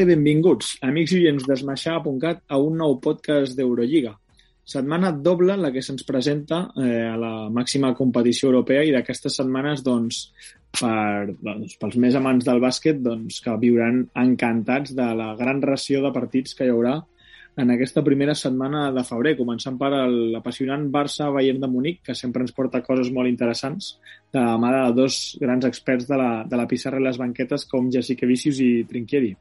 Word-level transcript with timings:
I 0.00 0.04
benvinguts, 0.08 0.78
amics 0.86 1.12
i 1.12 1.18
oients 1.18 1.44
d'esmaixar.cat 1.44 2.38
a 2.48 2.56
un 2.56 2.78
nou 2.80 2.94
podcast 3.04 3.52
d'Eurolliga. 3.58 4.14
Setmana 4.72 5.10
doble 5.12 5.58
la 5.60 5.68
que 5.74 5.82
se'ns 5.84 6.06
presenta 6.08 6.60
eh, 6.80 7.02
a 7.10 7.18
la 7.20 7.32
màxima 7.52 7.90
competició 7.98 8.48
europea 8.48 8.86
i 8.86 8.94
d'aquestes 8.94 9.36
setmanes, 9.42 9.82
doncs, 9.84 10.22
per, 10.78 11.34
doncs, 11.36 11.76
pels 11.82 11.98
més 12.00 12.16
amants 12.16 12.48
del 12.48 12.62
bàsquet, 12.64 13.02
doncs, 13.04 13.42
que 13.44 13.58
viuran 13.60 14.06
encantats 14.24 14.96
de 14.96 15.10
la 15.20 15.34
gran 15.36 15.60
ració 15.68 16.00
de 16.06 16.14
partits 16.16 16.56
que 16.56 16.64
hi 16.64 16.72
haurà 16.72 16.96
en 17.60 17.76
aquesta 17.76 18.00
primera 18.06 18.32
setmana 18.32 18.86
de 18.96 19.04
febrer, 19.04 19.36
començant 19.36 19.76
per 19.76 19.92
l'apassionant 19.92 20.88
Barça-Bayern 20.96 21.60
de 21.60 21.68
Munic, 21.68 22.04
que 22.08 22.16
sempre 22.16 22.46
ens 22.46 22.56
porta 22.56 22.80
coses 22.86 23.12
molt 23.12 23.28
interessants, 23.28 23.98
de 24.32 24.40
la 24.40 24.56
mà 24.56 24.72
de 24.78 24.84
dos 25.02 25.22
grans 25.42 25.68
experts 25.68 26.08
de 26.08 26.16
la, 26.16 26.34
de 26.48 26.56
la 26.56 26.70
pissarra 26.70 27.02
i 27.02 27.10
les 27.10 27.20
banquetes 27.20 27.68
com 27.68 27.92
Jessica 27.92 28.30
Vicius 28.30 28.64
i 28.64 28.74
Trinquieri. 28.88 29.34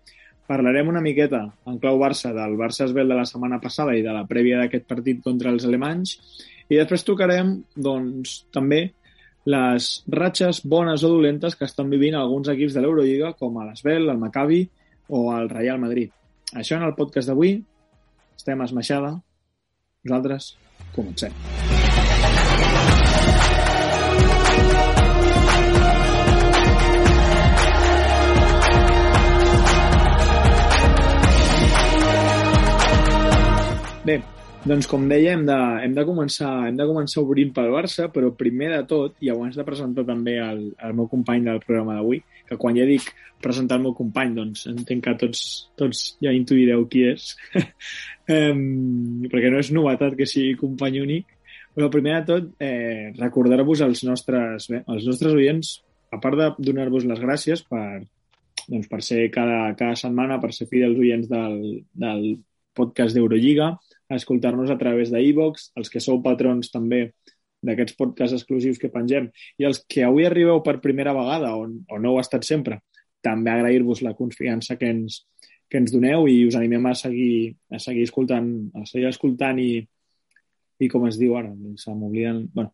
Parlarem 0.50 0.88
una 0.90 1.02
miqueta 1.06 1.44
en 1.70 1.78
clau 1.78 2.00
Barça 2.02 2.32
del 2.34 2.56
Barça 2.58 2.88
Esbel 2.88 3.12
de 3.12 3.18
la 3.20 3.28
setmana 3.30 3.60
passada 3.62 3.94
i 3.94 4.02
de 4.02 4.14
la 4.16 4.26
prèvia 4.30 4.64
d'aquest 4.64 4.88
partit 4.90 5.20
contra 5.22 5.52
els 5.54 5.68
alemanys 5.70 6.16
i 6.70 6.78
després 6.78 7.06
tocarem 7.06 7.54
doncs, 7.78 8.48
també 8.54 8.88
les 9.50 9.92
ratxes 10.10 10.64
bones 10.66 11.06
o 11.06 11.14
dolentes 11.14 11.56
que 11.56 11.70
estan 11.70 11.90
vivint 11.94 12.18
alguns 12.18 12.50
equips 12.50 12.76
de 12.76 12.84
l'Eurolliga 12.84 13.34
com 13.38 13.62
l'Esbel, 13.62 14.10
el 14.10 14.22
Maccabi 14.22 14.64
o 15.10 15.26
el 15.38 15.50
Real 15.54 15.82
Madrid. 15.82 16.14
Això 16.54 16.78
en 16.78 16.86
el 16.90 16.98
podcast 16.98 17.30
d'avui. 17.30 17.60
Estem 18.38 18.62
a 18.62 18.70
Esmaixada. 18.70 19.18
Nosaltres 20.06 20.56
comencem. 20.96 21.69
Bé, 34.10 34.16
doncs 34.66 34.88
com 34.90 35.04
deia, 35.06 35.36
hem 35.36 35.44
de, 35.46 35.56
hem 35.84 35.92
de, 35.94 36.04
començar, 36.08 36.50
hem 36.66 36.78
de 36.80 36.86
començar 36.90 37.22
obrint 37.22 37.52
pel 37.54 37.68
Barça, 37.70 38.08
però 38.10 38.32
primer 38.34 38.72
de 38.72 38.80
tot, 38.90 39.18
i 39.22 39.30
abans 39.30 39.58
de 39.60 39.66
presentar 39.68 40.02
també 40.08 40.34
el, 40.42 40.64
el 40.88 40.96
meu 40.98 41.06
company 41.12 41.44
del 41.46 41.60
programa 41.62 42.00
d'avui, 42.00 42.24
que 42.50 42.58
quan 42.58 42.80
ja 42.80 42.88
dic 42.90 43.06
presentar 43.44 43.78
el 43.78 43.84
meu 43.84 43.94
company, 44.00 44.32
doncs 44.40 44.64
entenc 44.72 45.04
que 45.06 45.14
tots, 45.26 45.44
tots 45.78 46.02
ja 46.26 46.34
intuireu 46.34 46.88
qui 46.90 47.04
és, 47.12 47.28
um, 48.34 48.64
perquè 49.30 49.52
no 49.54 49.62
és 49.62 49.70
novetat 49.78 50.18
que 50.18 50.28
sigui 50.32 50.58
company 50.64 51.04
únic, 51.04 51.30
però 51.78 51.92
primer 51.94 52.18
de 52.18 52.26
tot, 52.32 52.50
eh, 52.66 53.12
recordar-vos 53.20 53.86
als 53.86 54.02
nostres, 54.10 54.72
bé, 54.74 54.82
als 54.90 55.06
nostres 55.06 55.38
oients, 55.38 55.76
a 56.10 56.18
part 56.24 56.40
de 56.42 56.50
donar-vos 56.72 57.06
les 57.06 57.22
gràcies 57.22 57.62
per, 57.70 58.02
doncs, 58.66 58.90
per 58.90 59.04
ser 59.06 59.30
cada, 59.38 59.68
cada 59.78 59.94
setmana, 60.02 60.42
per 60.42 60.50
ser 60.58 60.66
fidels 60.74 60.98
oients 60.98 61.30
del, 61.30 61.62
del 61.94 62.28
podcast 62.74 63.14
d'Eurolliga, 63.14 63.76
a 64.10 64.18
escoltar-nos 64.18 64.72
a 64.74 64.78
través 64.78 65.14
d'e-box, 65.14 65.72
els 65.80 65.92
que 65.94 66.02
sou 66.04 66.22
patrons 66.26 66.72
també 66.74 67.12
d'aquests 67.66 67.96
podcasts 68.00 68.38
exclusius 68.40 68.80
que 68.82 68.92
pengem, 68.92 69.30
i 69.60 69.68
els 69.68 69.84
que 69.88 70.06
avui 70.08 70.26
arribeu 70.26 70.64
per 70.64 70.80
primera 70.84 71.14
vegada 71.14 71.54
o, 71.58 71.66
o 71.68 72.00
no 72.00 72.14
ho 72.14 72.20
ha 72.20 72.26
estat 72.26 72.48
sempre, 72.48 72.80
també 73.22 73.52
agrair-vos 73.52 74.02
la 74.02 74.16
confiança 74.16 74.78
que 74.80 74.90
ens, 74.94 75.24
que 75.70 75.78
ens 75.82 75.94
doneu 75.94 76.28
i 76.32 76.42
us 76.48 76.58
animem 76.58 76.88
a 76.90 76.96
seguir, 76.98 77.56
a 77.70 77.80
seguir 77.84 78.08
escoltant, 78.08 78.50
a 78.80 78.86
seguir 78.90 79.10
escoltant 79.12 79.60
i, 79.62 79.74
i 80.80 80.90
com 80.90 81.06
es 81.10 81.20
diu 81.20 81.36
ara, 81.38 81.52
se 81.78 81.94
m'obliden... 81.94 82.46
Bueno, 82.56 82.74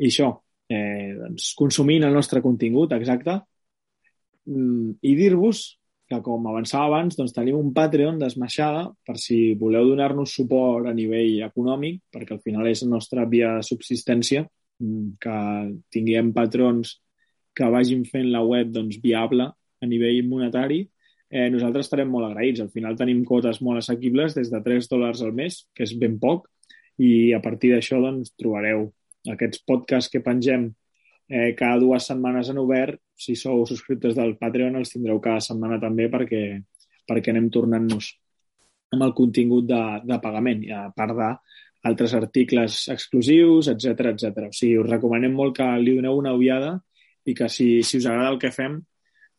I 0.00 0.08
això, 0.08 0.30
eh, 0.72 1.12
doncs, 1.18 1.50
consumint 1.58 2.06
el 2.06 2.14
nostre 2.16 2.40
contingut, 2.40 2.94
exacte, 2.96 3.34
mm, 4.48 4.94
i 5.04 5.16
dir-vos 5.18 5.66
que 6.10 6.18
com 6.26 6.46
avançava 6.50 6.88
abans, 6.88 7.14
doncs 7.14 7.34
tenim 7.36 7.54
un 7.54 7.70
Patreon 7.74 8.18
d'esmaixada 8.18 8.88
per 9.06 9.14
si 9.22 9.54
voleu 9.60 9.86
donar-nos 9.92 10.34
suport 10.34 10.88
a 10.90 10.94
nivell 10.94 11.44
econòmic, 11.46 12.00
perquè 12.10 12.34
al 12.34 12.42
final 12.42 12.66
és 12.66 12.82
la 12.82 12.90
nostra 12.96 13.26
via 13.30 13.52
de 13.58 13.66
subsistència, 13.68 14.42
mm, 14.82 15.06
que 15.22 15.36
tinguem 15.94 16.32
patrons 16.34 16.96
que 17.54 17.68
vagin 17.70 18.02
fent 18.04 18.30
la 18.32 18.42
web 18.42 18.72
doncs, 18.74 18.98
viable 19.02 19.46
a 19.46 19.86
nivell 19.86 20.26
monetari, 20.26 20.80
eh, 21.30 21.48
nosaltres 21.48 21.86
estarem 21.86 22.10
molt 22.10 22.26
agraïts. 22.26 22.60
Al 22.60 22.70
final 22.74 22.96
tenim 22.96 23.24
quotes 23.24 23.60
molt 23.62 23.78
assequibles 23.78 24.34
des 24.34 24.50
de 24.50 24.60
3 24.60 24.88
dòlars 24.90 25.22
al 25.22 25.32
mes, 25.32 25.66
que 25.74 25.84
és 25.84 25.94
ben 25.94 26.18
poc, 26.18 26.48
i 26.98 27.32
a 27.32 27.40
partir 27.40 27.70
d'això 27.72 28.00
doncs, 28.02 28.34
trobareu 28.36 28.90
aquests 29.30 29.62
podcasts 29.66 30.10
que 30.10 30.24
pengem 30.24 30.72
eh, 31.30 31.54
cada 31.56 31.78
dues 31.78 32.08
setmanes 32.10 32.50
en 32.50 32.58
obert. 32.58 33.00
Si 33.14 33.36
sou 33.38 33.62
subscriptors 33.68 34.18
del 34.18 34.36
Patreon 34.40 34.76
els 34.80 34.92
tindreu 34.92 35.20
cada 35.22 35.40
setmana 35.44 35.78
també 35.80 36.10
perquè, 36.10 36.42
perquè 37.08 37.32
anem 37.32 37.48
tornant-nos 37.54 38.10
amb 38.90 39.06
el 39.06 39.14
contingut 39.14 39.68
de, 39.70 39.82
de 40.02 40.18
pagament, 40.18 40.64
i 40.66 40.72
a 40.74 40.88
part 40.90 41.14
d'altres 41.14 42.14
articles 42.18 42.82
exclusius, 42.90 43.70
etc 43.70 44.10
etc. 44.12 44.48
O 44.50 44.54
sigui, 44.56 44.80
us 44.82 44.90
recomanem 44.90 45.36
molt 45.36 45.54
que 45.60 45.68
li 45.78 45.94
doneu 46.00 46.18
una 46.18 46.34
ullada 46.34 46.74
i 47.24 47.36
que 47.38 47.46
si, 47.48 47.84
si 47.86 48.00
us 48.00 48.08
agrada 48.10 48.32
el 48.34 48.40
que 48.42 48.50
fem, 48.50 48.80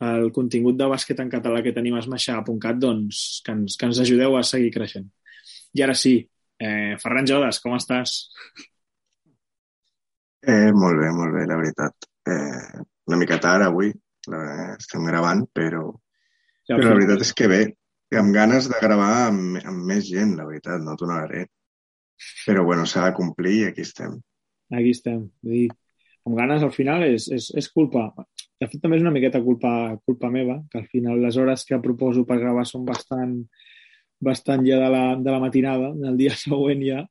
el 0.02 0.32
contingut 0.34 0.78
de 0.80 0.88
bàsquet 0.90 1.20
en 1.22 1.30
català 1.30 1.62
que 1.62 1.74
tenim 1.76 1.98
a 1.98 2.02
esmaixar.cat, 2.02 2.80
doncs 2.82 3.42
que 3.46 3.54
ens, 3.54 3.76
que 3.78 3.90
ens 3.90 4.00
ajudeu 4.02 4.38
a 4.38 4.46
seguir 4.48 4.72
creixent. 4.74 5.12
I 5.78 5.84
ara 5.86 5.94
sí, 5.98 6.16
eh, 6.58 6.96
Ferran 7.02 7.28
Jodes, 7.30 7.60
com 7.62 7.76
estàs? 7.78 8.16
Eh, 10.42 10.72
molt 10.74 10.98
bé, 10.98 11.12
molt 11.14 11.36
bé, 11.36 11.46
la 11.50 11.58
veritat. 11.60 12.08
Eh, 12.26 12.82
una 13.10 13.20
mica 13.22 13.38
tard 13.42 13.68
avui, 13.68 13.92
la, 14.32 14.42
estem 14.74 15.06
gravant, 15.06 15.44
però, 15.54 15.84
ja, 16.66 16.76
però 16.76 16.90
la 16.90 16.98
veritat 16.98 17.26
és 17.28 17.34
que 17.38 17.50
bé, 17.52 17.62
amb 18.18 18.34
ganes 18.36 18.68
de 18.72 18.80
gravar 18.82 19.28
amb, 19.28 19.60
amb 19.62 19.86
més 19.88 20.08
gent, 20.10 20.34
la 20.38 20.48
veritat, 20.50 20.82
no 20.84 20.98
t'ho 20.98 21.10
negaré. 21.10 21.46
Però 22.46 22.66
bueno, 22.66 22.86
s'ha 22.86 23.08
de 23.08 23.16
complir 23.18 23.54
i 23.60 23.68
aquí 23.70 23.86
estem. 23.86 24.18
Aquí 24.74 24.92
estem. 24.96 25.24
Vull 25.46 25.58
dir, 25.58 25.70
amb 26.28 26.38
ganes 26.38 26.66
al 26.66 26.74
final 26.74 27.06
és, 27.08 27.28
és, 27.34 27.50
és 27.58 27.70
culpa. 27.74 28.10
De 28.62 28.68
fet, 28.70 28.82
també 28.82 29.00
és 29.00 29.06
una 29.06 29.14
miqueta 29.14 29.42
culpa, 29.42 29.72
culpa 30.06 30.30
meva, 30.34 30.60
que 30.70 30.82
al 30.82 30.90
final 30.92 31.22
les 31.22 31.38
hores 31.38 31.66
que 31.66 31.82
proposo 31.82 32.26
per 32.30 32.38
gravar 32.42 32.66
són 32.70 32.86
bastant, 32.86 33.40
bastant 34.22 34.66
ja 34.68 34.78
de 34.82 34.92
la, 34.94 35.06
de 35.18 35.34
la 35.34 35.42
matinada, 35.42 35.90
del 35.98 36.20
dia 36.20 36.36
següent 36.46 36.86
ja, 36.86 37.02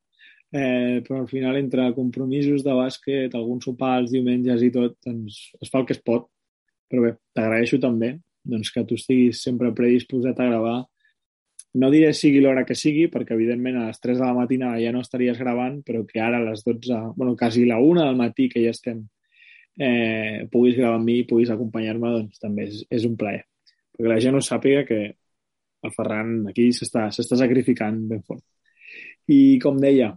eh, 0.52 1.02
però 1.06 1.20
al 1.20 1.28
final 1.28 1.56
entre 1.56 1.92
compromisos 1.94 2.64
de 2.66 2.74
bàsquet, 2.74 3.34
algun 3.34 3.60
sopar 3.62 3.98
els 4.02 4.14
diumenges 4.14 4.62
i 4.66 4.70
tot, 4.74 4.96
doncs 5.06 5.40
es 5.60 5.70
fa 5.70 5.82
el 5.82 5.86
que 5.88 5.96
es 5.96 6.02
pot. 6.02 6.28
Però 6.90 7.04
bé, 7.06 7.14
t'agraeixo 7.36 7.78
també 7.82 8.16
doncs, 8.42 8.70
que 8.72 8.84
tu 8.84 8.96
estiguis 8.98 9.42
sempre 9.42 9.72
predisposat 9.76 10.40
a 10.40 10.48
gravar. 10.48 10.78
No 11.80 11.90
diré 11.92 12.10
sigui 12.16 12.40
l'hora 12.42 12.64
que 12.66 12.74
sigui, 12.74 13.06
perquè 13.12 13.36
evidentment 13.36 13.78
a 13.78 13.86
les 13.90 14.00
3 14.02 14.18
de 14.18 14.26
la 14.26 14.34
matina 14.34 14.72
ja 14.80 14.90
no 14.94 15.04
estaries 15.04 15.38
gravant, 15.38 15.80
però 15.86 16.02
que 16.08 16.18
ara 16.20 16.40
a 16.40 16.46
les 16.48 16.64
12, 16.66 16.98
bueno, 17.16 17.36
quasi 17.38 17.64
la 17.68 17.78
1 17.78 18.02
del 18.02 18.18
matí 18.18 18.48
que 18.50 18.64
ja 18.64 18.72
estem, 18.74 19.04
eh, 19.78 20.48
puguis 20.50 20.76
gravar 20.76 20.98
amb 20.98 21.06
mi 21.06 21.20
i 21.20 21.26
puguis 21.28 21.52
acompanyar-me, 21.52 22.10
doncs 22.16 22.42
també 22.42 22.66
és, 22.66 22.82
és 22.90 23.06
un 23.06 23.14
plaer. 23.16 23.44
Perquè 23.94 24.10
la 24.10 24.18
gent 24.20 24.34
no 24.34 24.42
sàpiga 24.42 24.82
que 24.88 25.00
el 25.80 25.94
Ferran 25.94 26.48
aquí 26.50 26.70
s'està 26.74 27.10
sacrificant 27.12 28.02
ben 28.08 28.24
fort. 28.26 28.42
I 29.30 29.60
com 29.62 29.78
deia, 29.78 30.10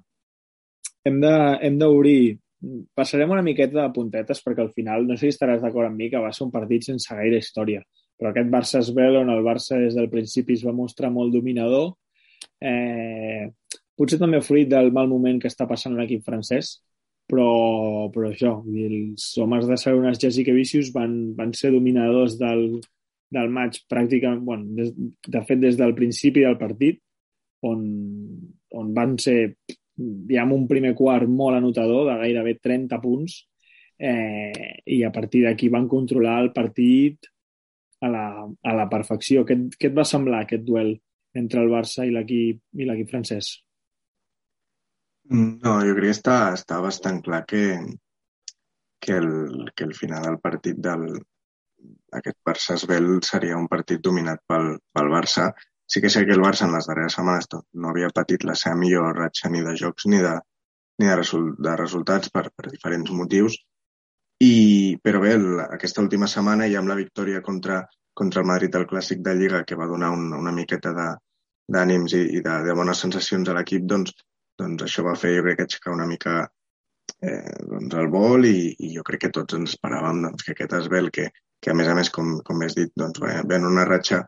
hem 1.09 1.77
d'obrir... 1.79 2.39
Passarem 2.95 3.31
una 3.35 3.43
miqueta 3.43 3.81
de 3.81 3.89
puntetes 3.91 4.39
perquè 4.39 4.63
al 4.63 4.69
final, 4.71 5.03
no 5.03 5.17
sé 5.17 5.27
si 5.27 5.33
estaràs 5.33 5.59
d'acord 5.59 5.89
amb 5.89 5.99
mi, 5.99 6.07
que 6.07 6.21
va 6.23 6.29
ser 6.31 6.45
un 6.45 6.51
partit 6.53 6.85
sense 6.87 7.11
gaire 7.11 7.41
història. 7.43 7.81
Però 8.15 8.29
aquest 8.31 8.53
Barça 8.53 8.79
es 8.79 8.93
veu 8.95 9.17
on 9.19 9.31
el 9.33 9.43
Barça 9.43 9.81
des 9.81 9.97
del 9.97 10.07
principi 10.13 10.55
es 10.55 10.63
va 10.63 10.71
mostrar 10.71 11.09
molt 11.11 11.35
dominador. 11.35 11.89
Eh, 12.63 13.49
potser 13.99 14.21
també 14.21 14.39
fruit 14.39 14.71
del 14.71 14.93
mal 14.95 15.11
moment 15.11 15.41
que 15.43 15.51
està 15.51 15.67
passant 15.67 15.97
l'equip 15.97 16.23
francès, 16.23 16.77
però, 17.27 18.07
però 18.15 18.31
això, 18.31 18.55
els 18.87 19.27
homes 19.43 19.67
de 19.67 19.77
Sarunas 19.79 20.23
Jessica 20.23 20.55
Vicius 20.55 20.91
van, 20.95 21.33
van 21.35 21.53
ser 21.57 21.71
dominadors 21.75 22.37
del, 22.39 22.79
del 23.33 23.53
maig 23.53 23.79
pràcticament, 23.91 24.43
bueno, 24.47 24.71
des, 24.77 24.91
de 25.27 25.43
fet 25.47 25.61
des 25.61 25.79
del 25.79 25.95
principi 25.97 26.47
del 26.47 26.59
partit, 26.61 27.01
on, 27.63 27.83
on 28.75 28.91
van 28.95 29.17
ser 29.19 29.37
diguem, 29.95 30.53
un 30.55 30.67
primer 30.69 30.93
quart 30.97 31.29
molt 31.29 31.59
anotador, 31.59 32.07
de 32.09 32.19
gairebé 32.21 32.57
30 32.61 32.99
punts, 33.03 33.37
eh, 33.99 34.81
i 34.85 35.03
a 35.03 35.11
partir 35.15 35.43
d'aquí 35.45 35.69
van 35.73 35.87
controlar 35.91 36.39
el 36.43 36.51
partit 36.55 37.29
a 38.03 38.09
la, 38.11 38.27
a 38.43 38.75
la 38.75 38.87
perfecció. 38.91 39.45
Què, 39.47 39.57
què 39.77 39.91
et 39.91 39.97
va 39.97 40.07
semblar 40.07 40.43
aquest 40.43 40.65
duel 40.67 40.95
entre 41.37 41.63
el 41.63 41.71
Barça 41.71 42.05
i 42.05 42.13
l'equip 42.13 42.61
i 42.77 42.87
l'equip 42.87 43.11
francès? 43.13 43.53
No, 45.33 45.77
jo 45.87 45.93
crec 45.95 46.09
que 46.09 46.17
està, 46.17 46.37
està 46.57 46.81
bastant 46.83 47.21
clar 47.23 47.45
que, 47.47 47.63
que, 48.99 49.19
el, 49.21 49.69
que 49.73 49.87
el 49.87 49.93
final 49.95 50.25
del 50.27 50.41
partit 50.43 50.81
del, 50.83 51.05
aquest 52.19 52.37
Barça 52.45 52.75
Esbel 52.77 53.07
seria 53.25 53.59
un 53.59 53.69
partit 53.71 54.03
dominat 54.03 54.43
pel, 54.49 54.73
pel 54.93 55.11
Barça 55.13 55.47
Sí 55.93 56.01
que 56.01 56.09
sé 56.09 56.23
que 56.25 56.33
el 56.33 56.41
Barça 56.41 56.65
en 56.65 56.71
les 56.73 56.87
darreres 56.89 57.13
setmanes 57.13 57.45
no 57.53 57.89
havia 57.91 58.07
patit 58.17 58.43
la 58.49 58.55
seva 58.57 58.79
millor 58.81 59.11
ratxa 59.19 59.49
ni 59.53 59.59
de 59.61 59.75
jocs 59.77 60.07
ni 60.09 60.21
de, 60.23 60.31
ni 60.97 61.05
de, 61.05 61.17
result, 61.19 61.59
de 61.67 61.75
resultats 61.77 62.31
per, 62.33 62.47
per 62.49 62.71
diferents 62.71 63.11
motius. 63.13 63.59
I, 64.41 64.97
però 65.05 65.21
bé, 65.21 65.35
el, 65.37 65.45
aquesta 65.67 66.01
última 66.01 66.29
setmana 66.31 66.65
ja 66.71 66.81
amb 66.81 66.89
la 66.89 66.97
victòria 66.97 67.43
contra, 67.45 67.83
contra 68.17 68.41
el 68.41 68.49
Madrid 68.49 68.73
al 68.75 68.87
Clàssic 68.89 69.21
de 69.21 69.37
Lliga, 69.37 69.61
que 69.69 69.77
va 69.77 69.91
donar 69.91 70.09
un, 70.17 70.25
una 70.33 70.55
miqueta 70.57 70.95
d'ànims 70.97 72.17
i, 72.17 72.25
i 72.39 72.41
de, 72.41 72.57
de 72.65 72.77
bones 72.81 73.05
sensacions 73.05 73.53
a 73.53 73.57
l'equip, 73.59 73.85
doncs, 73.93 74.17
doncs 74.59 74.89
això 74.89 75.05
va 75.05 75.13
fer, 75.13 75.37
jo 75.37 75.45
crec, 75.45 75.61
aixecar 75.67 75.93
una 75.93 76.09
mica 76.09 76.39
eh, 77.21 77.57
doncs 77.69 78.01
el 78.01 78.09
vol 78.17 78.49
i, 78.49 78.57
i 78.81 78.95
jo 78.97 79.05
crec 79.05 79.27
que 79.27 79.35
tots 79.37 79.61
ens 79.61 79.77
esperàvem 79.77 80.25
doncs, 80.25 80.41
que 80.41 80.57
aquest 80.57 80.73
esbel, 80.81 81.13
que, 81.13 81.29
que 81.61 81.71
a 81.71 81.77
més 81.77 81.93
a 81.93 81.93
més, 82.01 82.09
com, 82.09 82.39
com 82.47 82.65
has 82.65 82.81
dit, 82.81 82.89
doncs, 82.97 83.21
ven 83.45 83.69
una 83.69 83.85
ratxa 83.85 84.25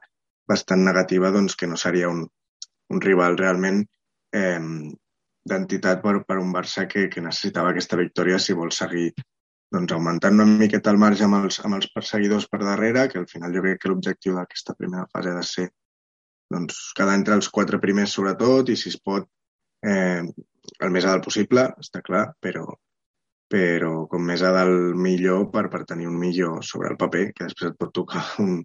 bastant 0.47 0.83
negativa, 0.85 1.31
doncs 1.33 1.55
que 1.59 1.67
no 1.67 1.77
seria 1.77 2.09
un, 2.09 2.25
un 2.93 3.01
rival 3.01 3.37
realment 3.37 3.83
eh, 4.33 4.59
d'entitat 5.45 6.01
per, 6.01 6.19
per 6.27 6.37
un 6.41 6.51
Barça 6.53 6.85
que, 6.89 7.07
que 7.09 7.23
necessitava 7.23 7.71
aquesta 7.73 7.99
victòria 8.01 8.41
si 8.41 8.57
vol 8.57 8.73
seguir 8.73 9.11
doncs, 9.73 9.93
augmentant 9.93 10.37
una 10.37 10.45
miqueta 10.49 10.93
el 10.93 11.01
marge 11.01 11.25
amb 11.25 11.39
els, 11.41 11.59
amb 11.65 11.77
els 11.77 11.89
perseguidors 11.93 12.47
per 12.49 12.61
darrere, 12.63 13.07
que 13.11 13.19
al 13.21 13.29
final 13.29 13.53
jo 13.55 13.63
crec 13.65 13.81
que 13.81 13.91
l'objectiu 13.91 14.37
d'aquesta 14.37 14.75
primera 14.77 15.07
fase 15.11 15.31
ha 15.31 15.39
de 15.39 15.45
ser 15.49 15.67
doncs, 16.53 16.91
quedar 16.97 17.17
entre 17.19 17.37
els 17.39 17.49
quatre 17.49 17.81
primers 17.81 18.13
sobretot 18.17 18.69
i 18.69 18.77
si 18.79 18.91
es 18.93 18.97
pot 19.01 19.27
eh, 19.85 20.23
el 20.23 20.93
més 20.93 21.05
a 21.05 21.13
dalt 21.13 21.25
possible, 21.25 21.67
està 21.81 22.01
clar, 22.05 22.25
però, 22.41 22.65
però 23.51 23.91
com 24.11 24.25
més 24.25 24.41
a 24.45 24.53
dalt 24.55 24.97
millor 24.97 25.49
per, 25.53 25.67
per 25.73 25.83
tenir 25.89 26.09
un 26.09 26.17
millor 26.21 26.63
sobre 26.65 26.93
el 26.93 26.99
paper, 27.01 27.27
que 27.33 27.49
després 27.49 27.71
et 27.71 27.79
pot 27.81 27.93
tocar 27.93 28.23
un, 28.45 28.59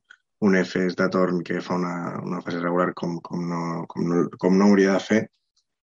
un 0.47 0.57
EFES 0.57 0.97
de 0.97 1.09
torn 1.13 1.43
que 1.45 1.61
fa 1.61 1.77
una, 1.77 1.95
una 2.25 2.41
fase 2.45 2.61
regular 2.61 2.95
com, 2.97 3.19
com, 3.25 3.43
no, 3.49 3.87
com, 3.89 4.07
no, 4.09 4.23
com 4.41 4.57
no 4.57 4.71
hauria 4.71 4.95
de 4.97 5.05
fer, 5.05 5.21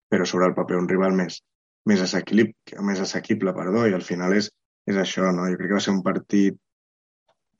però 0.09 0.25
sobre 0.25 0.47
el 0.49 0.55
paper 0.57 0.79
un 0.79 0.87
rival 0.89 1.13
més, 1.17 1.41
més, 1.89 2.01
assequible, 2.01 2.53
més 2.89 3.01
assequible 3.03 3.53
perdó, 3.53 3.85
i 3.85 3.93
al 3.93 4.05
final 4.05 4.33
és, 4.37 4.49
és 4.89 4.97
això, 4.97 5.29
no? 5.35 5.45
Jo 5.51 5.59
crec 5.59 5.71
que 5.71 5.77
va 5.77 5.83
ser 5.83 5.93
un 5.93 6.01
partit 6.05 6.57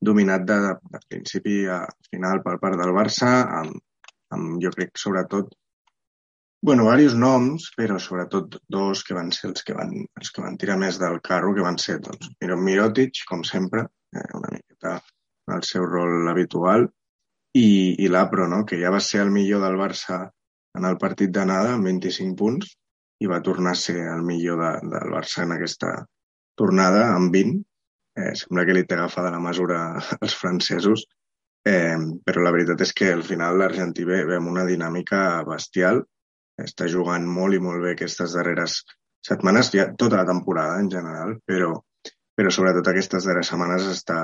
dominat 0.10 0.46
de, 0.50 0.58
de 0.94 1.02
principi 1.10 1.60
a 1.70 1.84
final 2.10 2.42
per 2.46 2.58
part 2.64 2.80
del 2.80 2.94
Barça, 2.96 3.32
amb, 3.62 3.78
amb 4.34 4.58
jo 4.64 4.72
crec, 4.74 4.96
sobretot, 4.98 5.54
bueno, 6.66 6.88
diversos 6.88 7.18
noms, 7.22 7.70
però 7.78 8.00
sobretot 8.02 8.58
dos 8.74 9.04
que 9.06 9.18
van 9.18 9.30
ser 9.36 9.52
els 9.52 9.66
que 9.66 9.78
van, 9.78 9.94
els 10.20 10.34
que 10.34 10.42
van 10.42 10.58
tirar 10.58 10.80
més 10.82 10.98
del 11.02 11.22
carro, 11.30 11.54
que 11.54 11.66
van 11.66 11.78
ser, 11.82 12.00
doncs, 12.02 12.34
Mirotic, 12.42 13.22
com 13.30 13.46
sempre, 13.46 13.86
eh, 14.16 14.26
una 14.38 14.54
miqueta 14.56 14.98
el 15.56 15.64
seu 15.64 15.86
rol 15.88 16.28
habitual, 16.32 16.88
i, 17.58 17.96
i 18.04 18.10
l'Apro, 18.12 18.48
no? 18.52 18.64
que 18.66 18.80
ja 18.82 18.92
va 18.94 19.02
ser 19.04 19.24
el 19.24 19.32
millor 19.34 19.64
del 19.64 19.78
Barça 19.80 20.26
en 20.78 20.86
el 20.86 20.98
partit 21.02 21.32
d'anada, 21.34 21.74
amb 21.76 21.90
25 21.90 22.36
punts, 22.38 22.74
i 23.24 23.30
va 23.30 23.42
tornar 23.46 23.74
a 23.74 23.82
ser 23.82 23.98
el 24.14 24.22
millor 24.26 24.60
de, 24.62 24.74
del 24.92 25.14
Barça 25.14 25.44
en 25.46 25.56
aquesta 25.56 25.94
tornada, 26.58 27.08
amb 27.16 27.34
20. 27.34 27.64
Eh, 28.18 28.34
sembla 28.38 28.66
que 28.66 28.76
li 28.78 28.84
té 28.90 28.98
agafada 28.98 29.34
la 29.34 29.42
mesura 29.42 29.80
als 30.22 30.36
francesos, 30.38 31.08
eh, 31.66 31.98
però 32.26 32.44
la 32.44 32.54
veritat 32.54 32.84
és 32.86 32.94
que 33.00 33.10
al 33.14 33.26
final 33.26 33.58
l'Argentí 33.62 34.06
ve, 34.06 34.24
ve 34.30 34.38
amb 34.38 34.54
una 34.54 34.66
dinàmica 34.70 35.24
bestial, 35.50 36.04
està 36.62 36.88
jugant 36.90 37.26
molt 37.30 37.54
i 37.54 37.62
molt 37.62 37.84
bé 37.84 37.94
aquestes 37.94 38.34
darreres 38.38 38.80
setmanes, 39.28 39.70
ja 39.74 39.92
tota 39.94 40.22
la 40.22 40.30
temporada 40.30 40.80
en 40.82 40.90
general, 40.90 41.36
però, 41.46 41.74
però 42.38 42.54
sobretot 42.54 42.90
aquestes 42.90 43.28
darreres 43.28 43.52
setmanes 43.52 43.86
està, 43.92 44.22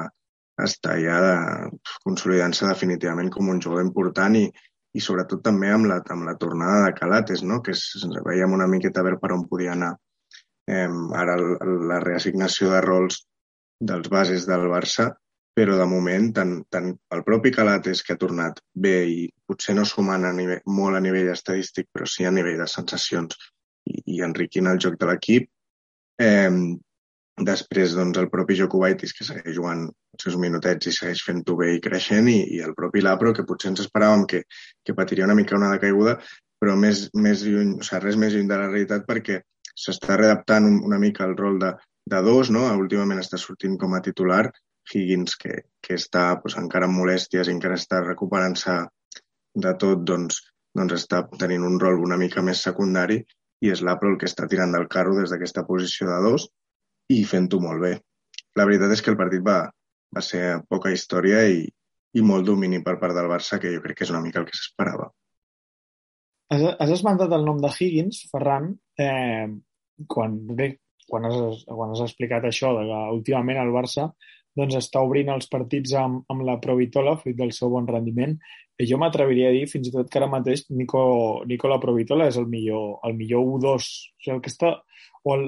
està 0.61 0.97
ja 1.01 1.17
consolidant-se 2.03 2.67
definitivament 2.69 3.31
com 3.33 3.49
un 3.49 3.61
jugador 3.61 3.85
important 3.85 4.37
i, 4.37 4.45
i 4.93 5.01
sobretot 5.01 5.41
també 5.45 5.71
amb 5.73 5.89
la, 5.89 5.99
amb 6.13 6.27
la 6.27 6.35
tornada 6.37 6.85
de 6.85 6.93
Calates, 6.99 7.41
no? 7.43 7.61
que 7.65 7.73
es, 7.73 8.05
veiem 8.25 8.53
una 8.53 8.69
miqueta 8.69 9.01
a 9.01 9.07
veure 9.07 9.19
per 9.21 9.33
on 9.33 9.47
podia 9.49 9.73
anar. 9.73 9.95
Eh, 10.69 10.87
ara 11.19 11.35
la 11.37 11.99
reassignació 12.03 12.69
de 12.71 12.81
rols 12.85 13.23
dels 13.83 14.07
bases 14.09 14.45
del 14.47 14.69
Barça, 14.71 15.09
però 15.53 15.75
de 15.77 15.85
moment 15.89 16.29
tant, 16.33 16.53
tant 16.73 16.93
el 17.13 17.23
propi 17.25 17.51
Calates 17.53 18.01
que 18.05 18.15
ha 18.15 18.21
tornat 18.21 18.61
bé 18.85 18.95
i 19.09 19.17
potser 19.47 19.75
no 19.77 19.85
sumant 19.85 20.25
a 20.25 20.31
nivell, 20.33 20.63
molt 20.65 20.97
a 20.97 21.01
nivell 21.03 21.29
estadístic, 21.33 21.89
però 21.93 22.07
sí 22.09 22.25
a 22.25 22.31
nivell 22.33 22.61
de 22.61 22.69
sensacions 22.69 23.37
i, 23.89 23.99
i 24.15 24.23
enriquint 24.25 24.69
el 24.69 24.81
joc 24.81 24.97
de 25.01 25.09
l'equip, 25.09 25.49
eh, 26.21 26.49
Després, 27.41 27.95
doncs, 27.97 28.17
el 28.21 28.29
propi 28.29 28.55
Jokubaitis, 28.59 29.13
que 29.17 29.25
segueix 29.25 29.55
jugant 29.55 29.87
els 29.87 30.25
seus 30.25 30.35
minutets 30.37 30.85
i 30.85 30.91
segueix 30.93 31.23
fent-ho 31.25 31.55
bé 31.57 31.71
i 31.73 31.79
creixent, 31.81 32.29
i, 32.29 32.43
i 32.57 32.59
el 32.61 32.75
propi 32.77 33.01
Lapro, 33.01 33.33
que 33.33 33.45
potser 33.49 33.71
ens 33.71 33.81
esperàvem 33.81 34.27
que, 34.29 34.43
que 34.85 34.93
patiria 34.93 35.25
una 35.25 35.37
mica 35.39 35.57
una 35.57 35.71
decaiguda, 35.73 36.19
però 36.61 36.75
més, 36.77 37.07
més 37.25 37.41
lluny, 37.47 37.73
o 37.79 37.87
sigui, 37.87 38.03
res 38.05 38.19
més 38.21 38.35
lluny 38.35 38.51
de 38.51 38.59
la 38.59 38.69
realitat 38.69 39.09
perquè 39.09 39.39
s'està 39.73 40.19
readaptant 40.19 40.69
un, 40.69 40.77
una 40.85 41.01
mica 41.01 41.25
el 41.25 41.35
rol 41.39 41.57
de, 41.59 41.73
de 42.13 42.21
dos, 42.21 42.53
no? 42.53 42.67
Últimament 42.85 43.19
està 43.23 43.41
sortint 43.41 43.79
com 43.81 43.97
a 43.97 44.03
titular 44.05 44.45
Higgins, 44.93 45.35
que, 45.41 45.63
que 45.81 45.97
està 45.97 46.27
pues, 46.43 46.57
encara 46.61 46.85
amb 46.89 46.99
molèsties 47.01 47.49
i 47.49 47.55
encara 47.55 47.79
està 47.79 48.03
recuperant-se 48.03 48.77
de 49.65 49.73
tot, 49.81 50.03
doncs, 50.05 50.41
doncs 50.77 50.97
està 51.01 51.23
tenint 51.39 51.65
un 51.65 51.79
rol 51.81 52.03
una 52.05 52.19
mica 52.19 52.45
més 52.45 52.61
secundari 52.67 53.23
i 53.63 53.71
és 53.73 53.81
l'Apro 53.81 54.11
el 54.11 54.19
que 54.21 54.29
està 54.29 54.45
tirant 54.51 54.73
del 54.75 54.89
carro 54.91 55.15
des 55.17 55.33
d'aquesta 55.33 55.63
posició 55.65 56.09
de 56.09 56.19
dos 56.27 56.47
i 57.11 57.23
fent-ho 57.27 57.59
molt 57.63 57.83
bé. 57.83 57.93
La 58.57 58.67
veritat 58.69 58.93
és 58.95 59.01
que 59.01 59.11
el 59.11 59.19
partit 59.19 59.43
va, 59.45 59.57
va 60.13 60.23
ser 60.23 60.61
poca 60.69 60.93
història 60.93 61.43
i, 61.49 61.65
i 62.13 62.21
molt 62.21 62.45
domini 62.47 62.83
per 62.85 62.99
part 63.01 63.17
del 63.17 63.29
Barça, 63.31 63.59
que 63.59 63.73
jo 63.73 63.81
crec 63.83 63.99
que 63.99 64.07
és 64.07 64.13
una 64.13 64.21
mica 64.23 64.41
el 64.41 64.47
que 64.47 64.57
s'esperava. 64.57 65.09
Has, 66.53 66.63
has 66.79 66.93
esmentat 66.99 67.33
el 67.33 67.45
nom 67.47 67.59
de 67.61 67.71
Higgins, 67.73 68.27
Ferran, 68.31 68.69
eh, 69.01 69.47
quan, 70.07 70.37
bé, 70.53 70.69
quan, 71.09 71.25
has, 71.29 71.65
quan 71.65 71.95
has 71.95 72.03
explicat 72.05 72.45
això, 72.45 72.75
de 72.77 72.85
que 72.89 73.01
últimament 73.17 73.61
el 73.63 73.73
Barça 73.73 74.11
doncs 74.57 74.77
està 74.77 75.01
obrint 75.01 75.31
els 75.33 75.47
partits 75.49 75.95
amb, 75.97 76.21
amb 76.29 76.45
la 76.45 76.59
Provitola, 76.61 77.15
fruit 77.21 77.37
del 77.37 77.53
seu 77.57 77.71
bon 77.73 77.87
rendiment. 77.89 78.35
I 78.77 78.85
jo 78.89 78.99
m'atreviria 79.01 79.49
a 79.49 79.55
dir 79.55 79.65
fins 79.69 79.89
i 79.89 79.93
tot 79.93 80.09
que 80.11 80.19
ara 80.19 80.29
mateix 80.29 80.65
Nico, 80.77 81.01
Nicola 81.49 81.79
Provitola 81.81 82.27
és 82.29 82.37
el 82.41 82.45
millor, 82.51 82.99
el 83.07 83.17
millor 83.17 83.47
U2. 83.55 83.73
O 83.73 83.79
sigui, 83.81 84.35
el 84.35 84.43
que 84.45 84.53
està, 84.53 84.75
o 85.23 85.35
el, 85.37 85.47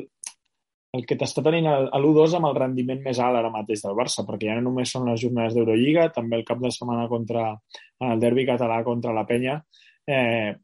el 0.95 1.06
que 1.07 1.18
t'està 1.19 1.44
tenint 1.45 1.68
l'1-2 1.69 2.36
amb 2.38 2.50
el 2.50 2.57
rendiment 2.57 3.01
més 3.03 3.19
alt 3.24 3.39
ara 3.39 3.51
mateix 3.53 3.83
del 3.86 3.97
Barça, 3.97 4.25
perquè 4.27 4.50
ja 4.50 4.57
no 4.59 4.69
només 4.69 4.92
són 4.95 5.09
les 5.09 5.21
jornades 5.21 5.56
d'Eurolliga, 5.56 6.09
també 6.15 6.39
el 6.39 6.45
cap 6.47 6.62
de 6.62 6.71
setmana 6.71 7.07
contra 7.12 7.47
en 7.51 8.13
el 8.13 8.22
derbi 8.22 8.46
català 8.48 8.81
contra 8.88 9.13
la 9.15 9.25
Penya, 9.29 9.60
eh, 10.08 10.55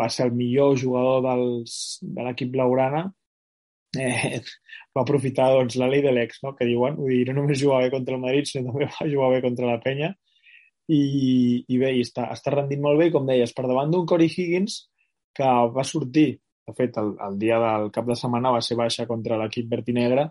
va 0.00 0.08
ser 0.08 0.28
el 0.28 0.34
millor 0.38 0.76
jugador 0.78 1.22
dels, 1.26 1.76
de 2.02 2.26
l'equip 2.26 2.52
blaugrana, 2.54 3.04
eh, 3.98 4.40
va 4.96 5.04
aprofitar 5.04 5.50
doncs, 5.54 5.78
la 5.80 5.90
llei 5.92 6.04
de 6.06 6.14
l'ex, 6.16 6.42
no? 6.46 6.54
que 6.58 6.68
diuen, 6.68 6.98
vull 6.98 7.14
dir, 7.14 7.24
no 7.30 7.40
només 7.40 7.62
jugava 7.62 7.86
bé 7.86 7.94
contra 7.94 8.16
el 8.16 8.24
Madrid, 8.26 8.50
sinó 8.50 8.72
també 8.72 8.90
va 8.96 9.10
jugar 9.14 9.32
bé 9.36 9.40
contra 9.46 9.70
la 9.70 9.80
Penya, 9.84 10.14
i, 10.90 11.02
i 11.70 11.78
bé, 11.78 11.94
i 11.94 12.02
està, 12.02 12.26
està 12.34 12.54
rendint 12.56 12.82
molt 12.82 12.98
bé, 12.98 13.10
com 13.14 13.28
deies, 13.28 13.52
per 13.54 13.68
davant 13.68 13.92
d'un 13.92 14.06
Corey 14.10 14.30
Higgins 14.30 14.86
que 15.36 15.50
va 15.74 15.84
sortir 15.86 16.40
de 16.70 16.76
fet, 16.78 16.96
el, 17.02 17.14
el 17.26 17.38
dia 17.38 17.58
del 17.62 17.90
cap 17.94 18.06
de 18.08 18.16
setmana 18.18 18.54
va 18.54 18.62
ser 18.64 18.78
baixa 18.78 19.06
contra 19.10 19.38
l'equip 19.40 19.68
verd 19.70 19.90
i 19.90 19.96
negre 19.96 20.30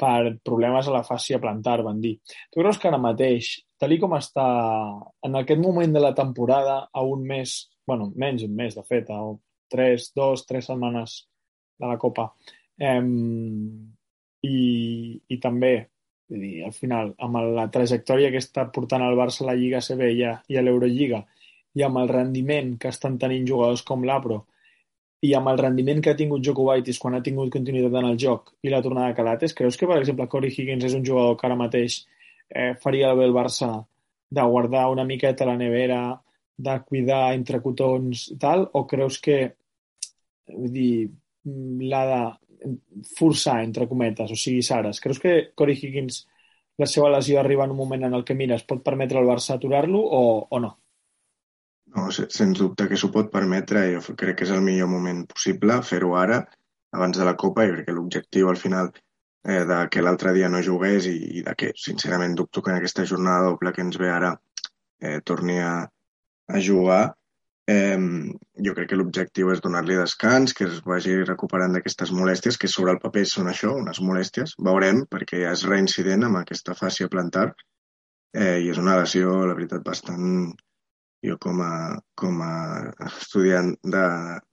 per 0.00 0.38
problemes 0.44 0.88
a 0.88 0.94
la 0.94 1.04
fàcia 1.06 1.40
plantar, 1.42 1.78
van 1.86 2.00
dir. 2.02 2.16
Tu 2.50 2.60
creus 2.60 2.80
que 2.82 2.90
ara 2.90 2.98
mateix, 2.98 3.52
tal 3.78 3.94
com 4.02 4.16
està 4.18 4.46
en 5.26 5.38
aquest 5.38 5.60
moment 5.62 5.94
de 5.94 6.02
la 6.02 6.14
temporada, 6.14 6.80
a 6.92 7.02
un 7.06 7.24
mes, 7.26 7.54
bueno, 7.86 8.10
menys 8.16 8.46
un 8.48 8.54
mes, 8.58 8.74
de 8.74 8.82
fet, 8.82 9.10
a 9.10 9.20
tres, 9.70 10.10
dos, 10.16 10.46
tres 10.46 10.66
setmanes 10.70 11.18
de 11.78 11.90
la 11.90 11.98
Copa, 11.98 12.28
eh, 12.78 13.00
i, 14.44 14.58
i 15.28 15.38
també, 15.42 15.74
vull 16.30 16.42
dir, 16.42 16.56
al 16.66 16.74
final, 16.74 17.14
amb 17.22 17.40
la 17.56 17.68
trajectòria 17.72 18.32
que 18.34 18.42
està 18.42 18.66
portant 18.74 19.04
el 19.06 19.18
Barça 19.18 19.44
a 19.44 19.52
la 19.52 19.58
Lliga 19.58 19.82
CB 19.84 20.10
i 20.18 20.24
a, 20.26 20.34
i 20.50 20.58
a 20.58 20.64
l'Eurolliga, 20.64 21.22
i 21.74 21.82
amb 21.82 22.02
el 22.02 22.10
rendiment 22.10 22.74
que 22.78 22.90
estan 22.90 23.18
tenint 23.18 23.46
jugadors 23.48 23.82
com 23.86 24.04
l'Apro, 24.06 24.44
i 25.24 25.32
amb 25.38 25.48
el 25.52 25.60
rendiment 25.60 26.02
que 26.04 26.12
ha 26.12 26.18
tingut 26.18 26.44
Jokubaitis 26.44 26.98
quan 27.00 27.16
ha 27.16 27.22
tingut 27.24 27.52
continuïtat 27.54 27.96
en 28.00 28.10
el 28.10 28.18
joc 28.20 28.52
i 28.62 28.72
la 28.72 28.82
tornada 28.84 29.12
de 29.12 29.16
Calates, 29.18 29.54
creus 29.56 29.78
que, 29.80 29.88
per 29.88 29.98
exemple, 30.00 30.28
Corey 30.28 30.52
Higgins 30.52 30.84
és 30.84 30.96
un 30.98 31.04
jugador 31.06 31.38
que 31.40 31.46
ara 31.48 31.56
mateix 31.56 32.02
eh, 32.50 32.74
faria 32.82 33.14
bé 33.16 33.24
el 33.28 33.36
Barça 33.36 33.70
de 34.34 34.44
guardar 34.54 34.88
una 34.92 35.06
miqueta 35.08 35.48
la 35.48 35.56
nevera, 35.56 36.00
de 36.56 36.74
cuidar 36.88 37.34
entre 37.34 37.60
cotons 37.64 38.28
i 38.34 38.38
tal, 38.40 38.66
o 38.72 38.84
creus 38.90 39.18
que 39.22 39.38
l'ha 40.54 42.04
de 42.10 42.20
forçar, 43.16 43.58
entre 43.64 43.88
cometes, 43.88 44.30
o 44.30 44.38
sigui, 44.38 44.62
Sares, 44.62 45.00
creus 45.00 45.20
que 45.20 45.34
Corey 45.56 45.78
Higgins 45.80 46.24
la 46.80 46.86
seva 46.90 47.10
lesió 47.12 47.38
arriba 47.40 47.64
en 47.64 47.72
un 47.72 47.80
moment 47.80 48.04
en 48.04 48.14
el 48.14 48.24
que, 48.24 48.34
mira, 48.34 48.56
es 48.58 48.64
pot 48.66 48.82
permetre 48.84 49.20
al 49.20 49.28
Barça 49.28 49.54
aturar-lo 49.54 50.00
o, 50.00 50.24
o 50.50 50.60
no? 50.60 50.72
No, 51.94 52.10
sens 52.10 52.58
dubte 52.58 52.88
que 52.90 52.98
s'ho 52.98 53.10
pot 53.14 53.30
permetre. 53.32 53.84
Jo 53.94 54.14
crec 54.20 54.40
que 54.40 54.46
és 54.48 54.52
el 54.54 54.62
millor 54.66 54.90
moment 54.90 55.24
possible 55.30 55.80
fer-ho 55.86 56.14
ara, 56.18 56.40
abans 56.98 57.18
de 57.18 57.26
la 57.28 57.36
Copa. 57.42 57.66
Jo 57.68 57.76
crec 57.76 57.88
que 57.88 57.96
l'objectiu 57.96 58.50
al 58.50 58.60
final 58.60 58.90
eh, 58.94 59.64
de 59.68 59.80
que 59.90 60.02
l'altre 60.02 60.32
dia 60.34 60.50
no 60.50 60.62
jugués 60.68 61.06
i, 61.10 61.16
i 61.40 61.44
de 61.46 61.54
que, 61.58 61.72
sincerament, 61.78 62.34
dubto 62.38 62.62
que 62.62 62.72
en 62.72 62.80
aquesta 62.80 63.06
jornada 63.10 63.50
doble 63.50 63.72
que 63.76 63.84
ens 63.86 64.00
ve 64.00 64.10
ara 64.10 64.32
eh, 65.00 65.20
torni 65.24 65.60
a, 65.62 65.74
a 66.48 66.64
jugar. 66.68 67.04
Eh, 67.70 67.96
jo 68.66 68.74
crec 68.76 68.90
que 68.90 68.98
l'objectiu 68.98 69.52
és 69.54 69.62
donar-li 69.64 69.96
descans, 69.96 70.52
que 70.56 70.66
es 70.68 70.82
vagi 70.84 71.14
recuperant 71.22 71.76
d'aquestes 71.76 72.12
molèsties, 72.12 72.58
que 72.60 72.68
sobre 72.68 72.96
el 72.96 73.00
paper 73.04 73.24
són 73.28 73.52
això, 73.52 73.72
unes 73.84 74.02
molèsties. 74.04 74.58
Veurem, 74.70 75.04
perquè 75.14 75.44
ja 75.44 75.54
és 75.54 75.64
reincident 75.70 76.26
amb 76.26 76.42
aquesta 76.42 76.76
fàcia 76.76 77.08
plantar, 77.12 77.52
eh, 78.34 78.58
i 78.66 78.70
és 78.74 78.82
una 78.82 78.98
lesió, 79.00 79.40
la 79.46 79.56
veritat, 79.56 79.86
bastant... 79.86 80.56
Jo 81.24 81.38
com 81.40 81.60
a, 81.64 81.74
com 82.20 82.42
a 82.44 82.54
estudiant 83.06 83.70
de, 83.80 84.04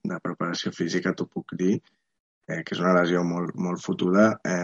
de 0.08 0.20
preparació 0.24 0.72
física 0.76 1.14
t'ho 1.18 1.28
puc 1.28 1.56
dir, 1.60 1.76
eh, 2.48 2.62
que 2.64 2.76
és 2.76 2.82
una 2.84 2.94
lesió 3.00 3.24
molt, 3.28 3.54
molt 3.56 3.84
fotuda. 3.84 4.30
Eh, 4.48 4.64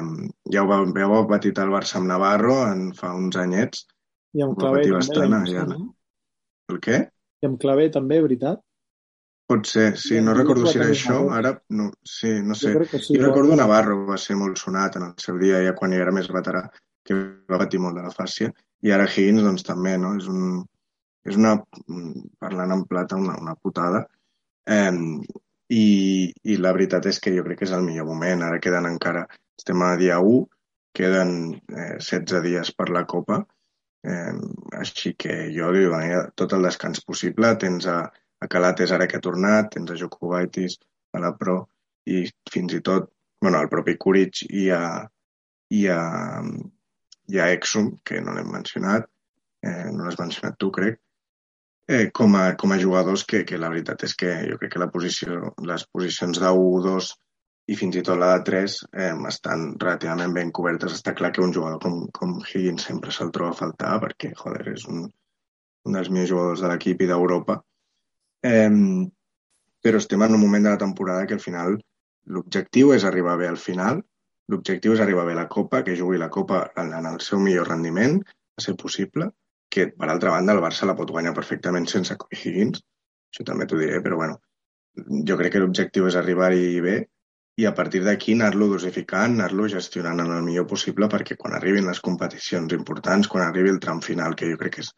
ja 0.54 0.64
ho 0.64 0.70
va, 0.70 0.80
ja 0.88 1.10
ho 1.10 1.14
va 1.16 1.26
patit 1.34 1.60
el 1.64 1.74
Barça 1.74 2.00
amb 2.00 2.12
Navarro 2.12 2.62
en 2.70 2.90
fa 2.98 3.12
uns 3.18 3.40
anyets. 3.44 3.84
I 4.38 4.46
amb 4.46 4.56
Clavé 4.60 4.86
també. 4.86 4.96
Bastant, 5.00 5.38
ja. 5.52 5.68
no? 5.68 5.92
El 6.72 6.80
què? 6.84 7.02
I 7.44 7.50
amb 7.50 7.60
Clavé 7.62 7.90
també, 7.94 8.22
veritat? 8.24 8.64
Pot 9.48 9.68
ser, 9.70 9.94
sí, 9.96 10.18
no 10.20 10.34
recordo 10.36 10.68
si 10.68 10.76
era 10.76 10.90
això, 10.92 11.22
ara 11.32 11.54
no, 11.72 11.86
sí, 12.04 12.34
no 12.44 12.56
sé. 12.58 12.74
Jo, 12.76 12.88
sí, 13.00 13.16
jo 13.16 13.22
recordo 13.22 13.56
Navarro, 13.56 14.02
va 14.10 14.18
ser 14.20 14.36
molt 14.36 14.60
sonat 14.60 14.98
en 15.00 15.06
el 15.06 15.14
seu 15.24 15.38
dia, 15.40 15.62
ja 15.64 15.72
quan 15.78 15.96
ja 15.96 16.02
era 16.04 16.12
més 16.12 16.28
veterà, 16.36 16.66
que 17.08 17.16
va 17.48 17.60
patir 17.62 17.80
molt 17.80 17.96
de 17.96 18.04
la 18.04 18.12
fàcia, 18.12 18.52
i 18.84 18.92
ara 18.92 19.06
Higgins, 19.08 19.46
doncs 19.46 19.64
també, 19.64 19.94
no? 20.02 20.12
És, 20.20 20.28
un, 20.28 20.66
és 21.28 21.38
una, 21.40 21.58
parlant 22.42 22.74
en 22.76 22.86
plata, 22.90 23.20
una, 23.20 23.36
una 23.42 23.56
putada. 23.56 24.06
Eh, 24.68 24.92
i, 25.68 25.86
I 26.48 26.56
la 26.64 26.72
veritat 26.76 27.10
és 27.12 27.20
que 27.24 27.34
jo 27.36 27.44
crec 27.44 27.62
que 27.62 27.68
és 27.68 27.76
el 27.76 27.84
millor 27.86 28.08
moment. 28.08 28.46
Ara 28.46 28.62
queden 28.64 28.88
encara, 28.90 29.26
estem 29.60 29.84
a 29.84 29.94
dia 30.00 30.20
1, 30.24 30.46
queden 30.98 31.34
eh, 31.76 31.98
16 32.00 32.44
dies 32.46 32.72
per 32.78 32.90
la 32.94 33.04
Copa, 33.10 33.42
eh, 34.08 34.34
així 34.80 35.14
que 35.20 35.36
jo 35.56 35.72
li 35.74 35.84
donaria 35.86 36.24
tot 36.40 36.56
el 36.56 36.70
descans 36.70 37.04
possible. 37.04 37.52
Tens 37.60 37.90
a, 37.92 38.00
a 38.40 38.50
Calates 38.54 38.94
ara 38.96 39.10
que 39.10 39.20
ha 39.20 39.26
tornat, 39.28 39.74
tens 39.76 39.92
a 39.92 40.00
Jokubaitis, 40.00 40.80
a 41.14 41.24
la 41.24 41.34
Pro, 41.36 41.60
i 42.08 42.24
fins 42.54 42.78
i 42.78 42.82
tot, 42.86 43.12
bueno, 43.44 43.60
el 43.60 43.70
propi 43.70 43.98
Kuric 44.00 44.46
i 44.48 44.70
a, 44.74 44.82
i 45.76 45.84
a, 45.92 46.00
hi 47.28 47.40
ha 47.44 47.52
Exum, 47.52 47.92
que 48.08 48.22
no 48.24 48.34
l'hem 48.36 48.50
mencionat, 48.54 49.10
eh, 49.68 49.90
no 49.92 50.06
l'has 50.06 50.20
mencionat 50.22 50.56
tu, 50.62 50.72
crec, 50.72 51.02
eh, 51.88 52.10
com, 52.14 52.36
a, 52.36 52.56
com 52.60 52.74
a 52.74 52.80
jugadors 52.82 53.24
que, 53.26 53.44
que 53.48 53.60
la 53.60 53.70
veritat 53.74 54.04
és 54.08 54.16
que 54.20 54.34
jo 54.50 54.58
crec 54.62 54.74
que 54.74 54.82
la 54.84 54.90
posició, 54.94 55.54
les 55.70 55.86
posicions 55.94 56.42
de 56.44 56.52
1, 56.52 56.82
2 56.88 57.12
i 57.74 57.76
fins 57.76 57.98
i 58.00 58.04
tot 58.08 58.20
la 58.20 58.34
de 58.38 58.44
3 58.50 58.78
eh, 58.88 59.14
estan 59.30 59.70
relativament 59.76 60.36
ben 60.36 60.52
cobertes. 60.56 60.96
Està 60.96 61.14
clar 61.18 61.34
que 61.36 61.44
un 61.44 61.54
jugador 61.56 61.82
com, 61.84 62.04
com 62.16 62.38
Higgins 62.40 62.88
sempre 62.90 63.14
se'l 63.16 63.34
troba 63.36 63.56
a 63.56 63.60
faltar 63.62 63.98
perquè, 64.04 64.34
joder, 64.40 64.66
és 64.74 64.88
un, 64.92 65.06
un 65.88 66.00
dels 66.00 66.12
millors 66.12 66.34
jugadors 66.34 66.64
de 66.64 66.72
l'equip 66.72 67.04
i 67.04 67.10
d'Europa. 67.12 67.62
Eh, 68.48 68.70
però 69.84 70.00
estem 70.02 70.24
en 70.24 70.36
un 70.36 70.44
moment 70.44 70.64
de 70.64 70.76
la 70.76 70.84
temporada 70.84 71.28
que 71.28 71.36
al 71.36 71.44
final 71.44 71.80
l'objectiu 72.28 72.94
és 72.96 73.08
arribar 73.08 73.38
bé 73.40 73.48
al 73.48 73.60
final 73.62 74.02
L'objectiu 74.52 74.94
és 74.96 75.02
arribar 75.04 75.26
bé 75.28 75.34
a 75.36 75.42
la 75.42 75.50
Copa, 75.52 75.82
que 75.84 75.96
jugui 76.00 76.20
la 76.20 76.30
Copa 76.32 76.62
en, 76.82 76.94
en 76.96 77.08
el 77.10 77.20
seu 77.24 77.40
millor 77.44 77.68
rendiment, 77.68 78.22
a 78.58 78.64
ser 78.64 78.76
possible, 78.80 79.28
que, 79.74 79.88
per 79.94 80.10
altra 80.10 80.34
banda, 80.34 80.56
el 80.56 80.64
Barça 80.64 80.88
la 80.90 80.96
pot 80.98 81.12
guanyar 81.12 81.36
perfectament 81.38 81.88
sense 81.92 82.16
Higgins. 82.32 82.82
Això 83.32 83.46
també 83.48 83.68
t'ho 83.68 83.80
diré, 83.80 84.00
però 84.04 84.18
bueno, 84.22 84.40
jo 85.30 85.38
crec 85.40 85.54
que 85.54 85.62
l'objectiu 85.64 86.08
és 86.10 86.18
arribar-hi 86.20 86.82
bé 86.82 86.98
i 87.58 87.66
a 87.66 87.74
partir 87.78 88.04
d'aquí 88.06 88.36
anar-lo 88.38 88.68
dosificant, 88.74 89.36
anar-lo 89.36 89.68
gestionant 89.74 90.22
en 90.24 90.32
el 90.36 90.44
millor 90.46 90.68
possible 90.70 91.10
perquè 91.10 91.38
quan 91.42 91.56
arribin 91.58 91.90
les 91.90 92.02
competicions 92.08 92.74
importants, 92.78 93.30
quan 93.32 93.46
arribi 93.46 93.74
el 93.74 93.80
tram 93.84 94.02
final, 94.06 94.36
que 94.38 94.50
jo 94.52 94.60
crec 94.62 94.78
que 94.78 94.86
és, 94.86 94.92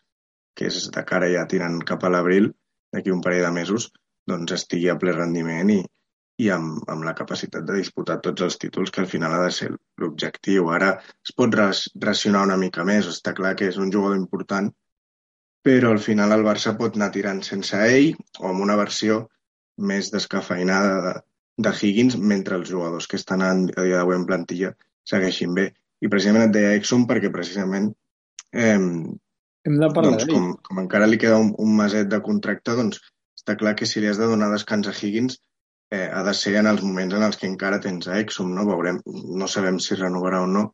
que 0.55 0.67
és 0.67 0.89
de 0.95 1.03
cara 1.11 1.29
ja 1.31 1.45
tirant 1.47 1.79
cap 1.91 2.03
a 2.03 2.11
l'abril, 2.11 2.51
d'aquí 2.93 3.15
un 3.15 3.23
parell 3.23 3.45
de 3.47 3.53
mesos, 3.61 3.87
doncs 4.27 4.57
estigui 4.57 4.89
a 4.91 4.97
ple 4.99 5.15
rendiment 5.15 5.71
i, 5.71 5.79
i 6.39 6.47
amb, 6.55 6.83
amb 6.91 7.03
la 7.03 7.13
capacitat 7.15 7.65
de 7.67 7.75
disputar 7.75 8.19
tots 8.23 8.45
els 8.45 8.57
títols, 8.61 8.91
que 8.95 9.01
al 9.03 9.09
final 9.11 9.33
ha 9.35 9.41
de 9.43 9.51
ser 9.55 9.69
l'objectiu. 10.01 10.69
Ara 10.71 10.93
es 11.03 11.33
pot 11.35 11.55
racionar 11.55 12.45
una 12.47 12.57
mica 12.61 12.85
més, 12.87 13.09
està 13.11 13.33
clar 13.35 13.55
que 13.59 13.67
és 13.67 13.79
un 13.81 13.91
jugador 13.91 14.17
important, 14.19 14.69
però 15.67 15.91
al 15.91 15.99
final 15.99 16.31
el 16.31 16.45
Barça 16.47 16.77
pot 16.79 16.95
anar 16.95 17.11
tirant 17.15 17.41
sense 17.43 17.79
ell 17.97 18.13
o 18.39 18.47
amb 18.51 18.63
una 18.63 18.77
versió 18.79 19.25
més 19.91 20.11
descafeinada 20.13 21.01
de, 21.05 21.13
de 21.67 21.73
Higgins, 21.75 22.15
mentre 22.15 22.55
els 22.59 22.71
jugadors 22.71 23.07
que 23.07 23.19
estan 23.19 23.43
a, 23.43 23.51
dia 23.75 23.99
d'avui 23.99 24.15
en 24.15 24.25
plantilla 24.29 24.71
segueixin 25.11 25.55
bé. 25.57 25.69
I 25.99 26.07
precisament 26.07 26.47
et 26.47 26.55
deia 26.55 26.75
Exxon 26.79 27.03
perquè 27.09 27.31
precisament 27.33 27.91
eh, 28.55 28.79
hem 29.67 29.77
de 29.83 29.91
parlar 29.91 30.15
doncs, 30.15 30.27
com, 30.31 30.53
com 30.63 30.79
encara 30.85 31.07
li 31.09 31.19
queda 31.19 31.39
un, 31.43 31.51
un 31.59 31.75
meset 31.75 32.07
de 32.11 32.21
contracte, 32.23 32.75
doncs 32.79 33.03
està 33.35 33.57
clar 33.59 33.75
que 33.75 33.87
si 33.89 33.99
li 33.99 34.07
has 34.07 34.19
de 34.21 34.27
donar 34.31 34.51
descans 34.53 34.87
a 34.87 34.95
Higgins 34.95 35.41
eh, 35.91 36.09
ha 36.13 36.23
de 36.23 36.33
ser 36.37 36.55
en 36.59 36.69
els 36.71 36.83
moments 36.85 37.15
en 37.15 37.25
els 37.25 37.39
que 37.39 37.47
encara 37.49 37.79
tens 37.83 38.07
a 38.07 38.19
Exum, 38.23 38.51
no? 38.55 38.65
Veurem, 38.69 39.01
no 39.41 39.47
sabem 39.47 39.79
si 39.83 39.97
renovarà 39.97 40.43
o 40.45 40.49
no, 40.49 40.65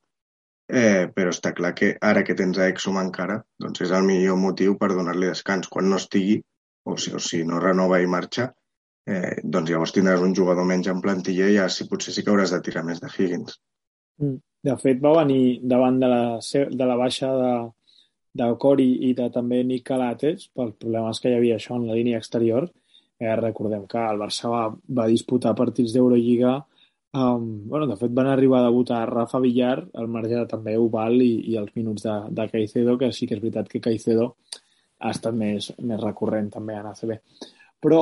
eh, 0.68 1.08
però 1.16 1.32
està 1.34 1.54
clar 1.58 1.74
que 1.78 1.94
ara 2.02 2.24
que 2.28 2.36
tens 2.36 2.60
a 2.60 2.68
Exum 2.72 3.00
encara, 3.02 3.40
doncs 3.62 3.86
és 3.86 3.94
el 3.96 4.06
millor 4.08 4.40
motiu 4.42 4.78
per 4.82 4.92
donar-li 4.94 5.32
descans. 5.32 5.72
Quan 5.72 5.90
no 5.90 6.02
estigui, 6.02 6.42
o 6.86 6.98
si, 6.98 7.14
o 7.16 7.22
si 7.22 7.44
no 7.48 7.62
renova 7.64 8.02
i 8.02 8.10
marxa, 8.10 8.50
eh, 9.08 9.38
doncs 9.44 9.72
llavors 9.72 9.96
tindràs 9.96 10.26
un 10.26 10.36
jugador 10.36 10.68
menys 10.68 10.90
en 10.92 11.02
plantilla 11.02 11.48
i 11.50 11.58
ja 11.60 11.70
sí, 11.70 11.88
potser 11.90 12.14
sí 12.14 12.26
que 12.26 12.34
hauràs 12.34 12.54
de 12.54 12.62
tirar 12.66 12.86
més 12.86 13.02
de 13.02 13.12
Higgins. 13.12 13.60
Mm. 14.22 14.42
De 14.66 14.74
fet, 14.82 14.98
va 14.98 15.12
venir 15.20 15.60
davant 15.62 16.00
de 16.02 16.08
la, 16.10 16.22
de 16.42 16.86
la 16.90 16.96
baixa 16.98 17.28
de, 17.38 17.52
de 18.42 18.48
Cori 18.62 18.88
i 19.10 19.12
de 19.18 19.28
també 19.34 19.60
Nick 19.64 19.86
Calates, 19.92 20.48
pels 20.58 20.74
problemes 20.82 21.22
que 21.22 21.30
hi 21.30 21.36
havia 21.38 21.60
això 21.60 21.78
en 21.78 21.86
la 21.86 21.98
línia 21.98 22.18
exterior, 22.18 22.66
Eh, 23.20 23.36
recordem 23.40 23.86
que 23.88 24.02
el 24.02 24.20
Barça 24.20 24.50
va, 24.52 24.64
va 24.98 25.08
disputar 25.08 25.56
partits 25.56 25.94
d'Eurolliga 25.96 26.58
um, 27.16 27.70
bueno, 27.70 27.88
de 27.88 27.96
fet 27.96 28.12
van 28.14 28.28
arribar 28.28 28.60
a 28.60 28.68
debutar 28.68 29.08
Rafa 29.10 29.40
Villar 29.40 29.88
al 29.94 30.08
marge 30.08 30.36
de 30.36 30.46
també 30.52 30.76
Ubal 30.78 31.22
i, 31.24 31.32
i 31.52 31.58
els 31.62 31.72
minuts 31.76 32.04
de, 32.04 32.16
de 32.36 32.48
Caicedo, 32.52 32.98
que 33.00 33.12
sí 33.16 33.28
que 33.28 33.38
és 33.38 33.42
veritat 33.42 33.72
que 33.72 33.82
Caicedo 33.82 34.36
ha 35.00 35.12
estat 35.16 35.36
més, 35.36 35.72
més 35.80 36.02
recurrent 36.02 36.50
també 36.52 36.76
en 36.76 36.90
ACB. 36.92 37.16
Però, 37.84 38.02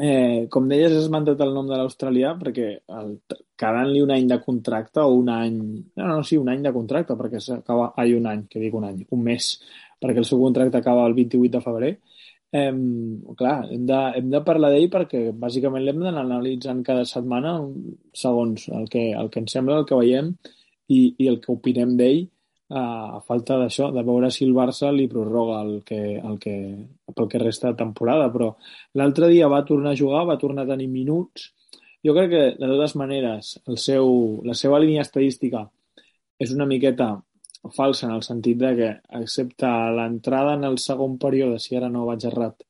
eh, 0.00 0.46
com 0.52 0.68
deies, 0.68 0.92
has 0.92 1.04
esmentat 1.04 1.40
el 1.44 1.54
nom 1.56 1.68
de 1.70 1.78
l'australià 1.78 2.34
perquè 2.40 2.68
el, 3.00 3.14
quedant-li 3.60 4.02
un 4.04 4.12
any 4.14 4.28
de 4.28 4.40
contracte 4.44 5.04
o 5.04 5.14
un 5.20 5.30
any... 5.32 5.60
No, 5.96 6.08
no, 6.08 6.22
sí, 6.26 6.40
un 6.40 6.50
any 6.52 6.64
de 6.64 6.74
contracte 6.76 7.16
perquè 7.20 7.40
s'acaba... 7.40 7.92
Ai, 8.00 8.16
un 8.18 8.28
any, 8.30 8.46
que 8.50 8.62
dic 8.62 8.74
un 8.76 8.88
any, 8.88 9.04
un 9.16 9.24
mes, 9.28 9.54
perquè 10.02 10.20
el 10.20 10.28
seu 10.28 10.42
contracte 10.42 10.80
acaba 10.80 11.06
el 11.08 11.16
28 11.16 11.56
de 11.56 11.64
febrer 11.64 11.94
clar, 12.54 13.56
hem 13.74 13.86
de, 13.88 14.00
hem 14.18 14.28
de 14.30 14.40
parlar 14.46 14.70
d'ell 14.70 14.90
perquè 14.92 15.24
bàsicament 15.34 15.82
l'hem 15.82 16.04
d'anar 16.04 16.22
analitzant 16.22 16.84
cada 16.86 17.04
setmana 17.08 17.56
segons 18.14 18.68
el 18.70 18.86
que, 18.92 19.10
el 19.18 19.30
que 19.30 19.42
ens 19.42 19.56
sembla, 19.56 19.80
el 19.82 19.88
que 19.88 19.98
veiem 19.98 20.30
i, 20.88 21.00
i 21.18 21.28
el 21.32 21.40
que 21.42 21.52
opinem 21.54 21.96
d'ell 21.98 22.22
a 22.74 23.20
falta 23.26 23.58
d'això, 23.60 23.90
de 23.92 24.02
veure 24.02 24.30
si 24.32 24.46
el 24.46 24.54
Barça 24.56 24.90
li 24.92 25.06
prorroga 25.10 25.60
el 25.62 25.82
que, 25.84 26.16
el 26.16 26.38
que, 26.40 26.54
pel 27.14 27.28
que 27.28 27.42
resta 27.42 27.70
de 27.70 27.78
temporada, 27.78 28.30
però 28.32 28.54
l'altre 28.98 29.28
dia 29.28 29.50
va 29.52 29.64
tornar 29.68 29.92
a 29.92 29.98
jugar, 29.98 30.24
va 30.26 30.38
tornar 30.40 30.64
a 30.64 30.72
tenir 30.72 30.88
minuts. 30.88 31.52
Jo 32.04 32.14
crec 32.16 32.30
que, 32.30 32.42
de 32.56 32.70
totes 32.70 32.96
maneres, 32.96 33.58
el 33.68 33.78
seu, 33.78 34.08
la 34.44 34.56
seva 34.58 34.80
línia 34.80 35.04
estadística 35.04 35.66
és 36.40 36.54
una 36.56 36.66
miqueta 36.66 37.12
falsa 37.72 38.06
en 38.06 38.14
el 38.14 38.22
sentit 38.26 38.58
de 38.60 38.70
que, 38.78 38.90
excepte 39.20 39.70
l'entrada 39.96 40.54
en 40.58 40.64
el 40.68 40.78
segon 40.82 41.18
període, 41.18 41.58
si 41.62 41.76
ara 41.78 41.88
no 41.92 42.06
vaig 42.08 42.26
errat, 42.28 42.64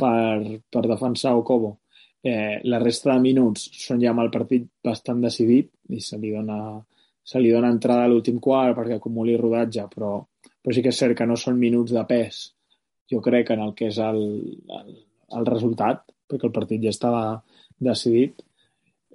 per, 0.00 0.60
per 0.72 0.82
defensar 0.86 1.34
Okobo, 1.36 1.78
eh, 2.22 2.60
la 2.64 2.78
resta 2.82 3.12
de 3.12 3.20
minuts 3.24 3.66
són 3.80 4.00
ja 4.02 4.12
amb 4.12 4.24
el 4.24 4.30
partit 4.32 4.68
bastant 4.84 5.20
decidit 5.24 5.70
i 5.92 6.00
se 6.04 6.18
li 6.20 6.32
dona, 6.34 6.78
se 7.24 7.40
li 7.40 7.52
dona 7.52 7.72
entrada 7.72 8.04
a 8.06 8.10
l'últim 8.10 8.40
quart 8.40 8.76
perquè 8.78 8.98
acumuli 8.98 9.36
rodatge, 9.40 9.86
però, 9.92 10.16
però 10.60 10.76
sí 10.76 10.84
que 10.84 10.92
és 10.92 11.00
cert 11.02 11.18
que 11.18 11.28
no 11.28 11.36
són 11.40 11.58
minuts 11.60 11.94
de 11.96 12.04
pes, 12.08 12.42
jo 13.10 13.20
crec, 13.24 13.50
en 13.50 13.64
el 13.66 13.74
que 13.74 13.90
és 13.90 13.98
el, 14.04 14.22
el, 14.78 14.94
el 15.38 15.48
resultat, 15.48 16.06
perquè 16.30 16.48
el 16.48 16.54
partit 16.54 16.84
ja 16.84 16.94
estava 16.94 17.24
decidit. 17.80 18.44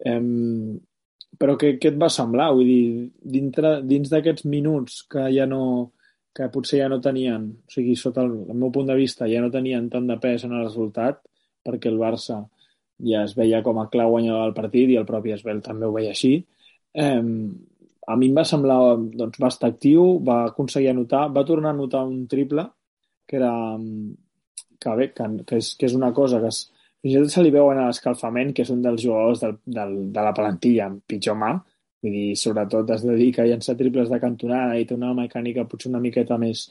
Eh, 0.03 0.19
però 1.39 1.55
què, 1.59 1.75
què 1.81 1.91
et 1.91 1.99
va 2.01 2.09
semblar? 2.13 2.51
Vull 2.55 2.69
dir, 2.69 2.87
dintre, 3.35 3.79
dins 3.87 4.11
d'aquests 4.11 4.47
minuts 4.51 5.03
que 5.11 5.27
ja 5.35 5.47
no 5.49 5.61
que 6.35 6.49
potser 6.51 6.81
ja 6.81 6.89
no 6.91 6.99
tenien, 6.99 7.47
o 7.63 7.71
sigui, 7.71 7.93
sota 7.95 8.25
el, 8.25 8.33
el 8.51 8.57
meu 8.59 8.71
punt 8.75 8.89
de 8.89 8.97
vista, 8.99 9.27
ja 9.31 9.39
no 9.39 9.53
tenien 9.53 9.85
tant 9.91 10.09
de 10.09 10.17
pes 10.19 10.43
en 10.43 10.51
el 10.57 10.65
resultat, 10.65 11.21
perquè 11.63 11.87
el 11.87 12.01
Barça 12.01 12.41
ja 13.07 13.21
es 13.23 13.35
veia 13.37 13.61
com 13.63 13.79
a 13.79 13.87
clau 13.91 14.11
guanyador 14.11 14.49
del 14.49 14.57
partit 14.57 14.91
i 14.91 14.97
el 14.99 15.07
propi 15.07 15.31
Esbel 15.31 15.61
també 15.63 15.87
ho 15.87 15.93
veia 15.95 16.11
així. 16.11 16.33
Eh, 16.91 17.21
a 18.05 18.17
mi 18.19 18.29
em 18.29 18.35
va 18.35 18.43
semblar, 18.47 18.79
doncs, 19.15 19.39
va 19.41 19.51
estar 19.53 19.71
actiu, 19.71 20.17
va 20.27 20.41
aconseguir 20.49 20.91
anotar, 20.91 21.29
va 21.31 21.45
tornar 21.47 21.71
a 21.71 21.77
anotar 21.77 22.03
un 22.07 22.25
triple, 22.31 22.67
que 23.25 23.39
era 23.39 23.53
que 24.79 24.95
bé, 24.99 25.11
que, 25.15 25.29
que, 25.47 25.59
és, 25.63 25.71
que 25.79 25.87
és 25.87 25.95
una 25.97 26.11
cosa 26.13 26.41
que 26.43 26.51
es, 26.51 26.65
fins 27.05 27.13
i 27.13 27.21
tot 27.21 27.29
se 27.29 27.45
li 27.45 27.53
veuen 27.53 27.77
a 27.77 27.85
l'escalfament, 27.85 28.51
que 28.55 28.63
és 28.65 28.71
un 28.73 28.81
dels 28.81 29.03
jugadors 29.03 29.43
del, 29.43 29.59
del, 29.77 29.91
de 30.13 30.21
la 30.25 30.33
plantilla 30.33 30.87
amb 30.89 31.03
pitjor 31.05 31.37
mà, 31.37 31.51
vull 32.01 32.15
dir, 32.17 32.31
sobretot 32.41 32.89
es 32.95 33.03
dedica 33.05 33.43
a 33.43 33.45
llançar 33.45 33.75
triples 33.77 34.09
de 34.09 34.17
cantonada 34.23 34.79
i 34.79 34.87
té 34.89 34.97
una 34.97 35.11
mecànica 35.13 35.67
potser 35.69 35.91
una 35.91 36.01
miqueta 36.01 36.39
més, 36.41 36.65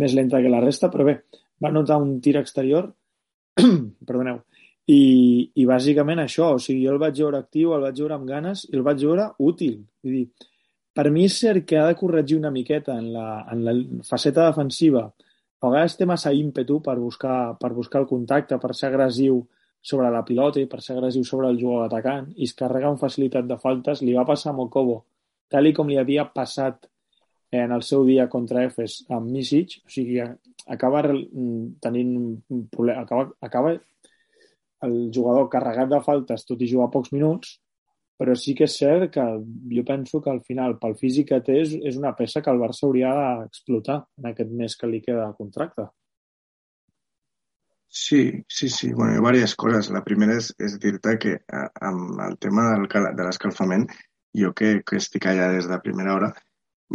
més 0.00 0.14
lenta 0.16 0.40
que 0.40 0.52
la 0.52 0.62
resta, 0.64 0.88
però 0.88 1.04
bé, 1.04 1.18
va 1.60 1.72
notar 1.74 1.98
un 2.00 2.16
tir 2.24 2.38
exterior, 2.40 2.88
perdoneu, 4.08 4.40
i, 4.88 5.02
i 5.52 5.66
bàsicament 5.68 6.24
això, 6.24 6.54
o 6.56 6.60
sigui, 6.60 6.86
jo 6.86 6.94
el 6.94 7.02
vaig 7.02 7.20
veure 7.20 7.44
actiu, 7.44 7.74
el 7.76 7.84
vaig 7.84 8.00
veure 8.00 8.16
amb 8.16 8.28
ganes 8.28 8.64
i 8.70 8.76
el 8.78 8.84
vaig 8.86 9.04
veure 9.04 9.30
útil. 9.44 9.82
Vull 10.04 10.16
dir, 10.16 10.48
per 10.96 11.10
mi 11.12 11.26
és 11.28 11.36
cert 11.44 11.66
que 11.68 11.76
ha 11.80 11.90
de 11.90 11.96
corregir 12.00 12.38
una 12.38 12.52
miqueta 12.54 12.96
en 12.96 13.12
la, 13.12 13.28
en 13.52 13.64
la 13.68 13.74
faceta 14.08 14.48
defensiva. 14.48 15.04
A 15.60 15.68
vegades 15.68 15.96
té 16.00 16.08
massa 16.08 16.32
ímpetu 16.32 16.80
per 16.84 16.96
buscar, 17.00 17.58
per 17.60 17.72
buscar 17.76 18.00
el 18.00 18.08
contacte, 18.08 18.56
per 18.60 18.72
ser 18.72 18.88
agressiu 18.88 19.42
sobre 19.84 20.08
la 20.10 20.24
pilota 20.24 20.62
i 20.62 20.68
per 20.70 20.80
ser 20.80 20.96
agressiu 20.96 21.26
sobre 21.28 21.50
el 21.52 21.60
jugador 21.60 21.90
atacant 21.90 22.30
i 22.38 22.48
es 22.48 22.54
carrega 22.56 22.88
amb 22.88 23.00
facilitat 23.00 23.48
de 23.50 23.58
faltes. 23.60 24.00
Li 24.02 24.16
va 24.16 24.24
passar 24.28 24.52
a 24.54 24.56
Mokobo, 24.56 25.02
tal 25.52 25.68
i 25.68 25.74
com 25.76 25.90
li 25.90 26.00
havia 26.00 26.24
passat 26.32 26.88
en 27.54 27.72
el 27.76 27.84
seu 27.86 28.04
dia 28.08 28.26
contra 28.32 28.64
Efes 28.66 29.02
amb 29.12 29.28
Misic, 29.30 29.76
o 29.84 29.92
sigui, 29.92 30.22
acaba 30.66 31.04
tenint 31.84 32.14
un 32.16 32.64
problema, 32.72 33.04
acaba, 33.04 33.28
acaba 33.40 33.74
el 34.88 34.96
jugador 35.14 35.50
carregat 35.52 35.92
de 35.92 36.00
faltes 36.04 36.48
tot 36.48 36.64
i 36.64 36.70
jugar 36.70 36.90
pocs 36.92 37.12
minuts, 37.14 37.58
però 38.18 38.34
sí 38.38 38.54
que 38.58 38.66
és 38.68 38.76
cert 38.78 39.10
que 39.14 39.24
jo 39.76 39.84
penso 39.86 40.20
que 40.22 40.30
al 40.30 40.40
final, 40.48 40.78
pel 40.80 40.96
físic 40.98 41.28
que 41.32 41.40
té, 41.46 41.60
és, 41.62 41.74
és 41.90 41.98
una 42.00 42.14
peça 42.18 42.42
que 42.42 42.50
el 42.52 42.60
Barça 42.62 42.86
hauria 42.88 43.12
d'explotar 43.18 44.00
en 44.20 44.30
aquest 44.30 44.50
mes 44.62 44.76
que 44.80 44.90
li 44.90 45.02
queda 45.04 45.26
de 45.26 45.38
contracte. 45.38 45.88
Sí, 47.96 48.44
sí, 48.48 48.68
sí. 48.68 48.92
Bueno, 48.92 49.12
hi 49.12 49.16
ha 49.18 49.20
diverses 49.20 49.54
coses. 49.54 49.88
La 49.94 50.02
primera 50.02 50.34
és, 50.40 50.48
és 50.66 50.72
dir-te 50.82 51.12
que 51.22 51.34
amb 51.88 52.18
el 52.24 52.32
tema 52.42 52.64
del, 52.72 52.88
de 52.90 53.26
l'escalfament, 53.26 53.84
jo 54.40 54.50
que, 54.58 54.70
que 54.82 54.98
estic 54.98 55.28
allà 55.30 55.46
des 55.52 55.68
de 55.70 55.78
primera 55.84 56.16
hora, 56.16 56.32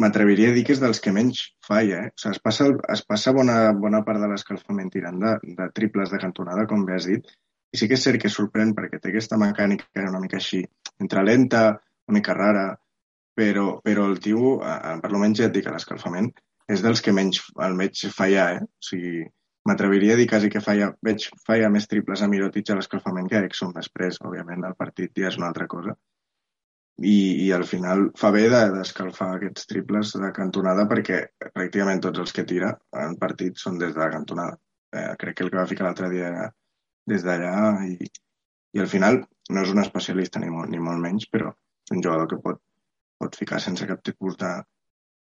m'atreviria 0.04 0.50
a 0.52 0.58
dir 0.58 0.66
que 0.68 0.76
és 0.76 0.82
dels 0.84 1.00
que 1.06 1.14
menys 1.16 1.46
falla. 1.70 2.02
Eh? 2.04 2.12
O 2.12 2.20
sigui, 2.20 2.34
es 2.36 2.44
passa, 2.50 2.68
es 2.98 3.06
passa 3.14 3.34
bona, 3.40 3.56
bona 3.86 4.04
part 4.10 4.20
de 4.20 4.28
l'escalfament 4.34 4.92
tirant 4.92 5.24
de, 5.24 5.34
de 5.62 5.70
triples 5.80 6.12
de 6.12 6.20
cantonada, 6.26 6.68
com 6.68 6.84
bé 6.92 7.00
has 7.00 7.08
dit, 7.14 7.32
i 7.72 7.80
sí 7.80 7.88
que 7.88 7.96
és 7.96 8.06
cert 8.10 8.20
que 8.20 8.34
sorprèn 8.36 8.76
perquè 8.76 9.00
té 9.00 9.14
aquesta 9.14 9.40
mecànica 9.40 10.06
una 10.12 10.20
mica 10.20 10.42
així, 10.44 10.66
entre 11.00 11.24
lenta, 11.24 11.66
una 12.12 12.20
mica 12.20 12.36
rara, 12.36 12.68
però, 13.40 13.70
però 13.88 14.12
el 14.12 14.20
tio, 14.20 14.58
per 14.60 15.16
lo 15.16 15.24
menys 15.24 15.40
ja 15.40 15.48
et 15.48 15.56
dic, 15.56 15.72
l'escalfament, 15.72 16.34
és 16.68 16.84
dels 16.84 17.00
que 17.00 17.16
menys 17.16 17.46
el 17.64 17.80
veig 17.80 18.08
fallar, 18.12 18.50
eh? 18.60 18.66
O 18.68 18.92
sigui, 18.92 19.30
m'atreviria 19.70 20.16
a 20.16 20.20
dir 20.20 20.28
quasi 20.30 20.50
que 20.54 20.62
falla, 20.66 20.92
veig 21.06 21.26
falla 21.48 21.70
més 21.74 21.88
triples 21.90 22.22
a 22.22 22.30
Mirotic 22.32 22.72
a 22.72 22.78
l'escalfament 22.80 23.28
que 23.32 23.38
a 23.40 23.44
Exxon 23.48 23.74
després, 23.76 24.18
òbviament, 24.26 24.66
el 24.68 24.78
partit 24.80 25.14
ja 25.22 25.30
és 25.30 25.38
una 25.40 25.50
altra 25.52 25.68
cosa. 25.72 25.96
I, 27.00 27.46
i 27.46 27.52
al 27.56 27.64
final 27.64 28.10
fa 28.20 28.32
bé 28.36 28.48
d'escalfar 28.52 29.30
de, 29.32 29.36
aquests 29.38 29.70
triples 29.70 30.16
de 30.20 30.32
cantonada 30.36 30.84
perquè 30.90 31.20
pràcticament 31.46 32.02
tots 32.04 32.20
els 32.26 32.34
que 32.36 32.44
tira 32.50 32.74
en 33.06 33.16
partit 33.22 33.62
són 33.62 33.78
des 33.80 33.94
de 33.96 34.02
la 34.02 34.10
cantonada. 34.16 34.58
Eh, 34.92 35.14
crec 35.22 35.38
que 35.38 35.46
el 35.46 35.54
que 35.54 35.62
va 35.62 35.70
ficar 35.70 35.86
l'altre 35.88 36.10
dia 36.12 36.32
era 36.34 36.50
des 37.08 37.24
d'allà 37.24 37.54
i, 37.88 38.10
i 38.76 38.84
al 38.84 38.90
final 38.92 39.22
no 39.54 39.64
és 39.64 39.72
un 39.72 39.80
especialista 39.86 40.42
ni 40.44 40.52
molt, 40.52 40.70
ni 40.74 40.82
molt 40.90 41.00
menys, 41.06 41.30
però 41.32 41.54
és 41.54 41.96
un 41.96 42.04
jugador 42.04 42.28
que 42.34 42.42
pot, 42.44 42.60
pot 43.22 43.38
ficar 43.44 43.62
sense 43.64 43.88
cap 43.88 44.04
tipus 44.06 44.36
de, 44.42 44.52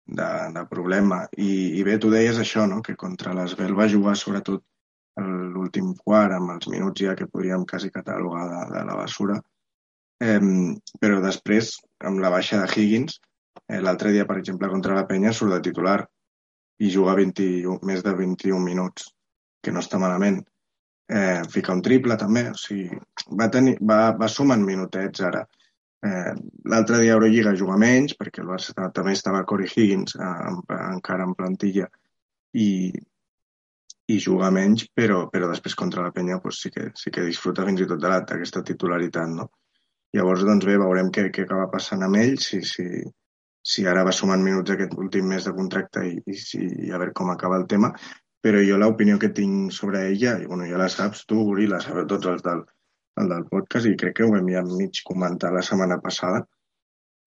de, 0.09 0.29
de 0.55 0.65
problema. 0.71 1.21
I, 1.37 1.51
I 1.79 1.85
bé, 1.87 1.97
tu 2.01 2.11
deies 2.13 2.39
això, 2.41 2.65
no? 2.69 2.81
que 2.85 2.97
contra 2.99 3.35
l'Esbel 3.37 3.75
va 3.77 3.89
jugar 3.91 4.15
sobretot 4.17 4.65
l'últim 5.19 5.93
quart, 5.99 6.35
amb 6.35 6.53
els 6.55 6.69
minuts 6.71 7.03
ja 7.03 7.15
que 7.19 7.27
podríem 7.27 7.65
quasi 7.67 7.89
catalogar 7.91 8.45
de, 8.51 8.61
de 8.75 8.83
la 8.87 8.99
basura. 8.99 9.39
Eh, 10.23 10.39
però 10.99 11.19
després, 11.23 11.73
amb 12.07 12.23
la 12.23 12.31
baixa 12.31 12.61
de 12.61 12.69
Higgins, 12.71 13.19
eh, 13.67 13.81
l'altre 13.83 14.13
dia, 14.15 14.27
per 14.29 14.39
exemple, 14.39 14.71
contra 14.71 14.95
la 14.95 15.07
Penya 15.09 15.33
surt 15.35 15.55
de 15.57 15.61
titular 15.69 15.99
i 16.79 16.91
juga 16.91 17.17
21, 17.19 17.81
més 17.83 18.03
de 18.05 18.15
21 18.15 18.63
minuts, 18.63 19.11
que 19.63 19.75
no 19.75 19.83
està 19.83 19.99
malament 19.99 20.39
eh, 21.09 21.41
fica 21.49 21.73
un 21.73 21.81
triple 21.81 22.15
també, 22.21 22.45
o 22.53 22.57
sigui, 22.57 22.99
va, 23.39 23.49
tenir, 23.51 23.75
va, 23.81 24.11
va 24.17 24.29
sumant 24.29 24.63
minutets 24.65 25.23
ara. 25.25 25.43
Eh, 26.05 26.33
L'altre 26.71 26.99
dia 27.01 27.15
Eurolliga 27.17 27.51
juga 27.59 27.77
menys, 27.79 28.15
perquè 28.19 28.43
el 28.43 28.47
Barça 28.47 28.87
també 28.95 29.15
estava 29.17 29.43
Corey 29.47 29.67
Higgins 29.67 30.15
eh, 30.15 30.33
en, 30.49 30.61
encara 30.95 31.25
en 31.27 31.35
plantilla 31.35 31.89
i, 32.55 32.69
i 34.09 34.19
juga 34.23 34.51
menys, 34.55 34.87
però, 34.95 35.25
però 35.33 35.49
després 35.51 35.75
contra 35.75 36.05
la 36.05 36.13
penya 36.15 36.39
pues, 36.43 36.61
sí, 36.63 36.71
que, 36.71 36.89
sí 36.95 37.11
que 37.11 37.25
disfruta 37.27 37.67
fins 37.67 37.83
i 37.83 37.89
tot 37.89 38.01
d'aquesta 38.05 38.63
titularitat. 38.71 39.33
No? 39.35 39.49
Llavors, 40.15 40.45
doncs 40.47 40.65
bé, 40.65 40.79
veurem 40.81 41.11
què, 41.13 41.27
què 41.35 41.45
acaba 41.45 41.67
passant 41.73 42.05
amb 42.05 42.17
ell, 42.21 42.39
si, 42.41 42.61
si, 42.65 42.87
si 43.61 43.85
ara 43.85 44.05
va 44.07 44.15
sumant 44.15 44.41
minuts 44.45 44.73
aquest 44.73 44.95
últim 44.97 45.27
mes 45.29 45.45
de 45.45 45.53
contracte 45.53 46.05
i, 46.07 46.15
i, 46.25 46.39
si, 46.39 46.63
i 46.87 46.89
a 46.89 46.97
veure 46.97 47.13
com 47.19 47.29
acaba 47.35 47.59
el 47.59 47.67
tema, 47.69 47.91
però 48.41 48.63
jo 48.63 48.79
l'opinió 48.79 49.19
que 49.19 49.33
tinc 49.35 49.75
sobre 49.75 50.07
ella, 50.07 50.37
i 50.39 50.47
bueno, 50.47 50.65
ja 50.65 50.79
la 50.79 50.87
saps 50.89 51.25
tu, 51.27 51.43
Uri, 51.51 51.67
la 51.67 51.81
sabeu 51.83 52.07
tots 52.07 52.31
els 52.31 52.45
del, 52.45 52.63
el 53.19 53.29
del 53.31 53.45
podcast, 53.51 53.87
i 53.87 53.97
crec 53.99 54.17
que 54.19 54.27
ho 54.27 54.35
hem 54.37 54.49
ja 54.53 54.63
mig 54.65 55.01
comentat 55.07 55.53
la 55.53 55.63
setmana 55.65 55.99
passada, 56.03 56.43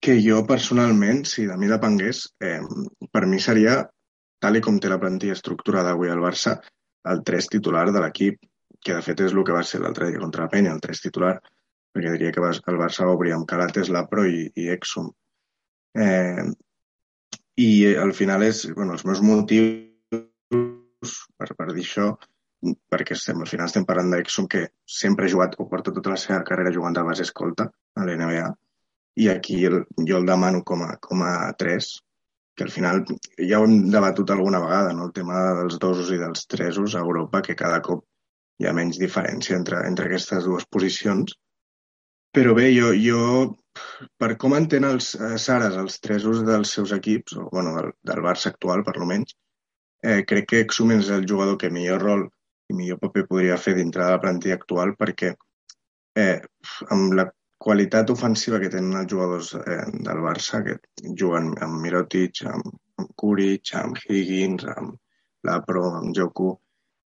que 0.03 0.17
jo 0.19 0.41
personalment, 0.47 1.23
si 1.29 1.45
de 1.47 1.57
mi 1.57 1.69
depengués, 1.71 2.25
eh, 2.43 2.59
per 3.11 3.25
mi 3.31 3.39
seria, 3.39 3.77
tal 4.43 4.59
i 4.59 4.61
com 4.63 4.79
té 4.79 4.89
la 4.91 4.99
plantilla 4.99 5.37
estructurada 5.37 5.93
avui 5.93 6.11
al 6.11 6.23
Barça, 6.23 6.57
el 7.11 7.23
3 7.23 7.47
titular 7.55 7.85
de 7.91 8.01
l'equip, 8.03 8.41
que 8.83 8.97
de 8.97 9.03
fet 9.05 9.23
és 9.23 9.31
el 9.31 9.45
que 9.47 9.55
va 9.55 9.63
ser 9.63 9.79
l'altre 9.79 10.09
dia 10.09 10.19
contra 10.19 10.43
la 10.43 10.51
Penya, 10.51 10.73
el 10.75 10.83
3 10.83 11.05
titular, 11.05 11.37
perquè 11.93 12.11
diria 12.11 12.33
que 12.35 12.43
el 12.43 12.79
Barça 12.81 13.07
va 13.07 13.15
obrir 13.15 13.33
amb 13.35 13.47
Calates, 13.47 13.91
Lapro 13.93 14.25
i, 14.27 14.49
i 14.59 14.67
Exum. 14.75 15.07
Eh, 15.95 16.43
I 17.63 17.69
al 18.01 18.11
final 18.17 18.43
és, 18.43 18.65
bueno, 18.73 18.97
els 18.97 19.05
meus 19.05 19.21
motius 19.21 19.91
per, 21.37 21.53
per 21.55 21.69
dir 21.71 21.85
això, 21.85 22.09
perquè 22.63 23.15
estem, 23.17 23.41
al 23.43 23.49
final 23.49 23.67
estem 23.67 23.85
parlant 23.87 24.13
d'Exum 24.13 24.47
que 24.51 24.67
sempre 24.99 25.27
ha 25.27 25.33
jugat 25.33 25.57
o 25.59 25.67
porta 25.71 25.93
tota 25.95 26.13
la 26.13 26.19
seva 26.21 26.43
carrera 26.47 26.71
jugant 26.75 26.95
de 26.95 27.03
base 27.07 27.25
escolta 27.27 27.67
a 27.69 28.05
l'NBA 28.05 28.47
i 29.23 29.29
aquí 29.29 29.59
el, 29.65 29.83
jo 30.07 30.17
el 30.17 30.25
demano 30.25 30.63
com 30.63 30.83
a, 30.85 30.95
com 31.01 31.21
a 31.27 31.33
3 31.59 31.89
que 32.55 32.63
al 32.63 32.71
final 32.71 33.03
ja 33.37 33.59
ho 33.59 33.65
hem 33.65 33.89
debatut 33.91 34.29
alguna 34.31 34.61
vegada, 34.61 34.93
no? 34.93 35.07
el 35.07 35.13
tema 35.13 35.39
dels 35.59 35.79
dosos 35.81 36.11
i 36.13 36.19
dels 36.21 36.45
tresos 36.47 36.95
a 36.95 37.01
Europa, 37.01 37.41
que 37.41 37.57
cada 37.57 37.79
cop 37.81 38.03
hi 38.61 38.67
ha 38.69 38.73
menys 38.77 38.99
diferència 39.01 39.57
entre, 39.57 39.81
entre 39.89 40.05
aquestes 40.05 40.45
dues 40.45 40.67
posicions. 40.69 41.33
Però 42.33 42.53
bé, 42.57 42.67
jo, 42.73 42.91
jo 42.97 43.23
per 44.21 44.35
com 44.41 44.53
entén 44.57 44.85
els 44.85 45.13
eh, 45.17 45.33
Sares 45.41 45.77
els 45.81 45.97
tresos 46.01 46.43
dels 46.45 46.75
seus 46.77 46.93
equips, 46.93 47.37
o 47.41 47.47
bueno, 47.49 47.73
del, 47.77 47.91
del 48.05 48.21
Barça 48.25 48.51
actual, 48.53 48.85
per 48.85 48.95
lo 48.99 49.09
menys, 49.09 49.33
eh, 50.05 50.21
crec 50.29 50.49
que 50.51 50.61
Exum 50.65 50.93
és 50.97 51.09
el 51.13 51.25
jugador 51.29 51.57
que 51.61 51.73
millor 51.73 52.05
rol 52.05 52.27
i 52.73 52.79
millor 52.79 52.99
paper 53.01 53.23
podria 53.29 53.59
fer 53.61 53.75
dintre 53.77 54.03
de 54.03 54.15
la 54.15 54.21
plantilla 54.23 54.57
actual 54.59 54.95
perquè 54.99 55.31
eh, 56.19 56.39
amb 56.95 57.15
la 57.19 57.27
qualitat 57.63 58.09
ofensiva 58.11 58.59
que 58.59 58.71
tenen 58.73 58.97
els 58.99 59.11
jugadors 59.11 59.53
eh, 59.59 59.83
del 60.07 60.21
Barça, 60.25 60.59
que 60.65 60.77
juguen 61.21 61.53
amb 61.63 61.79
Mirotic, 61.83 62.43
amb, 62.49 62.73
amb 62.99 63.13
Kuric, 63.15 63.71
amb 63.79 63.99
Higgins, 64.03 64.65
amb 64.73 64.97
Lapro, 65.47 65.85
amb 65.99 66.11
Joku, 66.17 66.49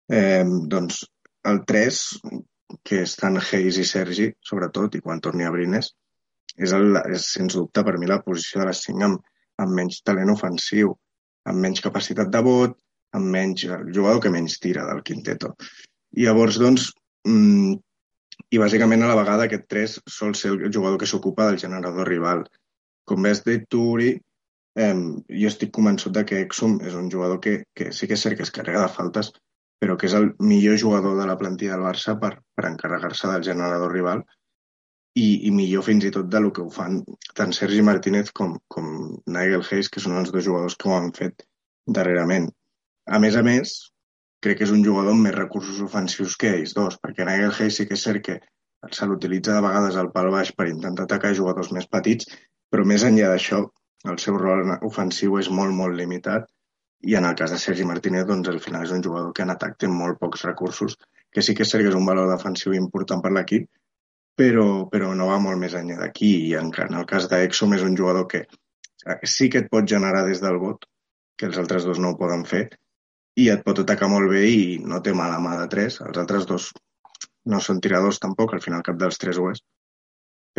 eh, 0.09 0.45
doncs 0.73 1.03
el 1.49 1.61
3, 1.69 1.99
que 2.85 3.03
estan 3.05 3.37
Hayes 3.41 3.77
i 3.81 3.85
Sergi, 3.91 4.29
sobretot, 4.45 4.97
i 4.97 5.03
quan 5.05 5.21
torni 5.21 5.45
a 5.45 5.53
Brines, 5.53 5.91
és, 6.57 6.73
el, 6.73 6.97
és 7.13 7.29
sens 7.35 7.59
dubte 7.59 7.85
per 7.85 7.97
mi 7.99 8.09
la 8.09 8.21
posició 8.25 8.63
de 8.63 8.71
les 8.71 8.81
5 8.89 9.05
amb, 9.05 9.21
amb 9.61 9.77
menys 9.77 10.01
talent 10.07 10.33
ofensiu 10.33 10.95
amb 11.49 11.63
menys 11.63 11.81
capacitat 11.85 12.29
de 12.33 12.41
vot, 12.45 12.75
amb 13.17 13.31
menys 13.35 13.65
el 13.65 13.91
jugador 13.95 14.21
que 14.23 14.31
menys 14.33 14.59
tira 14.63 14.85
del 14.87 15.03
quinteto. 15.03 15.55
I 16.17 16.25
llavors, 16.27 16.57
doncs, 16.61 16.89
mm, 17.27 17.75
i 18.49 18.61
bàsicament 18.61 19.03
a 19.03 19.09
la 19.11 19.17
vegada 19.19 19.45
aquest 19.45 19.67
3 19.69 19.99
sol 20.07 20.33
ser 20.35 20.53
el 20.55 20.73
jugador 20.73 20.97
que 20.99 21.09
s'ocupa 21.09 21.47
del 21.49 21.59
generador 21.61 22.07
rival. 22.07 22.45
Com 23.05 23.23
bé 23.23 23.33
has 23.33 23.43
dit 23.45 23.67
tu, 23.69 23.83
Uri, 23.95 24.13
eh, 24.75 24.95
jo 25.41 25.51
estic 25.51 25.71
convençut 25.75 26.13
de 26.15 26.23
que 26.25 26.41
Exum 26.45 26.79
és 26.85 26.95
un 26.95 27.09
jugador 27.11 27.39
que, 27.43 27.63
que 27.75 27.91
sí 27.91 28.07
que 28.07 28.17
és 28.17 28.25
cert 28.25 28.37
que 28.37 28.45
es 28.47 28.53
carrega 28.55 28.85
de 28.85 28.95
faltes, 28.95 29.31
però 29.79 29.95
que 29.97 30.09
és 30.09 30.15
el 30.17 30.33
millor 30.39 30.77
jugador 30.77 31.17
de 31.19 31.25
la 31.29 31.37
plantilla 31.39 31.77
del 31.77 31.87
Barça 31.87 32.17
per, 32.19 32.35
per 32.55 32.67
encarregar-se 32.67 33.31
del 33.31 33.45
generador 33.47 33.93
rival 33.95 34.23
i, 35.15 35.47
i 35.47 35.51
millor 35.55 35.85
fins 35.87 36.05
i 36.05 36.11
tot 36.15 36.29
de 36.31 36.41
lo 36.43 36.51
que 36.55 36.61
ho 36.61 36.69
fan 36.73 36.99
tant 37.37 37.53
Sergi 37.55 37.81
Martínez 37.85 38.31
com, 38.35 38.57
com 38.67 38.89
Nigel 39.25 39.65
Hayes, 39.65 39.89
que 39.89 40.03
són 40.03 40.19
els 40.19 40.33
dos 40.35 40.45
jugadors 40.45 40.77
que 40.79 40.89
ho 40.89 40.97
han 40.97 41.11
fet 41.15 41.45
darrerament. 41.87 42.49
A 43.09 43.19
més 43.23 43.35
a 43.39 43.41
més, 43.45 43.73
crec 44.43 44.59
que 44.59 44.65
és 44.67 44.71
un 44.75 44.83
jugador 44.85 45.15
amb 45.15 45.25
més 45.25 45.35
recursos 45.35 45.81
ofensius 45.85 46.35
que 46.41 46.53
ells 46.57 46.75
dos, 46.77 46.99
perquè 47.03 47.25
Nigel 47.25 47.55
Hayes 47.55 47.79
sí 47.79 47.87
que 47.89 47.97
és 47.97 48.05
cert 48.05 48.23
que 48.27 48.37
se 48.95 49.07
l'utilitza 49.09 49.55
de 49.55 49.63
vegades 49.65 49.97
al 49.99 50.11
pal 50.15 50.29
baix 50.35 50.51
per 50.55 50.69
intentar 50.69 51.07
atacar 51.07 51.33
jugadors 51.39 51.71
més 51.75 51.89
petits, 51.95 52.29
però 52.69 52.85
més 52.91 53.03
enllà 53.07 53.31
d'això, 53.33 53.63
el 54.11 54.19
seu 54.23 54.37
rol 54.39 54.75
ofensiu 54.87 55.39
és 55.41 55.49
molt, 55.51 55.75
molt 55.75 55.97
limitat 55.97 56.47
i 57.09 57.15
en 57.15 57.25
el 57.25 57.35
cas 57.39 57.51
de 57.51 57.57
Sergi 57.59 57.87
Martínez, 57.87 58.25
doncs, 58.27 58.49
al 58.51 58.59
final 58.63 58.85
és 58.85 58.93
un 58.95 59.03
jugador 59.03 59.33
que 59.35 59.43
en 59.45 59.53
atac 59.55 59.77
té 59.79 59.87
molt 59.91 60.19
pocs 60.19 60.45
recursos, 60.47 60.95
que 61.31 61.43
sí 61.45 61.55
que 61.55 61.63
és 61.65 61.71
cert 61.71 61.85
que 61.85 61.91
és 61.91 61.97
un 61.97 62.07
valor 62.07 62.27
defensiu 62.31 62.75
important 62.75 63.23
per 63.23 63.31
l'equip, 63.35 63.67
però, 64.39 64.65
però 64.91 65.13
no 65.15 65.27
va 65.31 65.39
molt 65.43 65.59
més 65.59 65.75
enllà 65.79 65.97
d'aquí. 65.99 66.31
I 66.49 66.55
en, 66.59 66.71
en 66.85 66.99
el 66.99 67.07
cas 67.07 67.27
d'Exom 67.31 67.75
és 67.77 67.85
un 67.87 67.95
jugador 67.99 68.27
que 68.31 68.45
sí 69.23 69.49
que 69.49 69.63
et 69.63 69.69
pot 69.71 69.87
generar 69.87 70.25
des 70.27 70.43
del 70.43 70.59
vot, 70.59 70.85
que 71.39 71.47
els 71.47 71.59
altres 71.59 71.87
dos 71.87 71.99
no 72.03 72.13
ho 72.13 72.19
poden 72.19 72.43
fer, 72.47 72.65
i 73.43 73.49
et 73.53 73.63
pot 73.65 73.81
atacar 73.81 74.09
molt 74.11 74.31
bé 74.33 74.43
i 74.51 74.61
no 74.91 75.01
té 75.05 75.13
mala 75.15 75.39
mà 75.43 75.55
de 75.61 75.67
tres. 75.73 75.99
Els 76.05 76.21
altres 76.21 76.47
dos 76.49 76.69
no 77.51 77.59
són 77.65 77.81
tiradors 77.83 78.19
tampoc, 78.23 78.53
al 78.53 78.63
final 78.65 78.85
cap 78.85 78.97
dels 79.01 79.21
tres 79.21 79.39
ho 79.41 79.51
és. 79.51 79.61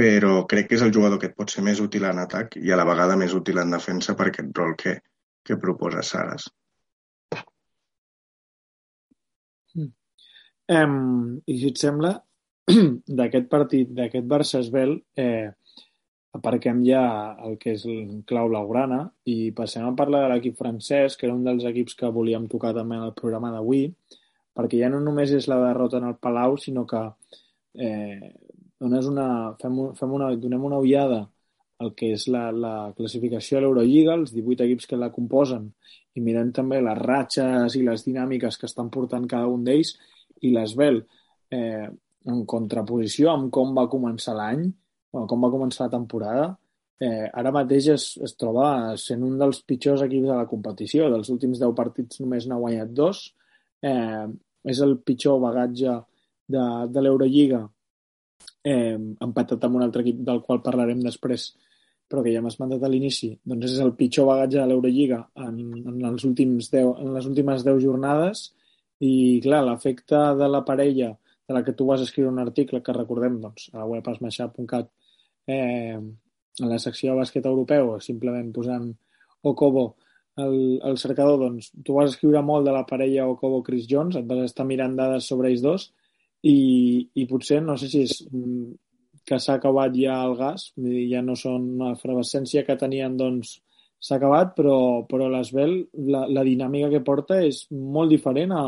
però 0.00 0.46
crec 0.48 0.68
que 0.68 0.76
és 0.76 0.82
el 0.84 0.92
jugador 0.94 1.18
que 1.20 1.28
et 1.28 1.34
pot 1.36 1.50
ser 1.52 1.62
més 1.66 1.80
útil 1.82 2.06
en 2.08 2.20
atac 2.22 2.54
i 2.56 2.70
a 2.72 2.76
la 2.78 2.86
vegada 2.88 3.16
més 3.20 3.34
útil 3.36 3.58
en 3.60 3.74
defensa 3.74 4.14
per 4.16 4.28
aquest 4.30 4.56
rol 4.56 4.70
que, 4.82 4.94
que 5.44 5.58
proposa 5.60 6.04
Saras. 6.06 6.46
Um, 10.70 11.40
I 11.50 11.56
si 11.58 11.72
et 11.72 11.82
sembla, 11.82 12.14
d'aquest 13.20 13.50
partit, 13.50 13.90
d'aquest 13.98 14.26
Barça-Esbel, 14.30 14.94
eh, 15.18 15.50
aparquem 16.36 16.84
ja 16.86 17.02
el 17.46 17.56
que 17.58 17.74
és 17.74 17.84
el 17.88 18.22
clau 18.28 18.50
blaugrana 18.50 19.00
i 19.30 19.50
passem 19.56 19.86
a 19.86 19.94
parlar 19.98 20.24
de 20.24 20.34
l'equip 20.34 20.58
francès, 20.58 21.16
que 21.16 21.26
era 21.26 21.34
un 21.34 21.44
dels 21.46 21.66
equips 21.66 21.96
que 21.98 22.12
volíem 22.14 22.46
tocar 22.50 22.72
també 22.76 22.98
en 22.98 23.08
el 23.08 23.16
programa 23.18 23.50
d'avui, 23.54 23.88
perquè 24.56 24.82
ja 24.82 24.90
no 24.92 25.00
només 25.02 25.32
és 25.34 25.48
la 25.50 25.58
derrota 25.64 25.98
en 25.98 26.06
el 26.10 26.16
Palau, 26.22 26.56
sinó 26.58 26.86
que 26.86 27.02
eh, 27.74 28.30
dones 28.80 29.06
una, 29.10 29.26
fem, 29.60 29.78
fem 29.98 30.16
una, 30.18 30.30
donem 30.36 30.64
una 30.70 30.78
ullada 30.78 31.24
al 31.80 31.94
que 31.96 32.10
és 32.14 32.26
la, 32.28 32.50
la 32.52 32.74
classificació 32.96 33.58
a 33.58 33.64
l'Eurolliga, 33.64 34.14
els 34.18 34.34
18 34.34 34.66
equips 34.66 34.90
que 34.90 34.98
la 35.00 35.10
composen, 35.14 35.70
i 36.14 36.22
mirem 36.22 36.50
també 36.52 36.80
les 36.82 36.98
ratxes 36.98 37.76
i 37.78 37.82
les 37.86 38.04
dinàmiques 38.04 38.58
que 38.60 38.68
estan 38.68 38.90
portant 38.92 39.26
cada 39.30 39.48
un 39.48 39.64
d'ells, 39.64 39.94
i 40.44 40.52
l'Esbel, 40.52 41.00
eh, 41.56 41.88
en 42.30 42.44
contraposició 42.48 43.30
amb 43.32 43.48
com 43.54 43.72
va 43.76 43.88
començar 43.92 44.36
l'any, 44.36 44.68
bueno, 45.12 45.26
com 45.30 45.44
va 45.44 45.52
començar 45.52 45.86
la 45.86 45.94
temporada, 45.96 46.46
eh, 47.00 47.26
ara 47.42 47.52
mateix 47.54 47.88
es, 47.94 48.06
es 48.22 48.36
troba 48.38 48.96
sent 49.00 49.24
un 49.26 49.38
dels 49.40 49.62
pitjors 49.66 50.04
equips 50.06 50.28
de 50.28 50.36
la 50.36 50.46
competició. 50.50 51.08
Dels 51.12 51.32
últims 51.32 51.62
10 51.62 51.74
partits 51.76 52.20
només 52.22 52.46
n'ha 52.46 52.60
guanyat 52.60 52.94
dos. 52.96 53.24
Eh, 53.82 54.26
és 54.70 54.80
el 54.84 54.98
pitjor 55.06 55.40
bagatge 55.40 55.96
de, 56.50 56.64
de 56.92 57.02
l'Eurolliga, 57.02 57.62
eh, 58.64 58.98
empatat 59.26 59.64
amb 59.64 59.80
un 59.80 59.86
altre 59.86 60.04
equip 60.04 60.20
del 60.26 60.42
qual 60.44 60.60
parlarem 60.64 61.00
després, 61.04 61.48
però 62.10 62.24
que 62.26 62.34
ja 62.34 62.42
m'has 62.42 62.58
mandat 62.60 62.84
a 62.84 62.90
l'inici, 62.90 63.30
doncs 63.46 63.70
és 63.70 63.80
el 63.84 63.94
pitjor 63.96 64.26
bagatge 64.28 64.58
de 64.58 64.66
l'Eurolliga 64.68 65.20
en, 65.46 65.58
en, 65.78 65.98
els 66.10 66.26
últims 66.26 66.70
10, 66.72 66.90
en 67.04 67.12
les 67.14 67.28
últimes 67.30 67.64
10 67.66 67.78
jornades 67.84 68.48
i, 68.98 69.12
clar, 69.44 69.62
l'efecte 69.64 70.20
de 70.40 70.48
la 70.50 70.64
parella 70.66 71.12
de 71.14 71.54
la 71.54 71.62
que 71.66 71.74
tu 71.78 71.86
vas 71.86 72.02
escriure 72.02 72.32
un 72.32 72.42
article 72.42 72.82
que 72.82 72.96
recordem 72.96 73.38
doncs, 73.42 73.70
a 73.72 73.80
la 73.80 73.86
web 73.88 74.10
esmaixar.cat 74.12 74.90
eh, 75.50 75.98
en 76.60 76.68
la 76.70 76.78
secció 76.82 77.12
de 77.12 77.22
bàsquet 77.22 77.46
europeu, 77.48 77.96
simplement 78.04 78.50
posant 78.54 78.90
Okobo 79.46 79.86
el, 80.40 80.80
el 80.84 80.98
cercador, 80.98 81.38
doncs 81.40 81.70
tu 81.84 81.96
vas 81.96 82.12
escriure 82.12 82.42
molt 82.44 82.66
de 82.68 82.74
la 82.74 82.84
parella 82.88 83.28
Okobo-Chris 83.32 83.88
Jones, 83.90 84.18
et 84.18 84.28
vas 84.28 84.44
estar 84.46 84.66
mirant 84.68 84.94
dades 84.98 85.26
sobre 85.28 85.50
ells 85.50 85.64
dos 85.64 85.88
i, 86.46 87.08
i 87.14 87.26
potser, 87.30 87.60
no 87.64 87.76
sé 87.80 87.90
si 87.92 88.04
és 88.06 88.20
mm, 88.30 88.70
que 89.26 89.38
s'ha 89.38 89.58
acabat 89.58 89.94
ja 89.96 90.20
el 90.24 90.36
gas, 90.38 90.70
ja 91.10 91.20
no 91.24 91.36
són 91.36 91.68
una 91.76 91.92
efervescència 91.96 92.64
que 92.66 92.78
tenien, 92.80 93.18
doncs 93.20 93.58
s'ha 94.00 94.16
acabat, 94.16 94.54
però, 94.56 95.04
però 95.08 95.28
l'Esbel, 95.28 95.76
la, 96.08 96.24
la 96.32 96.44
dinàmica 96.46 96.88
que 96.94 97.04
porta 97.04 97.42
és 97.44 97.66
molt 97.70 98.12
diferent 98.12 98.54
a, 98.56 98.64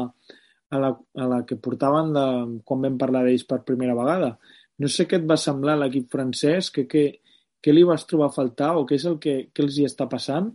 a 0.72 0.80
la, 0.82 0.90
a 0.92 1.28
la 1.30 1.38
que 1.48 1.56
portaven 1.56 2.12
de, 2.16 2.26
quan 2.68 2.84
vam 2.84 2.98
parlar 3.00 3.24
d'ells 3.24 3.46
per 3.48 3.62
primera 3.68 3.96
vegada. 3.96 4.34
No 4.82 4.90
sé 4.90 5.06
què 5.08 5.20
et 5.20 5.28
va 5.28 5.38
semblar 5.40 5.76
l'equip 5.78 6.08
francès, 6.12 6.70
que, 6.74 6.86
que, 6.90 7.04
què 7.62 7.74
li 7.74 7.84
vas 7.88 8.06
trobar 8.08 8.30
a 8.30 8.34
faltar 8.34 8.72
o 8.78 8.86
què 8.88 8.98
és 8.98 9.06
el 9.10 9.18
que, 9.22 9.36
que 9.54 9.64
els 9.64 9.78
hi 9.78 9.86
està 9.88 10.08
passant, 10.10 10.50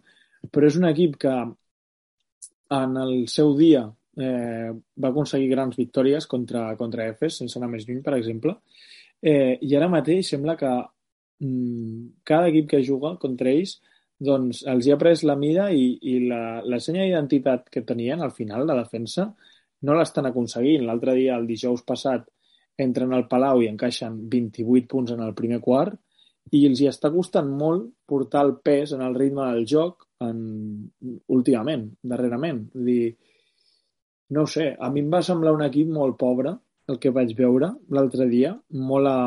però 0.52 0.68
és 0.68 0.78
un 0.80 0.88
equip 0.90 1.16
que 1.24 1.36
en 2.78 3.00
el 3.04 3.16
seu 3.32 3.54
dia 3.58 3.86
eh, 4.20 4.72
va 5.04 5.12
aconseguir 5.12 5.50
grans 5.54 5.78
victòries 5.80 6.28
contra, 6.28 6.70
contra 6.80 7.08
Efes, 7.14 7.40
sense 7.42 7.60
anar 7.60 7.72
més 7.72 7.88
lluny, 7.88 8.02
per 8.04 8.18
exemple, 8.18 8.58
eh, 9.22 9.58
i 9.62 9.76
ara 9.78 9.90
mateix 9.92 10.34
sembla 10.34 10.58
que 10.60 10.74
mm, 11.46 12.24
cada 12.28 12.52
equip 12.52 12.70
que 12.74 12.84
juga 12.86 13.16
contra 13.22 13.54
ells 13.54 13.78
doncs 14.18 14.64
els 14.66 14.88
hi 14.88 14.94
ha 14.94 14.98
pres 14.98 15.22
la 15.30 15.36
mida 15.38 15.70
i, 15.70 15.92
i 16.10 16.20
la, 16.26 16.60
la 16.66 16.80
senya 16.82 17.06
d'identitat 17.06 17.70
que 17.74 17.86
tenien 17.86 18.24
al 18.26 18.34
final, 18.34 18.66
la 18.66 18.80
defensa, 18.80 19.28
no 19.86 19.94
l'estan 19.94 20.26
aconseguint. 20.26 20.88
L'altre 20.88 21.14
dia, 21.20 21.36
el 21.38 21.46
dijous 21.46 21.84
passat, 21.86 22.26
entren 22.78 23.14
al 23.14 23.28
Palau 23.30 23.64
i 23.64 23.70
encaixen 23.72 24.20
28 24.30 24.88
punts 24.92 25.14
en 25.16 25.24
el 25.26 25.34
primer 25.38 25.60
quart 25.64 25.98
i 26.56 26.64
els 26.68 26.82
hi 26.82 26.88
està 26.90 27.12
costant 27.12 27.50
molt 27.60 27.90
portar 28.08 28.44
el 28.46 28.54
pes 28.64 28.94
en 28.96 29.02
el 29.04 29.16
ritme 29.18 29.48
del 29.52 29.66
joc 29.68 30.06
en... 30.24 30.38
últimament, 31.34 31.90
darrerament. 32.04 32.64
Vull 32.74 32.88
dir, 32.88 33.10
no 34.38 34.46
sé, 34.48 34.70
a 34.80 34.90
mi 34.94 35.04
em 35.04 35.12
va 35.14 35.24
semblar 35.26 35.54
un 35.56 35.66
equip 35.68 35.92
molt 35.94 36.18
pobre, 36.20 36.56
el 36.88 37.00
que 37.04 37.12
vaig 37.16 37.34
veure 37.36 37.74
l'altre 37.92 38.28
dia, 38.32 38.54
molt 38.90 39.12
a, 39.12 39.18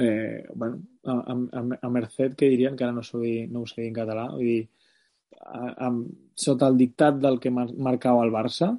eh, 0.00 0.42
bueno, 0.54 0.80
a, 1.04 1.16
a, 1.36 1.64
a 1.86 1.90
merced, 1.90 2.34
que 2.36 2.50
dirien, 2.50 2.76
que 2.76 2.86
ara 2.86 2.96
no, 2.96 3.04
dir, 3.22 3.48
no 3.50 3.62
ho 3.62 3.70
sé 3.70 3.82
dir 3.82 3.90
en 3.92 3.98
català, 4.00 4.26
vull 4.34 4.48
dir, 4.48 4.60
a, 5.40 5.70
a, 5.86 5.90
sota 6.34 6.68
el 6.70 6.78
dictat 6.80 7.20
del 7.22 7.38
que 7.40 7.52
marcava 7.54 8.24
el 8.26 8.34
Barça, 8.34 8.72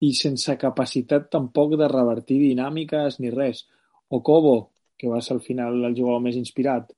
i 0.00 0.12
sense 0.16 0.56
capacitat 0.60 1.28
tampoc 1.32 1.76
de 1.80 1.88
revertir 1.90 2.38
dinàmiques 2.40 3.18
ni 3.20 3.32
res. 3.34 3.66
O 4.08 4.22
Kobo, 4.24 4.70
que 4.96 5.08
va 5.08 5.20
ser 5.24 5.36
al 5.36 5.42
final 5.44 5.84
el 5.84 5.96
jugador 5.96 6.22
més 6.24 6.38
inspirat, 6.40 6.92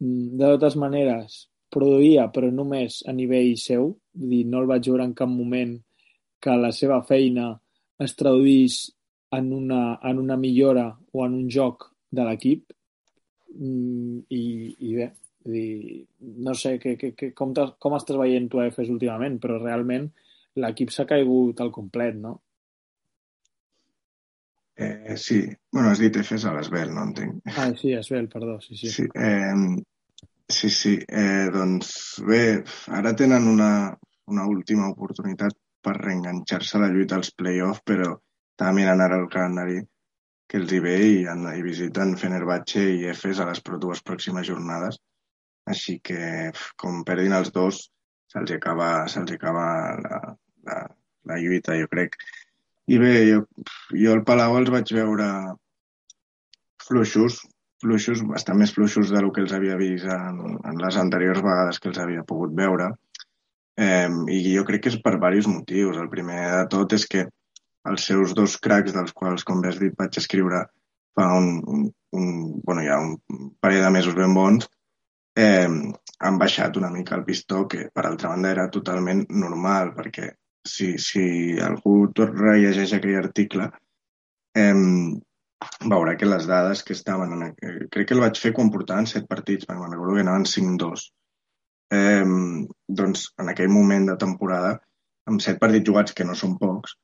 mm, 0.00 0.36
de 0.40 0.52
totes 0.54 0.76
maneres 0.76 1.48
produïa, 1.70 2.28
però 2.32 2.50
només 2.50 3.02
a 3.06 3.12
nivell 3.12 3.56
seu, 3.58 3.92
dir, 4.12 4.44
no 4.46 4.60
el 4.62 4.70
vaig 4.70 4.88
veure 4.88 5.04
en 5.04 5.14
cap 5.14 5.28
moment 5.28 5.76
que 6.40 6.56
la 6.56 6.72
seva 6.72 7.02
feina 7.02 7.52
es 7.98 8.14
traduís 8.16 8.78
en 9.32 9.52
una, 9.52 9.98
en 10.02 10.18
una 10.18 10.36
millora 10.36 10.86
o 11.12 11.24
en 11.26 11.34
un 11.34 11.48
joc 11.50 11.90
de 12.10 12.24
l'equip. 12.24 12.72
Mm, 13.54 14.18
i, 14.30 14.42
i 14.88 14.94
bé, 14.98 15.08
dir, 15.44 16.04
no 16.20 16.54
sé 16.54 16.78
que, 16.78 16.96
que, 16.96 17.12
que, 17.14 17.32
com, 17.36 17.54
com 17.54 17.96
estàs 17.98 18.18
veient 18.18 18.48
tu 18.50 18.60
a 18.60 18.68
EFES 18.70 18.92
últimament, 18.94 19.38
però 19.42 19.58
realment 19.60 20.08
l'equip 20.62 20.92
s'ha 20.94 21.06
caigut 21.08 21.60
al 21.60 21.72
complet, 21.74 22.18
no? 22.20 22.34
Eh, 24.76 25.16
sí, 25.16 25.40
bueno, 25.70 25.90
has 25.90 26.00
dit 26.02 26.16
Efes 26.18 26.44
a 26.44 26.52
l'Esbel, 26.54 26.90
no 26.94 27.04
entenc. 27.06 27.42
Ah, 27.54 27.70
sí, 27.78 27.92
Esbel, 27.94 28.28
perdó, 28.28 28.60
sí, 28.60 28.76
sí. 28.76 28.90
Sí, 28.90 29.04
eh, 29.14 29.54
sí, 30.48 30.70
sí. 30.70 30.94
Eh, 31.06 31.48
doncs 31.54 31.92
bé, 32.26 32.64
ara 32.98 33.14
tenen 33.14 33.46
una, 33.48 33.70
una 34.34 34.46
última 34.50 34.88
oportunitat 34.90 35.54
per 35.84 35.94
reenganxar-se 36.00 36.78
a 36.78 36.82
la 36.82 36.90
lluita 36.90 37.20
als 37.20 37.30
play-off, 37.38 37.84
però 37.86 38.10
estava 38.16 38.74
mirant 38.74 39.04
ara 39.04 39.20
el 39.22 39.28
calendari 39.30 39.80
que 40.50 40.58
els 40.60 40.72
hi 40.72 40.80
ve 40.82 40.94
i, 41.06 41.16
i 41.24 41.64
visiten 41.64 42.16
Fenerbahce 42.20 42.82
i 42.98 43.04
Efes 43.12 43.40
a 43.40 43.48
les 43.50 43.62
dues 43.80 44.02
pròximes 44.02 44.48
jornades. 44.48 44.98
Així 45.70 46.00
que, 46.04 46.50
com 46.76 47.04
perdin 47.08 47.32
els 47.32 47.52
dos, 47.52 47.78
se'ls 48.32 48.50
acaba, 48.58 49.06
se 49.08 49.22
acaba 49.36 49.64
la, 50.02 50.18
la, 50.68 50.78
la 51.30 51.38
lluita, 51.40 51.76
jo 51.80 51.90
crec. 51.92 52.18
I 52.90 52.98
bé, 53.00 53.12
jo, 53.30 53.44
jo 53.96 54.12
al 54.12 54.24
Palau 54.28 54.58
els 54.58 54.72
vaig 54.72 54.92
veure 54.96 55.28
fluixos, 56.84 57.40
fluixos, 57.80 58.20
bastant 58.28 58.60
més 58.60 58.74
fluixos 58.74 59.12
del 59.12 59.30
que 59.32 59.44
els 59.44 59.54
havia 59.56 59.78
vist 59.80 60.08
en, 60.10 60.42
en 60.68 60.82
les 60.82 60.98
anteriors 61.00 61.40
vegades 61.44 61.80
que 61.80 61.90
els 61.92 62.00
havia 62.02 62.26
pogut 62.28 62.52
veure. 62.56 62.90
Eh, 63.80 64.08
I 64.30 64.38
jo 64.50 64.66
crec 64.68 64.84
que 64.84 64.92
és 64.92 65.00
per 65.02 65.16
diversos 65.16 65.50
motius. 65.50 65.98
El 66.00 66.12
primer 66.12 66.40
de 66.58 66.62
tot 66.76 66.92
és 66.96 67.08
que 67.10 67.26
els 67.90 68.06
seus 68.08 68.32
dos 68.36 68.56
cracs, 68.60 68.94
dels 68.96 69.12
quals, 69.16 69.44
com 69.44 69.60
bé 69.60 69.72
has 69.72 69.80
dit, 69.80 69.96
vaig 69.98 70.20
escriure 70.20 70.64
fa 71.14 71.26
un, 71.38 71.60
un, 71.70 71.82
un, 72.18 72.30
bueno, 72.62 72.82
ja 72.82 72.98
un 72.98 73.18
parell 73.62 73.84
de 73.84 73.90
mesos 73.96 74.16
ben 74.18 74.34
bons, 74.34 74.68
eh, 75.38 75.68
han 76.18 76.38
baixat 76.40 76.76
una 76.80 76.90
mica 76.90 77.14
el 77.16 77.24
pistó, 77.24 77.66
que 77.68 77.88
per 77.94 78.06
altra 78.06 78.32
banda 78.32 78.50
era 78.50 78.70
totalment 78.70 79.24
normal, 79.30 79.92
perquè 79.96 80.32
si, 80.68 80.94
si 80.98 81.24
algú 81.62 81.96
rellegeix 82.16 82.94
aquell 82.96 83.20
article, 83.20 83.68
eh, 84.56 84.74
veurà 85.92 86.16
que 86.16 86.28
les 86.28 86.48
dades 86.50 86.82
que 86.86 86.96
estaven... 86.96 87.36
En, 87.36 87.52
crec 87.92 88.08
que 88.08 88.16
el 88.16 88.24
vaig 88.24 88.40
fer 88.40 88.54
quan 88.56 88.72
portaven 88.72 89.08
set 89.10 89.28
partits, 89.30 89.68
perquè 89.68 89.80
me'n 89.80 89.94
recordo 89.94 90.16
que 90.16 90.24
anaven 90.24 90.48
5-2. 90.50 91.06
Eh, 91.94 92.26
doncs 93.00 93.28
en 93.40 93.52
aquell 93.52 93.72
moment 93.72 94.10
de 94.10 94.18
temporada, 94.20 94.74
amb 95.30 95.42
set 95.44 95.60
partits 95.62 95.88
jugats, 95.88 96.16
que 96.16 96.26
no 96.28 96.36
són 96.38 96.58
pocs, 96.60 96.96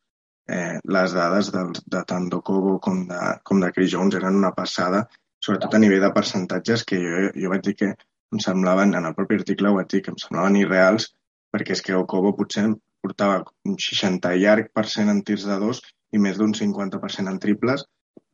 eh, 0.51 0.79
les 0.97 1.17
dades 1.17 1.51
del, 1.55 1.73
de 1.95 2.05
tant 2.13 2.29
d'Okobo 2.33 2.79
com 2.85 3.05
de, 3.09 3.21
com 3.47 3.63
de 3.63 3.73
Chris 3.77 3.93
Jones 3.95 4.17
eren 4.19 4.39
una 4.41 4.53
passada, 4.57 5.07
sobretot 5.41 5.75
a 5.75 5.81
nivell 5.81 6.05
de 6.05 6.13
percentatges, 6.17 6.85
que 6.85 7.01
jo, 7.01 7.29
jo 7.37 7.53
vaig 7.53 7.65
dir 7.65 7.77
que 7.79 7.91
em 8.31 8.43
semblaven, 8.43 8.95
en 8.95 9.09
el 9.09 9.17
propi 9.17 9.41
article 9.41 9.71
ho 9.71 9.79
vaig 9.79 9.89
dir, 9.93 10.03
que 10.05 10.13
em 10.15 10.21
semblaven 10.21 10.59
irreals, 10.61 11.11
perquè 11.51 11.75
és 11.77 11.83
que 11.87 11.97
Okobo 11.99 12.35
potser 12.39 12.69
portava 13.05 13.41
un 13.69 13.79
60 13.87 14.35
llarg 14.43 14.71
per 14.77 14.87
cent 14.95 15.11
en 15.13 15.23
tirs 15.27 15.47
de 15.49 15.57
dos 15.63 15.81
i 16.13 16.21
més 16.23 16.39
d'un 16.39 16.53
50% 16.57 17.33
en 17.33 17.39
triples, 17.43 17.85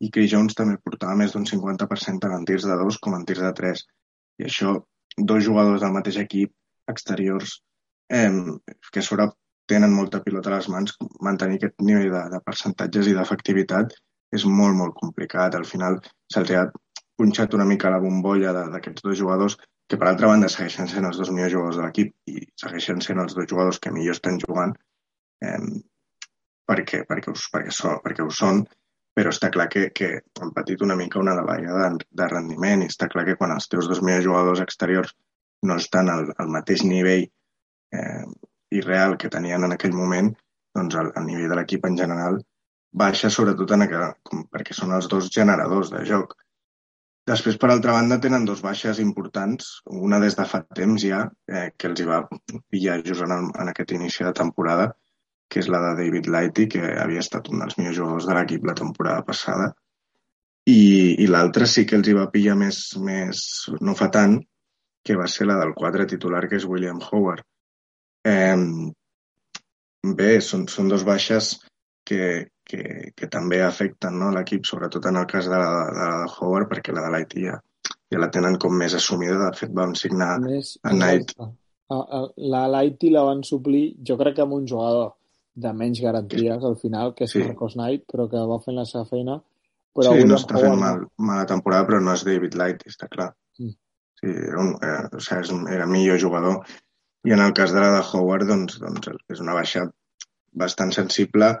i 0.01 0.09
Chris 0.13 0.31
Jones 0.31 0.57
també 0.57 0.77
portava 0.83 1.15
més 1.17 1.33
d'un 1.33 1.45
50% 1.49 2.23
tant 2.23 2.35
en 2.35 2.45
tirs 2.45 2.65
de 2.69 2.77
dos 2.81 2.99
com 3.01 3.15
en 3.17 3.25
tirs 3.25 3.43
de 3.45 3.51
tres. 3.59 3.83
I 4.41 4.47
això, 4.49 4.73
dos 5.31 5.43
jugadors 5.45 5.81
del 5.81 5.93
mateix 5.95 6.19
equip, 6.23 6.53
exteriors, 6.91 7.59
eh, 8.09 8.31
que 8.91 9.03
a 9.03 9.05
sobre 9.05 9.29
tenen 9.67 9.93
molta 9.93 10.21
pilota 10.23 10.51
a 10.51 10.57
les 10.57 10.69
mans, 10.71 10.93
mantenir 11.27 11.57
aquest 11.59 11.81
nivell 11.83 12.11
de, 12.13 12.23
de 12.33 12.43
percentatges 12.45 13.09
i 13.09 13.15
d'efectivitat 13.17 13.95
és 14.37 14.45
molt, 14.59 14.75
molt 14.81 14.95
complicat. 14.99 15.55
Al 15.55 15.67
final 15.67 15.99
se'ls 16.33 16.53
ha 16.55 16.67
punxat 17.19 17.57
una 17.57 17.65
mica 17.67 17.91
la 17.91 18.01
bombolla 18.03 18.53
d'aquests 18.57 19.03
dos 19.03 19.17
jugadors 19.19 19.57
que 19.87 19.99
per 19.99 20.09
altra 20.09 20.29
banda 20.31 20.49
segueixen 20.51 20.89
sent 20.91 21.05
els 21.07 21.19
dos 21.21 21.29
millors 21.31 21.53
jugadors 21.53 21.77
de 21.79 21.85
l'equip 21.85 22.33
i 22.33 22.41
segueixen 22.63 22.99
sent 23.03 23.21
els 23.23 23.35
dos 23.37 23.47
jugadors 23.49 23.79
que 23.83 23.93
millor 23.95 24.17
estan 24.17 24.39
jugant 24.43 24.73
eh, 25.43 25.61
perquè, 26.67 27.03
perquè, 27.07 27.31
us, 27.31 27.47
perquè, 27.53 27.71
so, 27.71 27.95
perquè 28.03 28.25
ho 28.25 28.33
són, 28.41 28.65
però 29.17 29.31
està 29.33 29.49
clar 29.53 29.69
que, 29.73 29.87
que 29.97 30.09
han 30.43 30.51
patit 30.55 30.83
una 30.85 30.97
mica 30.99 31.21
una 31.21 31.37
davallada 31.37 31.87
de, 31.95 32.09
de 32.21 32.27
rendiment 32.33 32.83
i 32.83 32.91
està 32.91 33.07
clar 33.13 33.25
que 33.29 33.37
quan 33.39 33.55
els 33.55 33.71
teus 33.71 33.87
dos 33.89 34.03
millors 34.03 34.27
jugadors 34.27 34.61
exteriors 34.65 35.15
no 35.65 35.79
estan 35.81 36.11
al, 36.13 36.27
al 36.37 36.51
mateix 36.53 36.83
nivell 36.85 37.23
eh, 37.95 38.25
i 38.75 38.83
real 38.83 39.15
que 39.17 39.31
tenien 39.33 39.63
en 39.63 39.73
aquell 39.73 39.95
moment, 39.95 40.33
doncs 40.75 40.99
el, 41.01 41.13
el 41.15 41.25
nivell 41.25 41.49
de 41.53 41.57
l'equip 41.61 41.87
en 41.87 41.97
general 41.97 42.41
baixa 42.97 43.31
sobretot 43.33 43.71
en 43.75 43.85
aquella, 43.85 44.11
com, 44.27 44.43
perquè 44.51 44.75
són 44.75 44.93
els 44.97 45.07
dos 45.11 45.31
generadors 45.33 45.91
de 45.93 46.03
joc. 46.07 46.35
Després, 47.27 47.57
per 47.59 47.67
altra 47.73 47.91
banda, 47.91 48.19
tenen 48.23 48.45
dos 48.47 48.61
baixes 48.63 49.01
importants, 49.03 49.71
una 50.07 50.19
des 50.23 50.37
de 50.37 50.45
fa 50.47 50.61
temps 50.77 51.03
ja, 51.03 51.25
eh, 51.51 51.65
que 51.75 51.89
els 51.89 51.99
hi 51.99 52.05
va 52.07 52.21
pillar 52.71 53.01
just 53.03 53.25
en, 53.25 53.33
el, 53.35 53.49
en 53.63 53.71
aquest 53.71 53.91
inici 53.97 54.23
de 54.23 54.31
temporada, 54.37 54.93
que 55.51 55.59
és 55.59 55.67
la 55.71 55.81
de 55.83 55.89
David 55.97 56.29
Lighty, 56.31 56.67
que 56.71 56.93
havia 57.01 57.23
estat 57.23 57.49
un 57.51 57.63
dels 57.63 57.75
millors 57.79 57.99
jugadors 57.99 58.29
de 58.29 58.37
l'equip 58.37 58.67
la 58.67 58.77
temporada 58.79 59.25
passada. 59.27 59.73
I, 60.67 60.79
i 61.23 61.27
l'altra 61.27 61.67
sí 61.67 61.83
que 61.87 61.99
els 61.99 62.07
hi 62.07 62.15
va 62.15 62.29
pillar 62.31 62.55
més, 62.59 62.79
més, 63.03 63.43
no 63.83 63.95
fa 63.95 64.07
tant, 64.13 64.39
que 65.03 65.19
va 65.19 65.27
ser 65.31 65.47
la 65.47 65.59
del 65.59 65.75
quadre 65.75 66.07
titular, 66.07 66.45
que 66.47 66.59
és 66.59 66.67
William 66.67 66.99
Howard. 67.11 67.43
Eh, 68.27 68.55
bé, 70.15 70.31
són, 70.43 70.67
són 70.71 70.91
dos 70.91 71.03
baixes 71.07 71.57
que, 72.07 72.47
que, 72.67 73.11
que 73.15 73.29
també 73.31 73.61
afecten 73.63 74.17
no, 74.19 74.31
l'equip, 74.35 74.65
sobretot 74.67 75.07
en 75.09 75.21
el 75.21 75.27
cas 75.29 75.47
de 75.47 75.55
la 75.55 75.69
de, 75.71 75.93
la 75.95 76.09
de 76.23 76.33
Howard, 76.35 76.69
perquè 76.71 76.95
la 76.95 77.05
de 77.05 77.13
l'IT 77.13 77.37
ja, 77.45 77.55
ja 78.11 78.21
la 78.21 78.29
tenen 78.33 78.57
com 78.61 78.75
més 78.75 78.95
assumida. 78.97 79.37
De 79.45 79.51
fet, 79.57 79.71
vam 79.75 79.95
signar 79.95 80.33
a 80.35 80.41
més, 80.43 80.75
a 80.83 80.93
Knight. 80.95 81.33
La 81.87 82.65
Lighty 82.67 83.13
la 83.13 83.23
van 83.23 83.45
suplir, 83.47 83.85
jo 84.03 84.17
crec 84.19 84.35
que 84.37 84.43
amb 84.43 84.57
un 84.57 84.65
jugador 84.67 85.13
de 85.57 85.71
menys 85.73 86.01
garanties 86.03 86.65
al 86.67 86.75
final, 86.81 87.13
que 87.15 87.25
és 87.25 87.33
sí. 87.33 87.43
Marcos 87.45 87.77
Knight, 87.77 88.03
però 88.11 88.27
que 88.31 88.43
va 88.49 88.59
fent 88.65 88.77
la 88.77 88.85
seva 88.89 89.07
feina. 89.09 89.39
Però 89.97 90.13
sí, 90.13 90.25
no 90.29 90.37
està 90.37 90.59
fent 90.61 90.75
mal, 90.77 91.05
mala 91.17 91.47
temporada, 91.49 91.87
però 91.87 92.01
no 92.03 92.13
és 92.13 92.25
David 92.27 92.57
Light, 92.59 92.83
està 92.91 93.07
clar. 93.09 93.31
Mm. 93.61 93.73
Sí, 94.19 94.33
era, 94.33 94.59
un, 94.61 94.75
era, 94.83 95.07
o 95.15 95.23
sigui, 95.23 95.63
era 95.73 95.87
millor 95.89 96.19
jugador. 96.21 96.59
I 97.25 97.33
en 97.33 97.41
el 97.43 97.55
cas 97.57 97.73
de 97.73 97.81
la 97.81 97.95
de 97.95 98.03
Howard, 98.03 98.45
doncs, 98.51 98.77
doncs 98.83 99.09
és 99.33 99.41
una 99.41 99.55
baixa 99.57 99.87
bastant 100.57 100.93
sensible 100.93 101.55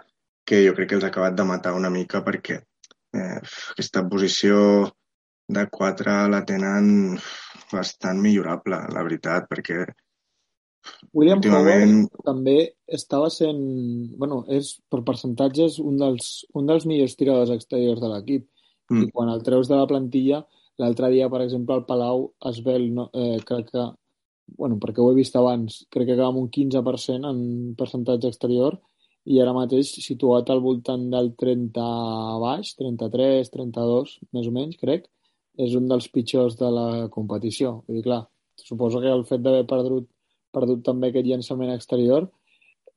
que 0.47 0.63
jo 0.63 0.73
crec 0.77 0.91
que 0.91 0.97
els 0.99 1.05
ha 1.05 1.11
acabat 1.11 1.35
de 1.35 1.45
matar 1.47 1.75
una 1.75 1.91
mica 1.93 2.23
perquè 2.25 2.57
eh, 2.57 3.37
aquesta 3.73 4.03
posició 4.09 4.57
de 5.47 5.63
4 5.71 6.17
la 6.31 6.43
tenen 6.47 6.89
bastant 7.71 8.19
millorable, 8.23 8.79
la 8.95 9.03
veritat, 9.03 9.47
perquè 9.51 9.85
William 11.13 11.41
últimament... 11.41 11.95
Howard 12.05 12.27
també 12.29 12.57
estava 12.99 13.29
sent... 13.33 13.59
bueno, 14.19 14.43
és 14.47 14.75
per 14.91 15.03
percentatges 15.07 15.79
un 15.83 15.97
dels, 15.99 16.45
un 16.55 16.69
dels 16.69 16.87
millors 16.87 17.17
tiradors 17.19 17.51
exteriors 17.55 17.99
de 18.03 18.11
l'equip. 18.11 18.47
Mm. 18.91 19.03
I 19.03 19.11
quan 19.11 19.31
el 19.33 19.43
treus 19.43 19.67
de 19.67 19.75
la 19.75 19.87
plantilla, 19.89 20.45
l'altre 20.79 21.11
dia, 21.11 21.27
per 21.31 21.41
exemple, 21.43 21.75
al 21.75 21.87
Palau 21.89 22.29
es 22.47 22.61
ve 22.63 22.77
el, 22.79 22.91
no, 22.95 23.09
eh, 23.11 23.39
crec 23.47 23.73
que 23.73 23.87
bueno, 24.55 24.77
perquè 24.79 25.03
ho 25.03 25.09
he 25.11 25.17
vist 25.17 25.35
abans, 25.35 25.81
crec 25.91 26.07
que 26.07 26.15
acaba 26.15 26.31
amb 26.31 26.39
un 26.39 26.47
15% 26.53 27.27
en 27.27 27.39
percentatge 27.75 28.29
exterior 28.31 28.77
i 29.27 29.41
ara 29.43 29.53
mateix 29.55 29.89
situat 30.05 30.49
al 30.53 30.61
voltant 30.63 31.03
del 31.11 31.33
30 31.39 31.85
baix, 32.43 32.73
33, 32.79 33.51
32, 33.53 34.13
més 34.35 34.47
o 34.47 34.53
menys, 34.55 34.79
crec, 34.79 35.07
és 35.59 35.75
un 35.75 35.89
dels 35.89 36.07
pitjors 36.13 36.55
de 36.59 36.69
la 36.71 36.87
competició. 37.13 37.81
Vull 37.87 37.99
dir, 37.99 38.05
clar, 38.07 38.21
suposo 38.61 39.01
que 39.03 39.11
el 39.11 39.25
fet 39.27 39.43
d'haver 39.43 39.65
perdut, 39.69 40.07
perdut 40.55 40.83
també 40.85 41.11
aquest 41.11 41.27
llançament 41.27 41.73
exterior 41.73 42.29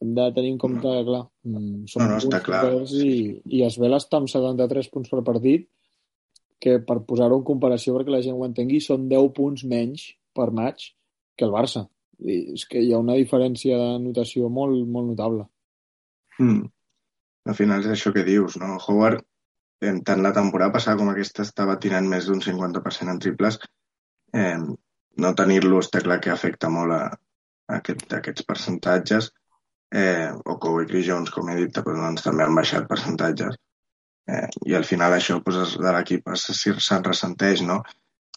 hem 0.00 0.14
de 0.16 0.32
tenir 0.32 0.54
en 0.54 0.58
compte 0.58 0.88
que, 0.88 1.02
clar, 1.04 1.24
mm, 1.44 1.84
són 1.92 2.06
no, 2.06 2.08
no, 2.14 2.20
està 2.22 2.40
clar. 2.44 2.62
i, 2.96 3.10
i 3.52 3.62
es 3.66 3.76
ve 3.80 3.90
està 3.92 4.20
amb 4.20 4.30
73 4.32 4.88
punts 4.94 5.12
per 5.12 5.20
partit, 5.26 5.66
que 6.60 6.78
per 6.84 7.00
posar-ho 7.08 7.40
en 7.40 7.44
comparació 7.44 7.96
perquè 7.96 8.12
la 8.12 8.22
gent 8.24 8.36
ho 8.36 8.46
entengui, 8.46 8.80
són 8.84 9.08
10 9.10 9.32
punts 9.36 9.64
menys 9.68 10.06
per 10.36 10.50
match 10.56 10.92
que 11.36 11.46
el 11.48 11.52
Barça. 11.52 11.86
I 12.20 12.40
és 12.56 12.66
que 12.68 12.80
hi 12.84 12.92
ha 12.92 13.00
una 13.00 13.16
diferència 13.16 13.76
de 13.80 13.92
notació 14.00 14.48
molt, 14.52 14.76
molt 14.88 15.12
notable. 15.12 15.46
Mm. 16.40 16.68
Al 17.50 17.56
final 17.56 17.84
és 17.84 17.94
això 17.94 18.12
que 18.14 18.26
dius, 18.26 18.56
no? 18.60 18.76
Howard, 18.80 19.24
tant 19.80 20.22
la 20.24 20.32
temporada 20.36 20.74
passada 20.76 20.98
com 21.00 21.10
aquesta, 21.12 21.44
estava 21.46 21.78
tirant 21.80 22.08
més 22.08 22.28
d'un 22.28 22.42
50% 22.44 23.14
en 23.14 23.20
triples. 23.24 23.58
Eh, 24.36 24.58
no 25.24 25.34
tenir-lo 25.36 25.80
està 25.80 26.02
clar 26.04 26.20
que 26.24 26.32
afecta 26.32 26.70
molt 26.72 26.96
a, 26.96 27.02
a, 27.10 27.78
aquest, 27.78 28.04
a 28.12 28.20
aquests 28.20 28.46
percentatges. 28.48 29.30
Eh, 29.90 30.30
o 30.46 30.58
Kawhi 30.62 30.86
Chris 30.90 31.08
Jones, 31.08 31.32
com 31.34 31.48
he 31.50 31.56
dit, 31.58 31.80
doncs, 31.86 32.22
també 32.26 32.44
han 32.44 32.54
baixat 32.54 32.86
percentatges. 32.90 33.56
Eh, 34.30 34.46
I 34.70 34.76
al 34.78 34.86
final 34.86 35.16
això 35.16 35.40
doncs, 35.40 35.78
de 35.80 35.96
l'equip 35.96 36.30
se'n 36.36 37.08
ressenteix, 37.08 37.64
no? 37.66 37.80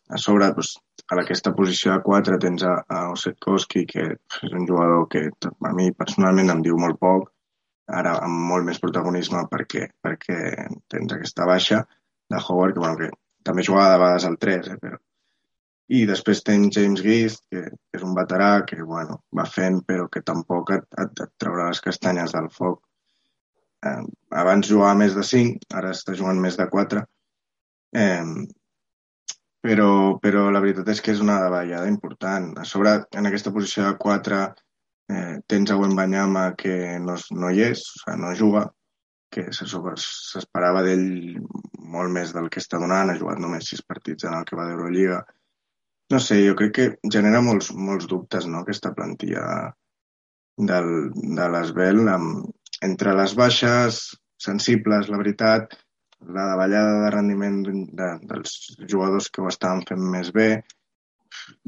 A 0.10 0.18
sobre, 0.20 0.50
doncs, 0.56 0.74
a 1.12 1.20
aquesta 1.22 1.54
posició 1.54 1.94
de 1.94 2.02
4 2.08 2.40
tens 2.42 2.64
a, 2.66 2.74
a 2.88 3.04
Osetkowski, 3.14 3.86
que 3.86 4.08
és 4.16 4.56
un 4.56 4.66
jugador 4.68 5.06
que 5.12 5.28
a 5.28 5.74
mi 5.76 5.92
personalment 5.92 6.50
em 6.56 6.64
diu 6.66 6.80
molt 6.80 6.98
poc, 7.04 7.30
ara 7.88 8.18
amb 8.24 8.46
molt 8.50 8.66
més 8.68 8.80
protagonisme 8.80 9.44
perquè, 9.52 9.88
perquè 10.02 10.38
tens 10.92 11.16
aquesta 11.16 11.48
baixa 11.50 11.82
de 12.30 12.40
Howard, 12.40 12.74
que, 12.74 12.80
bueno, 12.80 12.98
que 12.98 13.10
també 13.44 13.66
jugava 13.68 13.92
de 13.94 14.00
vegades 14.04 14.30
al 14.30 14.38
3, 14.38 14.72
eh, 14.74 14.78
però... 14.82 15.00
I 15.94 16.06
després 16.08 16.40
tens 16.48 16.72
James 16.74 17.02
Gist, 17.04 17.44
que, 17.52 17.66
és 17.94 18.04
un 18.08 18.14
veterà 18.16 18.64
que 18.66 18.78
bueno, 18.88 19.18
va 19.36 19.44
fent, 19.46 19.82
però 19.86 20.08
que 20.10 20.24
tampoc 20.26 20.72
et, 20.78 20.86
et, 21.04 21.24
et 21.26 21.32
traurà 21.38 21.68
les 21.68 21.84
castanyes 21.84 22.32
del 22.34 22.48
foc. 22.50 22.80
Eh, 23.86 24.00
abans 24.40 24.70
jugava 24.70 24.96
més 25.02 25.14
de 25.14 25.26
5, 25.28 25.68
ara 25.76 25.92
està 25.92 26.16
jugant 26.16 26.40
més 26.40 26.56
de 26.58 26.70
4. 26.72 27.04
Eh, 28.00 28.48
però, 29.64 29.90
però 30.24 30.48
la 30.52 30.64
veritat 30.64 30.90
és 30.96 31.04
que 31.04 31.14
és 31.14 31.22
una 31.24 31.38
davallada 31.44 31.92
important. 31.92 32.50
A 32.60 32.66
sobre, 32.68 32.96
en 33.20 33.30
aquesta 33.30 33.52
posició 33.56 33.86
de 33.86 34.00
4, 34.00 34.40
Eh, 35.12 35.36
tens 35.48 35.72
a 35.72 35.78
Wembanyama 35.78 36.54
que 36.56 36.74
no, 37.04 37.18
no 37.36 37.52
hi 37.52 37.66
és, 37.68 37.84
o 37.84 38.00
sigui, 38.04 38.18
no 38.22 38.32
juga, 38.40 38.64
que 39.34 39.48
s'esperava 39.52 40.84
d'ell 40.86 41.40
molt 41.96 42.14
més 42.14 42.34
del 42.36 42.50
que 42.54 42.62
està 42.62 42.80
donant, 42.82 43.10
ha 43.10 43.20
jugat 43.20 43.42
només 43.42 43.70
sis 43.70 43.82
partits 43.82 44.28
en 44.30 44.36
el 44.38 44.46
que 44.48 44.58
va 44.60 44.68
d'Eurolliga. 44.70 45.24
No 46.14 46.20
sé, 46.22 46.40
jo 46.46 46.56
crec 46.60 46.74
que 46.78 46.90
genera 47.16 47.42
molts, 47.42 47.72
molts 47.74 48.08
dubtes, 48.12 48.46
no?, 48.48 48.62
aquesta 48.62 48.94
plantilla 48.94 49.46
del, 50.58 50.92
de 51.40 51.48
l'Esbel, 51.56 52.04
entre 52.86 53.16
les 53.18 53.34
baixes 53.40 54.04
sensibles, 54.44 55.10
la 55.10 55.20
veritat, 55.22 55.74
la 56.38 56.46
davallada 56.52 57.02
de 57.04 57.12
rendiment 57.16 57.62
de, 57.66 58.10
dels 58.30 58.54
jugadors 58.86 59.30
que 59.34 59.42
ho 59.42 59.50
estaven 59.50 59.84
fent 59.90 60.04
més 60.14 60.32
bé, 60.36 60.50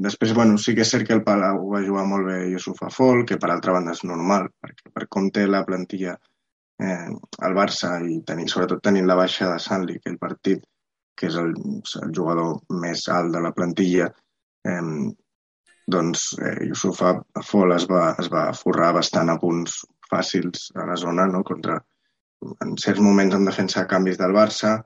Després, 0.06 0.32
bueno, 0.36 0.56
sí 0.60 0.74
que 0.76 0.84
és 0.84 0.92
cert 0.92 1.06
que 1.08 1.14
el 1.16 1.24
Palau 1.26 1.66
va 1.72 1.82
jugar 1.84 2.06
molt 2.08 2.28
bé 2.28 2.38
Yusuf 2.52 2.82
Afol, 2.86 3.24
que 3.28 3.38
per 3.42 3.50
altra 3.52 3.74
banda 3.76 3.94
és 3.96 4.04
normal, 4.08 4.48
perquè 4.62 4.92
per 4.94 5.06
com 5.16 5.28
té 5.32 5.46
la 5.48 5.64
plantilla 5.68 6.16
eh, 6.16 7.10
el 7.48 7.56
Barça 7.58 7.96
i 8.04 8.20
tenir, 8.30 8.48
sobretot 8.52 8.82
tenint 8.84 9.08
la 9.08 9.18
baixa 9.18 9.50
de 9.52 9.58
Sanli, 9.62 9.98
que 10.02 10.12
el 10.12 10.18
partit, 10.22 10.64
que 11.16 11.30
és 11.30 11.36
el, 11.40 11.54
el 12.02 12.14
jugador 12.16 12.58
més 12.84 13.06
alt 13.12 13.32
de 13.34 13.42
la 13.44 13.52
plantilla, 13.56 14.10
eh, 14.68 14.82
doncs 15.96 16.28
eh, 16.42 16.56
Yusuf 16.68 17.02
Afol 17.06 17.76
es 17.76 17.86
va, 17.90 18.08
es 18.22 18.30
va 18.32 18.48
forrar 18.58 18.92
bastant 18.96 19.30
a 19.32 19.38
punts 19.42 19.82
fàcils 20.10 20.70
a 20.76 20.86
la 20.88 20.96
zona, 21.00 21.26
no? 21.30 21.42
contra 21.46 21.78
en 22.64 22.76
certs 22.80 23.00
moments 23.00 23.34
en 23.34 23.46
defensa 23.48 23.82
de 23.82 23.90
canvis 23.90 24.18
del 24.20 24.34
Barça, 24.36 24.76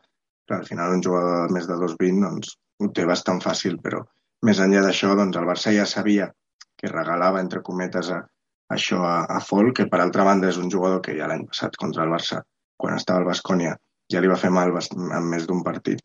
però 0.46 0.61
al 0.61 0.66
final 0.68 0.94
un 0.96 1.03
jugador 1.05 1.46
de 1.46 1.57
més 1.57 1.66
de 1.68 1.76
2,20 1.79 2.24
doncs, 2.26 2.57
ho 2.81 2.88
té 2.96 3.05
bastant 3.09 3.40
fàcil, 3.42 3.76
però 3.83 4.05
més 4.46 4.61
enllà 4.64 4.83
d'això, 4.87 5.14
doncs, 5.18 5.37
el 5.37 5.48
Barça 5.48 5.72
ja 5.74 5.87
sabia 5.88 6.31
que 6.81 6.92
regalava, 6.92 7.42
entre 7.44 7.62
cometes, 7.66 8.11
a, 8.14 8.22
això 8.76 9.03
a, 9.05 9.16
a 9.37 9.40
Fol, 9.44 9.72
que 9.76 9.88
per 9.90 10.00
altra 10.00 10.24
banda 10.24 10.48
és 10.48 10.59
un 10.61 10.70
jugador 10.72 11.03
que 11.05 11.16
ja 11.18 11.29
l'any 11.29 11.46
passat 11.50 11.76
contra 11.81 12.07
el 12.07 12.14
Barça, 12.14 12.40
quan 12.81 12.96
estava 12.96 13.20
al 13.20 13.29
Bascònia, 13.29 13.76
ja 14.11 14.22
li 14.22 14.31
va 14.31 14.40
fer 14.40 14.50
mal 14.50 14.72
en 14.72 15.29
més 15.31 15.46
d'un 15.46 15.62
partit. 15.66 16.00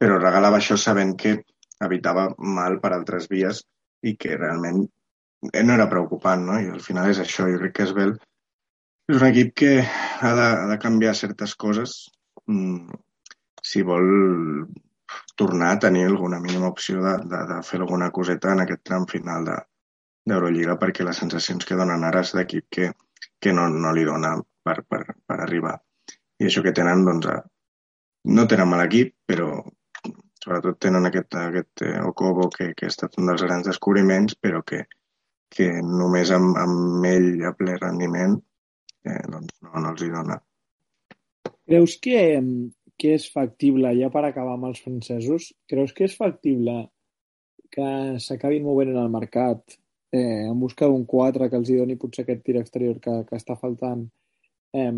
Però 0.00 0.18
regalava 0.18 0.60
això 0.60 0.76
sabent 0.80 1.16
que 1.22 1.38
evitava 1.84 2.28
mal 2.38 2.78
per 2.80 2.92
altres 2.94 3.28
vies 3.30 3.62
i 4.04 4.16
que 4.20 4.36
realment 4.36 4.84
no 5.40 5.72
era 5.72 5.88
preocupant, 5.88 6.44
no? 6.44 6.58
I 6.60 6.68
al 6.68 6.82
final 6.84 7.08
és 7.10 7.20
això. 7.22 7.48
Jo 7.48 7.60
crec 7.62 7.78
que 7.78 7.86
Esbel 7.88 8.12
és 9.10 9.16
un 9.16 9.26
equip 9.26 9.54
que 9.62 9.70
ha 9.80 10.32
de, 10.36 10.48
ha 10.62 10.66
de 10.70 10.78
canviar 10.82 11.16
certes 11.18 11.56
coses 11.58 11.94
mm, 12.46 12.92
si 13.64 13.82
vol 13.86 14.06
tornar 15.40 15.70
a 15.72 15.78
tenir 15.86 16.04
alguna 16.06 16.40
mínima 16.40 16.68
opció 16.68 17.02
de, 17.04 17.16
de, 17.32 17.40
de 17.48 17.58
fer 17.64 17.80
alguna 17.80 18.10
coseta 18.16 18.52
en 18.52 18.64
aquest 18.64 18.82
tram 18.84 19.06
final 19.08 19.46
d'Eurolliga 19.48 20.76
perquè 20.80 21.06
les 21.06 21.20
sensacions 21.22 21.64
que 21.64 21.78
donen 21.80 22.04
ara 22.04 22.20
és 22.26 22.34
d'equip 22.36 22.66
que, 22.76 22.90
que 23.40 23.54
no, 23.56 23.68
no 23.72 23.94
li 23.96 24.04
dona 24.04 24.34
per, 24.64 24.82
per, 24.84 25.00
per 25.26 25.38
arribar. 25.40 25.78
I 26.40 26.48
això 26.48 26.62
que 26.64 26.74
tenen, 26.76 27.06
doncs, 27.08 27.28
no 28.36 28.46
tenen 28.52 28.68
mal 28.68 28.84
equip, 28.84 29.14
però 29.28 29.48
sobretot 30.44 30.78
tenen 30.80 31.08
aquest, 31.08 31.36
aquest 31.36 31.84
eh, 31.88 31.96
Okobo 32.04 32.48
que, 32.52 32.70
que 32.76 32.88
ha 32.88 32.92
estat 32.92 33.16
un 33.20 33.32
dels 33.32 33.44
grans 33.44 33.68
descobriments, 33.68 34.36
però 34.40 34.62
que, 34.66 34.84
que 35.56 35.70
només 35.84 36.32
amb, 36.36 36.56
amb 36.60 37.08
ell 37.08 37.44
a 37.48 37.52
ple 37.56 37.76
rendiment 37.80 38.36
eh, 39.04 39.22
doncs 39.28 39.56
no, 39.64 39.72
no 39.76 39.92
els 39.92 40.04
hi 40.04 40.12
dona. 40.12 40.40
Creus 41.70 41.96
que, 42.02 42.20
que 43.00 43.14
és 43.16 43.26
factible, 43.32 43.92
ja 43.96 44.10
per 44.12 44.26
acabar 44.28 44.56
amb 44.58 44.68
els 44.70 44.80
francesos, 44.84 45.50
creus 45.70 45.94
que 45.96 46.04
és 46.08 46.16
factible 46.16 46.82
que 47.72 47.86
s'acabin 48.20 48.66
movent 48.66 48.90
en 48.92 48.98
el 49.00 49.12
mercat 49.12 49.78
eh, 50.12 50.46
en 50.50 50.58
busca 50.60 50.88
d'un 50.90 51.06
4 51.08 51.48
que 51.48 51.60
els 51.60 51.70
hi 51.70 51.78
doni 51.78 51.96
potser 52.00 52.26
aquest 52.26 52.42
tir 52.44 52.58
exterior 52.60 52.98
que, 53.00 53.14
que 53.28 53.38
està 53.38 53.56
faltant 53.56 54.04
eh, 54.74 54.92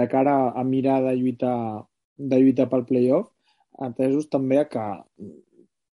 de 0.00 0.06
cara 0.08 0.36
a 0.54 0.64
mirar 0.64 1.00
de 1.08 1.16
lluitar, 1.18 1.84
de 2.16 2.40
lluitar 2.40 2.68
pel 2.70 2.86
playoff? 2.88 3.28
Atesos 3.90 4.28
també 4.30 4.60
a 4.60 4.68
que 4.70 4.86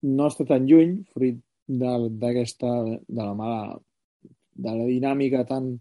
no 0.06 0.28
està 0.30 0.46
tan 0.46 0.66
lluny, 0.68 0.98
fruit 1.14 1.40
d'aquesta, 1.66 2.72
de, 2.86 2.98
de 3.08 3.22
la 3.22 3.34
mala, 3.34 3.78
de 4.66 4.74
la 4.78 4.86
dinàmica 4.90 5.42
tan, 5.48 5.72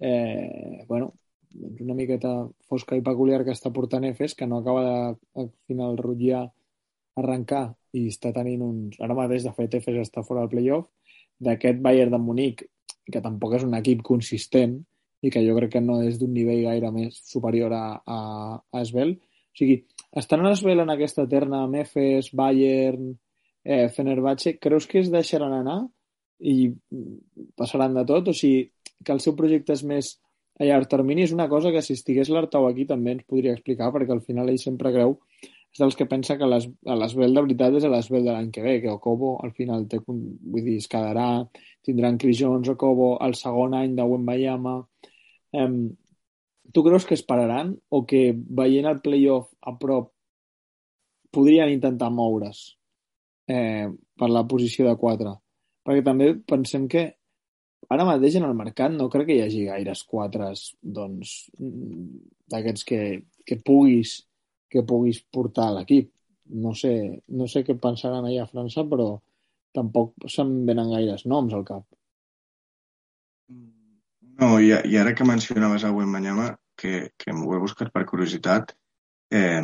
eh, 0.00 0.84
bueno, 0.88 1.12
doncs 1.54 1.80
una 1.84 1.96
miqueta 1.96 2.34
fosca 2.68 2.98
i 2.98 3.04
peculiar 3.06 3.42
que 3.44 3.54
està 3.54 3.72
portant 3.72 4.04
Efes, 4.08 4.34
que 4.34 4.46
no 4.50 4.60
acaba 4.60 4.84
de, 4.84 5.16
al 5.40 5.50
final, 5.68 5.96
rotllar 6.00 6.44
arrencar 7.20 7.64
i 7.94 8.08
està 8.10 8.32
tenint 8.34 8.62
uns... 8.66 8.98
Ara 9.02 9.16
mateix, 9.16 9.44
de 9.46 9.52
fet, 9.54 9.78
Efes 9.78 10.00
està 10.02 10.24
fora 10.26 10.42
del 10.42 10.52
playoff, 10.54 10.88
d'aquest 11.44 11.80
Bayern 11.82 12.14
de 12.14 12.20
Munic, 12.22 12.64
que 13.10 13.22
tampoc 13.22 13.58
és 13.58 13.66
un 13.66 13.76
equip 13.78 14.02
consistent 14.06 14.78
i 15.24 15.30
que 15.32 15.42
jo 15.44 15.54
crec 15.56 15.76
que 15.76 15.82
no 15.84 16.00
és 16.04 16.18
d'un 16.20 16.32
nivell 16.34 16.64
gaire 16.66 16.90
més 16.92 17.20
superior 17.24 17.72
a, 17.72 17.84
a, 18.04 18.18
a 18.58 18.82
Esbel. 18.82 19.14
O 19.16 19.58
sigui, 19.58 19.78
estan 20.20 20.44
en 20.44 20.90
aquesta 20.90 21.26
terna 21.30 21.62
amb 21.64 21.78
Efes, 21.80 22.32
Bayern, 22.34 23.12
eh, 23.64 23.88
Fenerbahce, 23.88 24.58
creus 24.58 24.86
que 24.86 25.00
es 25.00 25.10
deixaran 25.12 25.52
anar 25.52 25.80
i 26.40 26.72
passaran 27.56 27.94
de 27.94 28.04
tot? 28.04 28.28
O 28.28 28.34
sigui, 28.36 28.68
que 29.04 29.12
el 29.12 29.20
seu 29.20 29.36
projecte 29.36 29.72
és 29.72 29.84
més 29.84 30.14
a 30.60 30.68
llarg 30.68 30.86
termini 30.90 31.24
és 31.26 31.34
una 31.34 31.48
cosa 31.50 31.72
que 31.74 31.82
si 31.82 31.96
estigués 31.98 32.30
l'Artau 32.30 32.68
aquí 32.68 32.86
també 32.86 33.16
ens 33.16 33.26
podria 33.26 33.54
explicar, 33.56 33.90
perquè 33.94 34.14
al 34.14 34.22
final 34.22 34.50
ell 34.50 34.60
sempre 34.62 34.92
creu 34.94 35.18
és 35.74 35.80
dels 35.82 35.96
que 35.98 36.06
pensa 36.06 36.36
que 36.38 36.46
l'Esbel 36.46 37.34
de 37.34 37.42
veritat 37.42 37.74
és 37.80 37.84
l'Esbel 37.90 38.22
de 38.22 38.30
l'any 38.30 38.50
que 38.54 38.62
ve, 38.62 38.76
que 38.84 38.92
Okobo 38.92 39.32
al 39.42 39.50
final 39.56 39.88
té, 39.90 39.98
vull 40.06 40.60
dir, 40.62 40.76
es 40.78 40.86
quedarà, 40.90 41.42
tindran 41.82 42.18
Chris 42.22 42.38
Jones, 42.38 42.70
Okobo, 42.70 43.16
el 43.26 43.34
segon 43.34 43.74
any 43.74 43.96
de 43.98 44.06
Wembayama. 44.06 44.76
Um, 45.58 45.80
tu 46.70 46.84
creus 46.86 47.08
que 47.08 47.18
esperaran 47.18 47.74
o 47.90 48.04
que 48.06 48.22
veient 48.34 48.86
el 48.86 49.02
playoff 49.02 49.50
a 49.66 49.74
prop 49.80 50.12
podrien 51.34 51.74
intentar 51.74 52.12
moure's 52.14 52.62
eh, 53.50 53.90
per 53.90 54.30
la 54.30 54.46
posició 54.46 54.86
de 54.86 54.94
4? 55.00 55.34
Perquè 55.84 56.06
també 56.06 56.30
pensem 56.38 56.86
que 56.86 57.08
ara 57.92 58.06
mateix 58.08 58.38
en 58.38 58.46
el 58.48 58.54
mercat 58.56 58.92
no 58.92 59.10
crec 59.12 59.28
que 59.28 59.36
hi 59.38 59.42
hagi 59.44 59.64
gaires 59.68 60.04
quatres 60.08 60.70
doncs, 60.80 61.34
d'aquests 62.52 62.86
que, 62.88 63.00
que 63.44 63.58
puguis 63.60 64.22
que 64.74 64.82
puguis 64.82 65.20
portar 65.30 65.68
a 65.70 65.74
l'equip. 65.78 66.10
No 66.64 66.74
sé, 66.76 66.94
no 67.38 67.46
sé 67.48 67.62
què 67.64 67.76
pensaran 67.80 68.26
allà 68.26 68.42
a 68.44 68.50
França, 68.50 68.82
però 68.90 69.14
tampoc 69.74 70.26
se'm 70.30 70.50
venen 70.68 70.90
gaires 70.92 71.22
noms 71.30 71.54
al 71.54 71.62
cap. 71.68 71.84
No, 74.42 74.48
i, 74.58 74.72
i 74.74 74.98
ara 74.98 75.14
que 75.14 75.26
mencionaves 75.28 75.86
a 75.86 75.92
Wembanyama, 75.94 76.48
que, 76.80 77.10
que 77.16 77.32
m'ho 77.32 77.54
he 77.54 77.62
buscat 77.62 77.92
per 77.94 78.02
curiositat, 78.10 78.74
eh, 79.30 79.62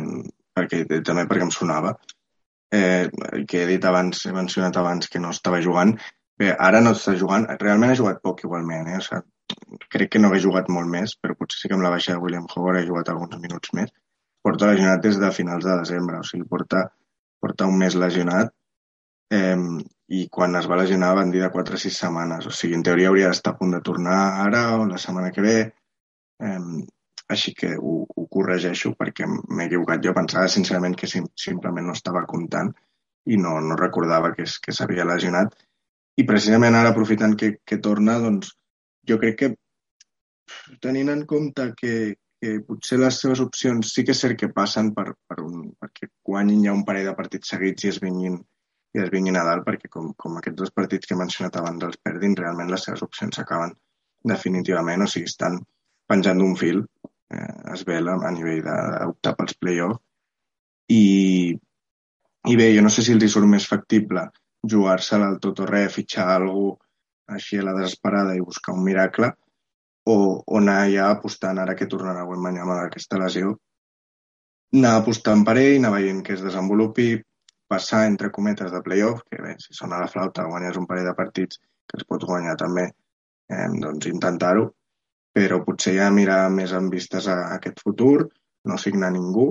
perquè, 0.55 0.85
també 1.03 1.27
perquè 1.27 1.47
em 1.47 1.53
sonava, 1.53 1.93
eh, 2.71 3.11
que 3.47 3.61
he 3.61 3.67
dit 3.73 3.87
abans, 3.87 4.23
he 4.25 4.33
mencionat 4.35 4.79
abans 4.79 5.11
que 5.11 5.19
no 5.19 5.35
estava 5.35 5.59
jugant, 5.65 5.97
bé, 6.39 6.51
ara 6.69 6.81
no 6.81 6.93
està 6.97 7.15
jugant, 7.17 7.47
realment 7.61 7.91
ha 7.91 7.97
jugat 7.99 8.21
poc 8.23 8.43
igualment, 8.45 8.87
eh? 8.91 8.99
o 9.01 9.05
sigui, 9.05 9.23
crec 9.91 10.13
que 10.13 10.21
no 10.21 10.29
hagués 10.29 10.45
jugat 10.45 10.69
molt 10.71 10.89
més, 10.91 11.15
però 11.19 11.35
potser 11.37 11.59
sí 11.59 11.69
que 11.69 11.75
amb 11.77 11.85
la 11.85 11.91
baixa 11.93 12.13
de 12.13 12.21
William 12.23 12.47
Howard 12.47 12.79
ha 12.79 12.87
jugat 12.87 13.11
alguns 13.11 13.37
minuts 13.43 13.73
més. 13.77 13.91
Porta 14.41 14.69
lesionat 14.69 15.03
des 15.03 15.19
de 15.21 15.31
finals 15.35 15.67
de 15.67 15.77
desembre, 15.83 16.21
o 16.21 16.27
sigui, 16.27 16.47
porta, 16.49 16.87
porta 17.41 17.67
un 17.69 17.77
mes 17.81 17.97
lesionat 17.99 18.53
eh, 19.33 19.57
i 20.11 20.23
quan 20.37 20.57
es 20.59 20.67
va 20.69 20.79
lesionar 20.79 21.13
van 21.17 21.31
dir 21.33 21.43
de 21.43 21.51
4 21.51 21.77
a 21.77 21.81
6 21.83 21.99
setmanes. 22.05 22.47
O 22.47 22.55
sigui, 22.55 22.75
en 22.77 22.83
teoria 22.87 23.11
hauria 23.11 23.29
d'estar 23.31 23.53
a 23.53 23.59
punt 23.59 23.75
de 23.75 23.83
tornar 23.85 24.17
ara 24.45 24.63
o 24.77 24.87
la 24.89 24.99
setmana 25.01 25.31
que 25.35 25.45
ve. 25.45 25.57
Eh, 26.41 26.59
així 27.31 27.53
que 27.55 27.75
ho, 27.77 27.93
ho 28.03 28.25
corregeixo 28.35 28.91
perquè 28.99 29.27
m'he 29.29 29.67
equivocat. 29.69 30.03
Jo 30.03 30.15
pensava 30.17 30.51
sincerament 30.51 30.97
que 30.99 31.07
sim, 31.07 31.27
simplement 31.45 31.87
no 31.87 31.95
estava 31.95 32.25
comptant 32.27 32.73
i 33.31 33.37
no, 33.37 33.59
no 33.63 33.77
recordava 33.79 34.33
que, 34.35 34.47
que 34.65 34.75
s'havia 34.75 35.07
lesionat. 35.07 35.55
I 36.19 36.25
precisament 36.27 36.75
ara, 36.75 36.91
aprofitant 36.91 37.37
que, 37.39 37.53
que 37.65 37.79
torna, 37.83 38.17
doncs 38.19 38.51
jo 39.07 39.17
crec 39.21 39.37
que 39.39 39.51
tenint 40.83 41.09
en 41.13 41.25
compte 41.25 41.71
que, 41.77 41.93
que 42.41 42.55
potser 42.67 42.99
les 42.99 43.19
seves 43.23 43.41
opcions 43.43 43.93
sí 43.95 44.03
que 44.05 44.15
és 44.15 44.23
cert 44.25 44.39
que 44.39 44.51
passen 44.55 44.91
per, 44.97 45.11
per 45.29 45.39
un, 45.43 45.69
perquè 45.79 46.09
guanyin 46.27 46.65
ja 46.67 46.75
un 46.75 46.83
parell 46.87 47.11
de 47.11 47.15
partits 47.17 47.53
seguits 47.53 47.85
i 47.85 47.91
es 47.93 48.01
vinguin, 48.03 48.37
i 48.95 49.03
es 49.03 49.11
vinguin 49.13 49.39
a 49.39 49.45
dalt, 49.47 49.65
perquè 49.67 49.91
com, 49.93 50.11
com 50.17 50.37
aquests 50.37 50.59
dos 50.63 50.73
partits 50.75 51.07
que 51.07 51.15
he 51.15 51.21
mencionat 51.21 51.57
abans 51.61 51.87
els 51.87 52.01
perdin, 52.03 52.35
realment 52.39 52.71
les 52.71 52.87
seves 52.87 53.05
opcions 53.07 53.39
s'acaben 53.39 53.73
definitivament, 54.33 55.05
o 55.05 55.09
sigui, 55.09 55.29
estan 55.31 55.59
penjant 56.11 56.41
d'un 56.41 56.57
fil 56.59 56.83
eh, 56.83 57.73
es 57.73 57.85
vela 57.87 58.17
a 58.19 58.31
nivell 58.35 58.61
d'optar 58.65 59.35
pels 59.37 59.57
play-off. 59.57 60.01
I, 60.91 61.03
I 62.51 62.55
bé, 62.59 62.67
jo 62.75 62.83
no 62.83 62.91
sé 62.91 63.05
si 63.05 63.13
els 63.15 63.23
hi 63.23 63.29
surt 63.31 63.47
més 63.47 63.67
factible 63.69 64.25
jugar-se 64.69 65.17
al 65.17 65.39
tot 65.43 65.59
o 65.63 65.67
res, 65.69 65.93
fitxar 65.95 66.27
algú 66.35 66.71
així 67.31 67.59
a 67.59 67.65
la 67.65 67.73
desesperada 67.77 68.35
i 68.35 68.43
buscar 68.43 68.75
un 68.75 68.83
miracle, 68.83 69.31
o, 70.05 70.15
o 70.45 70.57
anar 70.57 70.85
ja 70.91 71.09
apostant, 71.11 71.59
ara 71.61 71.75
que 71.77 71.89
tornarà 71.89 72.25
Wembanyama 72.27 72.77
d'aquesta 72.81 73.19
lesió, 73.21 73.55
anar 74.75 74.95
apostant 74.99 75.45
per 75.47 75.57
ell, 75.61 75.77
anar 75.79 75.93
veient 75.95 76.21
que 76.25 76.35
es 76.37 76.43
desenvolupi, 76.45 77.09
passar 77.71 78.05
entre 78.09 78.31
cometes 78.35 78.71
de 78.71 78.81
playoff, 78.83 79.23
que 79.29 79.41
bé, 79.41 79.55
si 79.63 79.73
sona 79.77 80.01
la 80.01 80.09
flauta 80.11 80.47
guanyes 80.47 80.77
un 80.79 80.87
parell 80.89 81.07
de 81.07 81.15
partits 81.15 81.61
que 81.87 81.99
es 81.99 82.07
pot 82.07 82.23
guanyar 82.27 82.57
també, 82.59 82.85
eh, 83.51 83.67
doncs 83.83 84.09
intentar-ho, 84.11 84.67
però 85.35 85.61
potser 85.63 85.95
ja 85.97 86.09
mirar 86.11 86.43
més 86.51 86.73
en 86.75 86.89
vistes 86.91 87.27
a 87.31 87.37
aquest 87.55 87.79
futur, 87.83 88.27
no 88.67 88.77
signar 88.77 89.11
ningú 89.15 89.47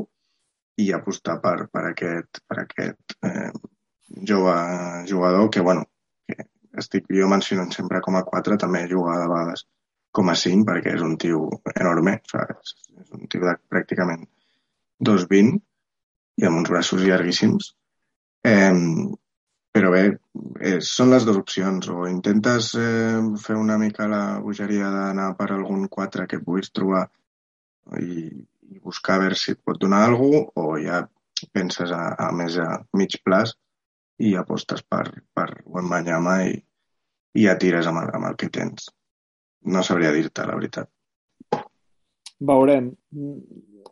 i 0.81 0.90
apostar 0.96 1.38
per, 1.44 1.68
per 1.73 1.85
aquest, 1.90 2.42
per 2.49 2.59
aquest 2.64 3.16
eh, 3.27 3.51
jove 4.31 4.55
jugador 5.09 5.51
que, 5.51 5.61
bueno, 5.61 5.87
que 6.27 6.46
estic 6.83 7.07
jo 7.14 7.29
mencionant 7.31 7.73
sempre 7.75 8.01
com 8.05 8.18
a 8.18 8.25
4, 8.27 8.59
també 8.59 8.87
juga 8.90 9.18
de 9.20 9.29
vegades 9.31 9.66
com 10.12 10.31
a 10.31 10.37
5 10.38 10.66
perquè 10.66 10.94
és 10.96 11.03
un 11.07 11.16
tio 11.20 11.46
enorme, 11.75 12.18
saps? 12.31 12.77
és 13.01 13.11
un 13.16 13.27
tio 13.31 13.46
de 13.46 13.57
pràcticament 13.70 14.27
2,20 15.01 15.61
i 16.40 16.46
amb 16.49 16.61
uns 16.61 16.70
braços 16.73 17.03
llarguíssims. 17.03 17.73
Eh, 18.44 18.75
però 19.70 19.92
bé, 19.94 20.03
eh, 20.66 20.79
són 20.83 21.12
les 21.14 21.25
dues 21.27 21.38
opcions. 21.38 21.88
O 21.94 22.07
intentes 22.11 22.73
eh, 22.75 23.20
fer 23.44 23.57
una 23.57 23.79
mica 23.79 24.09
la 24.11 24.40
bogeria 24.42 24.90
d'anar 24.90 25.31
per 25.38 25.51
algun 25.55 25.87
4 25.88 26.27
que 26.31 26.42
puguis 26.42 26.73
trobar 26.75 27.07
i, 28.01 28.27
i 28.70 28.79
buscar 28.83 29.16
a 29.16 29.25
veure 29.25 29.38
si 29.38 29.55
et 29.55 29.62
pot 29.64 29.79
donar 29.79 30.05
alguna 30.07 30.44
cosa, 30.51 30.66
o 30.66 30.79
ja 30.83 31.01
penses 31.55 31.92
a, 31.94 32.03
a 32.27 32.31
més 32.37 32.59
a 32.61 32.68
mig 32.99 33.16
plaç 33.25 33.55
i 34.20 34.35
apostes 34.37 34.83
per, 34.85 35.04
per 35.35 35.48
Wembanyama 35.66 36.37
i, 36.48 36.54
i 37.37 37.46
ja 37.46 37.56
tires 37.60 37.88
amb 37.88 38.02
el, 38.02 38.12
amb 38.18 38.31
el 38.31 38.38
que 38.40 38.50
tens. 38.52 38.90
No 39.73 39.83
sabria 39.85 40.12
dir-te, 40.12 40.46
la 40.48 40.56
veritat. 40.56 40.90
Veurem. 42.40 42.92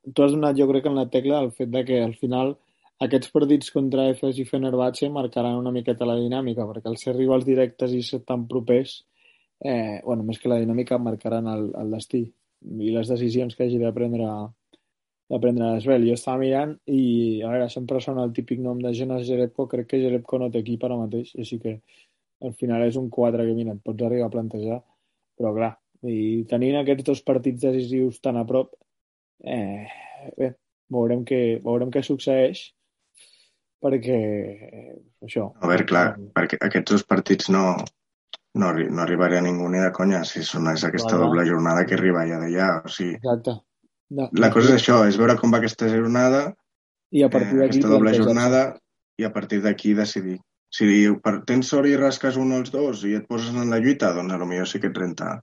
Tu 0.08 0.24
has 0.24 0.32
donat, 0.32 0.56
jo 0.56 0.68
crec, 0.70 0.88
en 0.88 0.96
la 0.96 1.08
tecla 1.12 1.42
el 1.44 1.52
fet 1.56 1.70
de 1.72 1.84
que 1.84 2.00
al 2.00 2.14
final 2.16 2.54
aquests 3.04 3.30
partits 3.34 3.70
contra 3.74 4.08
Efes 4.12 4.40
i 4.40 4.46
Fenerbahce 4.48 5.10
marcaran 5.12 5.60
una 5.60 5.72
miqueta 5.74 6.08
la 6.08 6.16
dinàmica, 6.18 6.66
perquè 6.66 6.90
al 6.90 6.98
ser 7.00 7.14
rivals 7.16 7.46
directes 7.46 7.94
i 7.94 8.02
ser 8.02 8.24
tan 8.26 8.46
propers, 8.50 9.02
eh, 9.60 10.00
bueno, 10.04 10.24
més 10.24 10.40
que 10.40 10.50
la 10.50 10.58
dinàmica, 10.62 10.98
marcaran 10.98 11.46
el, 11.52 11.68
el 11.78 11.94
destí 11.94 12.24
i 12.58 12.90
les 12.90 13.10
decisions 13.12 13.54
que 13.54 13.68
hagi 13.68 13.78
de 13.78 13.92
prendre 13.94 14.26
de 15.28 15.40
prendre 15.42 15.72
l'Esbel. 15.74 16.06
Jo 16.08 16.16
estava 16.16 16.40
mirant 16.40 16.74
i, 16.86 17.00
a 17.44 17.52
veure, 17.52 17.68
sempre 17.72 18.00
sona 18.04 18.24
el 18.26 18.32
típic 18.36 18.62
nom 18.64 18.80
de 18.82 18.94
Jonas 18.96 19.26
Jerebko, 19.28 19.68
crec 19.70 19.90
que 19.90 20.00
Jerebko 20.02 20.40
no 20.40 20.50
té 20.52 20.62
equip 20.64 20.86
ara 20.88 21.00
mateix, 21.00 21.34
així 21.38 21.60
que 21.62 21.78
al 22.44 22.54
final 22.56 22.86
és 22.86 22.96
un 22.96 23.10
4 23.12 23.44
que, 23.44 23.56
mira, 23.58 23.74
et 23.76 23.84
pots 23.84 24.06
arribar 24.06 24.28
a 24.28 24.34
plantejar, 24.34 24.78
però 25.38 25.52
clar, 25.56 25.72
i 26.06 26.46
tenint 26.50 26.78
aquests 26.80 27.06
dos 27.10 27.22
partits 27.26 27.66
decisius 27.66 28.22
tan 28.24 28.38
a 28.38 28.46
prop, 28.48 28.72
eh, 29.44 29.86
bé, 30.38 30.52
veurem 30.94 31.24
què, 31.28 31.40
veurem 31.64 31.92
què 31.94 32.04
succeeix, 32.06 32.64
perquè 33.82 34.18
això... 35.26 35.50
A 35.60 35.70
veure, 35.70 35.86
clar, 35.86 36.06
perquè 36.34 36.60
aquests 36.62 36.94
dos 36.94 37.06
partits 37.06 37.50
no, 37.54 37.64
no, 38.58 38.72
no 38.72 39.02
arribaria 39.04 39.42
a 39.42 39.46
ningú 39.46 39.68
ni 39.70 39.82
de 39.82 39.90
conya 39.94 40.24
si 40.26 40.42
són 40.46 40.70
és 40.72 40.86
aquesta 40.86 41.14
clar, 41.14 41.24
doble 41.26 41.46
jornada 41.50 41.84
que 41.86 41.98
arriba 41.98 42.26
ja 42.30 42.40
d'allà. 42.42 42.70
O 42.86 42.92
sigui, 42.92 43.18
Exacte. 43.20 43.58
No, 44.16 44.28
la 44.32 44.50
cosa 44.52 44.72
és 44.72 44.78
això, 44.78 45.02
és 45.08 45.18
veure 45.20 45.36
com 45.40 45.52
va 45.52 45.60
aquesta 45.60 45.88
jornada, 45.92 46.42
i 47.12 47.24
a 47.24 47.30
partir 47.32 47.58
eh, 47.58 47.64
aquesta 47.66 47.90
doble 47.90 48.14
jornada, 48.16 48.62
i 49.18 49.26
a 49.26 49.32
partir 49.34 49.60
d'aquí 49.64 49.94
decidir. 49.96 50.38
Si 50.72 50.86
tens 51.48 51.70
sort 51.72 51.88
i 51.88 51.96
rasques 51.96 52.36
un 52.36 52.52
o 52.52 52.58
els 52.60 52.72
dos 52.72 53.04
i 53.08 53.14
et 53.16 53.28
poses 53.28 53.56
en 53.56 53.72
la 53.72 53.80
lluita, 53.80 54.12
doncs 54.16 54.34
potser 54.36 54.66
sí 54.68 54.80
que 54.82 54.90
et 54.92 55.00
renta 55.00 55.38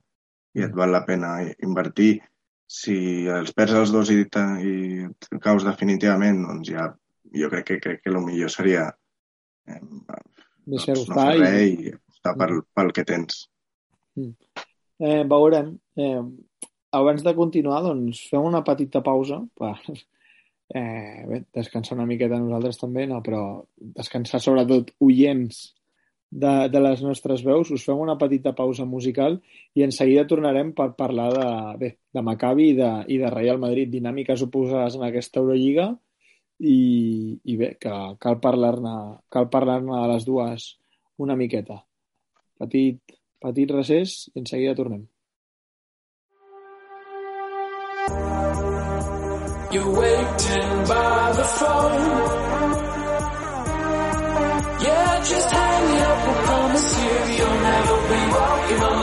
i 0.56 0.62
et 0.66 0.74
val 0.74 0.94
la 0.94 1.04
pena 1.06 1.36
invertir. 1.62 2.20
Si 2.66 3.26
els 3.30 3.52
perds 3.54 3.74
els 3.78 3.92
dos 3.94 4.10
i, 4.10 4.22
i 4.22 4.76
et 5.06 5.28
caus 5.42 5.66
definitivament, 5.66 6.40
doncs 6.46 6.70
ja 6.70 6.88
jo 7.34 7.50
crec 7.50 7.66
que, 7.66 7.80
crec 7.80 8.02
que 8.02 8.10
el 8.10 8.20
millor 8.24 8.50
seria 8.50 8.86
eh, 9.68 9.80
doncs 9.80 10.26
no 10.66 10.82
fer 10.82 10.96
res 10.96 11.60
i... 11.62 11.88
i 11.88 11.94
apostar 11.94 12.34
pel, 12.40 12.60
pel 12.74 12.92
que 12.96 13.04
tens. 13.06 13.46
Mm. 14.18 14.32
Eh, 15.06 15.22
veurem. 15.28 15.74
Eh, 16.00 16.22
abans 16.96 17.24
de 17.24 17.34
continuar, 17.36 17.82
doncs, 17.84 18.26
fem 18.30 18.44
una 18.44 18.64
petita 18.66 19.02
pausa 19.04 19.40
per 19.58 19.74
eh, 20.68 21.24
bé, 21.28 21.44
descansar 21.54 21.96
una 21.96 22.06
miqueta 22.08 22.38
nosaltres 22.40 22.80
també, 22.80 23.06
no, 23.10 23.22
però 23.24 23.42
descansar 23.76 24.40
sobretot 24.42 24.92
oients 25.06 25.62
de, 26.30 26.68
de 26.72 26.80
les 26.82 27.02
nostres 27.02 27.44
veus. 27.46 27.70
Us 27.70 27.84
fem 27.86 27.98
una 28.02 28.18
petita 28.18 28.54
pausa 28.56 28.86
musical 28.88 29.38
i 29.74 29.84
en 29.86 29.94
seguida 29.94 30.26
tornarem 30.28 30.72
per 30.76 30.92
parlar 30.98 31.30
de, 31.34 31.48
bé, 31.82 31.92
de 32.12 32.24
Maccabi 32.24 32.70
i 32.72 32.78
de, 32.78 32.90
i 33.14 33.20
de 33.22 33.32
Real 33.32 33.62
Madrid, 33.62 33.90
dinàmiques 33.92 34.42
oposades 34.46 34.98
en 34.98 35.06
aquesta 35.06 35.42
Eurolliga 35.42 35.90
i, 36.58 36.78
i 37.44 37.56
bé, 37.60 37.74
que 37.80 37.92
cal 38.22 38.40
parlar-ne 38.42 38.96
cal 39.32 39.50
parlar-ne 39.52 39.92
de 39.92 40.14
les 40.14 40.26
dues 40.28 40.70
una 41.22 41.36
miqueta. 41.36 41.82
Petit, 42.60 43.00
petit 43.40 43.70
recés 43.72 44.24
i 44.34 44.40
en 44.40 44.48
seguida 44.48 44.76
tornem. 44.76 45.04
You're 48.08 49.90
waiting 49.98 50.70
by 50.86 51.32
the 51.32 51.44
phone. 51.58 52.02
Yeah, 54.80 55.24
just 55.24 55.50
hang 55.50 56.00
up. 56.02 56.28
I 56.28 56.34
promise 56.46 56.88
you, 57.02 57.14
you'll 57.36 57.60
never 57.60 57.96
be 58.08 58.20
walking 58.32 58.82
alone. 58.82 58.95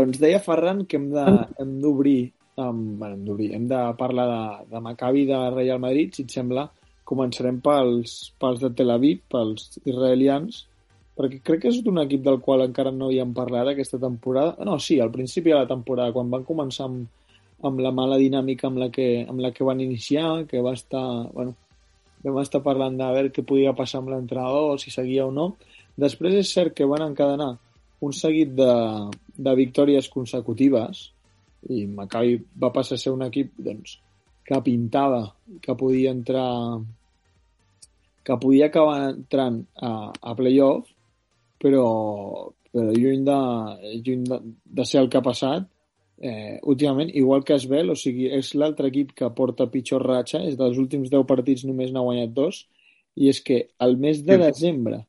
Doncs 0.00 0.20
deia 0.22 0.40
Ferran 0.42 0.86
que 0.88 0.98
hem 0.98 1.76
d'obrir 1.82 2.32
um, 2.56 2.98
bueno, 2.98 3.14
hem 3.14 3.24
d'obrir, 3.24 3.54
hem 3.54 3.66
de 3.68 3.80
parlar 3.98 4.26
de, 4.28 4.64
de 4.74 4.80
Maccabi 4.80 5.24
de 5.26 5.38
Real 5.50 5.80
Madrid, 5.80 6.12
si 6.14 6.26
et 6.26 6.34
sembla, 6.34 6.66
començarem 7.08 7.60
pels, 7.64 8.32
pels 8.40 8.60
de 8.62 8.70
Tel 8.76 8.92
Aviv, 8.94 9.22
pels 9.32 9.80
israelians, 9.84 10.66
perquè 11.16 11.40
crec 11.44 11.64
que 11.64 11.72
és 11.72 11.80
un 11.88 12.00
equip 12.02 12.22
del 12.24 12.40
qual 12.44 12.64
encara 12.64 12.92
no 12.92 13.10
hi 13.10 13.20
hem 13.20 13.34
parlat 13.36 13.72
aquesta 13.72 14.00
temporada. 14.00 14.54
No, 14.64 14.78
sí, 14.80 14.98
al 15.00 15.12
principi 15.12 15.52
de 15.52 15.58
la 15.58 15.68
temporada, 15.68 16.12
quan 16.14 16.30
van 16.32 16.46
començar 16.48 16.86
amb, 16.88 17.02
amb 17.62 17.82
la 17.84 17.92
mala 17.94 18.18
dinàmica 18.20 18.68
amb 18.68 18.80
la 18.80 18.88
que, 18.94 19.26
amb 19.28 19.42
la 19.44 19.52
que 19.52 19.66
van 19.66 19.80
iniciar, 19.80 20.46
que 20.48 20.62
va 20.64 20.72
estar, 20.78 21.04
bueno, 21.34 21.56
vam 22.24 22.40
estar 22.40 22.62
parlant 22.62 22.96
de 22.96 23.10
veure 23.16 23.34
què 23.34 23.44
podia 23.44 23.74
passar 23.76 24.00
amb 24.00 24.12
l'entrenador, 24.14 24.78
si 24.80 24.94
seguia 24.94 25.26
o 25.26 25.34
no. 25.34 25.52
Després 26.00 26.38
és 26.38 26.52
cert 26.54 26.72
que 26.76 26.88
van 26.88 27.04
encadenar 27.04 27.56
un 28.02 28.14
seguit 28.16 28.54
de, 28.58 28.72
de 29.38 29.52
victòries 29.58 30.08
consecutives 30.12 31.04
i 31.70 31.84
Maccabi 31.86 32.40
va 32.58 32.72
passar 32.74 32.98
a 32.98 33.02
ser 33.02 33.12
un 33.14 33.22
equip 33.28 33.52
doncs, 33.62 33.98
que 34.46 34.58
pintava 34.66 35.22
que 35.62 35.76
podia 35.78 36.10
entrar 36.10 36.48
que 38.26 38.38
podia 38.42 38.66
acabar 38.70 39.12
entrant 39.12 39.62
a, 39.78 40.10
a 40.10 40.34
playoff 40.38 40.90
però, 41.62 41.86
però 42.72 42.90
lluny, 42.90 43.22
de, 43.26 43.38
lluny 44.02 44.26
de, 44.26 44.40
de 44.64 44.86
ser 44.88 45.02
el 45.02 45.10
que 45.10 45.20
ha 45.20 45.26
passat 45.26 45.68
eh, 46.22 46.58
últimament, 46.62 47.10
igual 47.14 47.44
que 47.44 47.54
Esbel, 47.54 47.90
o 47.90 47.96
sigui, 47.98 48.28
és 48.30 48.52
l'altre 48.54 48.90
equip 48.92 49.10
que 49.18 49.30
porta 49.34 49.68
pitjor 49.70 50.04
ratxa, 50.06 50.42
és 50.46 50.58
dels 50.58 50.78
últims 50.78 51.10
10 51.10 51.26
partits 51.28 51.64
només 51.66 51.90
n'ha 51.90 52.04
guanyat 52.06 52.34
dos, 52.36 52.62
i 53.18 53.28
és 53.28 53.42
que 53.44 53.58
al 53.82 53.98
mes 54.00 54.22
de 54.24 54.38
desembre 54.40 55.02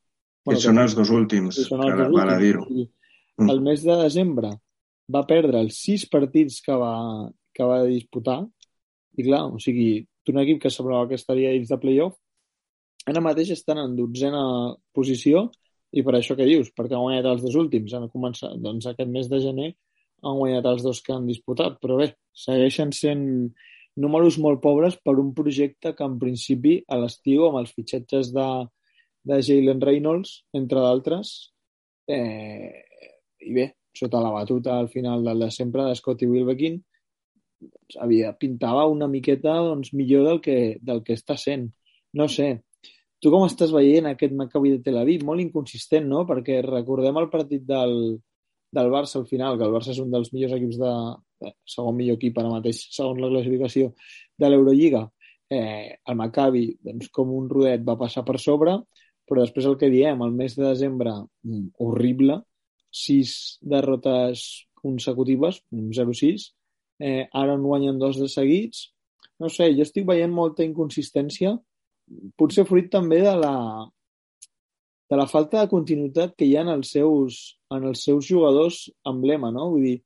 Bueno, 0.44 0.58
que 0.58 0.62
són 0.66 0.80
els 0.82 0.94
dos 0.96 1.10
últims, 1.14 1.62
que 1.68 1.76
val 1.80 2.10
últims. 2.10 2.32
a 2.34 2.38
dir-ho. 2.40 2.64
Mm. 2.68 3.50
El 3.50 3.62
mes 3.64 3.82
de 3.82 3.96
desembre 4.02 4.50
va 5.14 5.24
perdre 5.28 5.62
els 5.64 5.78
sis 5.80 6.04
partits 6.10 6.60
que 6.64 6.76
va, 6.80 6.96
que 7.54 7.64
va 7.68 7.82
disputar 7.88 8.42
i 9.16 9.24
clar, 9.24 9.46
o 9.48 9.60
sigui, 9.62 10.04
un 10.30 10.40
equip 10.42 10.62
que 10.62 10.72
semblava 10.72 11.08
que 11.08 11.18
estaria 11.20 11.52
dins 11.54 11.70
de 11.70 11.78
playoff 11.80 12.16
ara 13.10 13.22
mateix 13.24 13.52
estan 13.52 13.80
en 13.82 13.96
dotzena 13.98 14.42
posició 14.96 15.48
i 15.94 16.02
per 16.02 16.16
això 16.18 16.36
que 16.38 16.46
dius, 16.48 16.70
perquè 16.74 16.96
han 16.96 17.04
guanyat 17.04 17.28
els 17.30 17.42
dos 17.44 17.56
últims, 17.60 17.92
han 17.94 18.08
començat, 18.10 18.56
doncs 18.60 18.88
aquest 18.90 19.10
mes 19.10 19.28
de 19.30 19.40
gener 19.44 19.70
han 20.24 20.38
guanyat 20.40 20.66
els 20.70 20.82
dos 20.82 21.02
que 21.04 21.12
han 21.12 21.28
disputat, 21.28 21.76
però 21.82 21.98
bé, 22.00 22.08
segueixen 22.32 22.94
sent 22.96 23.24
números 24.00 24.38
molt 24.42 24.62
pobres 24.64 24.96
per 25.04 25.14
un 25.20 25.34
projecte 25.36 25.92
que 25.94 26.06
en 26.06 26.16
principi 26.18 26.78
a 26.88 26.98
l'estiu 26.98 27.44
amb 27.46 27.60
els 27.60 27.74
fitxatges 27.76 28.32
de, 28.34 28.46
de 29.24 29.40
Jalen 29.42 29.80
Reynolds, 29.80 30.42
entre 30.52 30.82
d'altres, 30.84 31.34
eh, 32.08 32.84
i 33.44 33.54
bé, 33.56 33.70
sota 33.96 34.20
la 34.20 34.32
batuta 34.34 34.78
al 34.78 34.90
final 34.92 35.24
del 35.24 35.46
de 35.46 35.50
sempre 35.50 35.84
de 35.88 35.94
Scotty 35.96 36.26
Wilbekin, 36.26 36.80
doncs, 37.64 37.96
havia, 38.00 38.34
pintava 38.36 38.84
una 38.90 39.08
miqueta 39.08 39.56
doncs, 39.70 39.92
millor 39.94 40.28
del 40.28 40.40
que, 40.44 40.58
del 40.82 41.02
que 41.04 41.16
està 41.16 41.36
sent. 41.40 41.70
No 42.14 42.28
sé, 42.28 42.50
tu 43.22 43.32
com 43.32 43.46
estàs 43.46 43.72
veient 43.72 44.10
aquest 44.10 44.34
Maccabi 44.36 44.74
de 44.74 44.82
Tel 44.84 45.00
Aviv? 45.00 45.24
Molt 45.24 45.40
inconsistent, 45.40 46.06
no? 46.10 46.24
Perquè 46.28 46.60
recordem 46.66 47.16
el 47.20 47.30
partit 47.32 47.64
del, 47.66 48.18
del 48.74 48.90
Barça 48.92 49.20
al 49.20 49.28
final, 49.30 49.58
que 49.58 49.64
el 49.64 49.74
Barça 49.74 49.94
és 49.94 50.00
un 50.02 50.10
dels 50.12 50.32
millors 50.34 50.56
equips 50.58 50.80
de, 50.82 50.92
de 51.40 51.54
segon 51.76 51.96
millor 51.96 52.18
equip 52.20 52.38
ara 52.40 52.52
mateix, 52.52 52.82
segons 52.92 53.22
la 53.22 53.30
classificació 53.32 53.94
de 54.36 54.50
l'Eurolliga. 54.50 55.06
Eh, 55.54 55.94
el 56.10 56.18
Maccabi, 56.18 56.66
doncs, 56.84 57.08
com 57.14 57.32
un 57.32 57.48
rodet, 57.48 57.84
va 57.86 57.96
passar 58.00 58.24
per 58.28 58.36
sobre, 58.42 58.76
però 59.28 59.44
després 59.44 59.66
el 59.68 59.78
que 59.80 59.90
diem, 59.92 60.22
el 60.22 60.34
mes 60.36 60.56
de 60.56 60.66
desembre, 60.66 61.12
mm, 61.44 61.66
horrible, 61.80 62.40
sis 62.94 63.58
derrotes 63.60 64.66
consecutives, 64.74 65.62
0-6, 65.72 66.52
eh, 67.00 67.26
ara 67.32 67.54
en 67.54 67.62
guanyen 67.62 67.98
dos 67.98 68.18
de 68.20 68.28
seguits. 68.28 68.90
No 69.40 69.48
sé, 69.48 69.72
jo 69.74 69.82
estic 69.82 70.06
veient 70.06 70.32
molta 70.32 70.64
inconsistència, 70.64 71.56
potser 72.36 72.66
fruit 72.68 72.90
també 72.92 73.20
de 73.24 73.34
la, 73.40 73.54
de 75.10 75.16
la 75.16 75.26
falta 75.26 75.60
de 75.62 75.70
continuïtat 75.72 76.36
que 76.38 76.46
hi 76.46 76.56
ha 76.56 76.64
en 76.66 76.72
els 76.76 76.92
seus, 76.94 77.56
en 77.74 77.88
els 77.90 78.04
seus 78.04 78.28
jugadors 78.28 78.84
emblema, 79.08 79.50
no? 79.50 79.70
Vull 79.74 79.88
dir, 79.88 79.96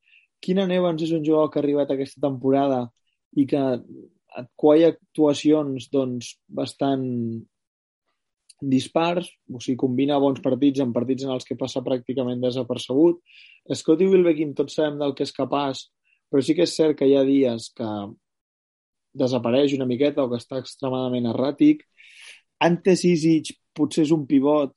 Keenan 0.41 0.73
Evans 0.73 1.03
és 1.03 1.13
un 1.13 1.25
jugador 1.27 1.51
que 1.51 1.59
ha 1.59 1.65
arribat 1.65 1.91
aquesta 1.93 2.23
temporada 2.23 2.85
i 3.37 3.45
que 3.51 3.63
et 4.39 4.87
actuacions 4.87 5.89
doncs, 5.91 6.37
bastant 6.49 7.07
dispars, 8.61 9.29
o 9.53 9.61
sigui, 9.61 9.77
combina 9.79 10.19
bons 10.23 10.41
partits 10.45 10.83
amb 10.83 10.97
partits 10.97 11.27
en 11.27 11.35
els 11.35 11.47
que 11.47 11.57
passa 11.59 11.85
pràcticament 11.87 12.43
desapercebut. 12.43 13.21
Scotty 13.75 14.09
Wilbekin 14.11 14.55
tots 14.59 14.79
sabem 14.79 14.99
del 14.99 15.15
que 15.15 15.27
és 15.29 15.35
capaç, 15.35 15.85
però 16.31 16.43
sí 16.43 16.57
que 16.57 16.67
és 16.67 16.75
cert 16.75 16.99
que 16.99 17.07
hi 17.09 17.15
ha 17.17 17.25
dies 17.27 17.71
que 17.77 17.89
desapareix 19.19 19.75
una 19.77 19.87
miqueta 19.89 20.25
o 20.25 20.31
que 20.31 20.41
està 20.41 20.59
extremadament 20.61 21.31
erràtic. 21.31 21.85
Ante 22.61 22.95
Isic 22.99 23.55
potser 23.75 24.05
és 24.07 24.13
un 24.15 24.27
pivot 24.27 24.75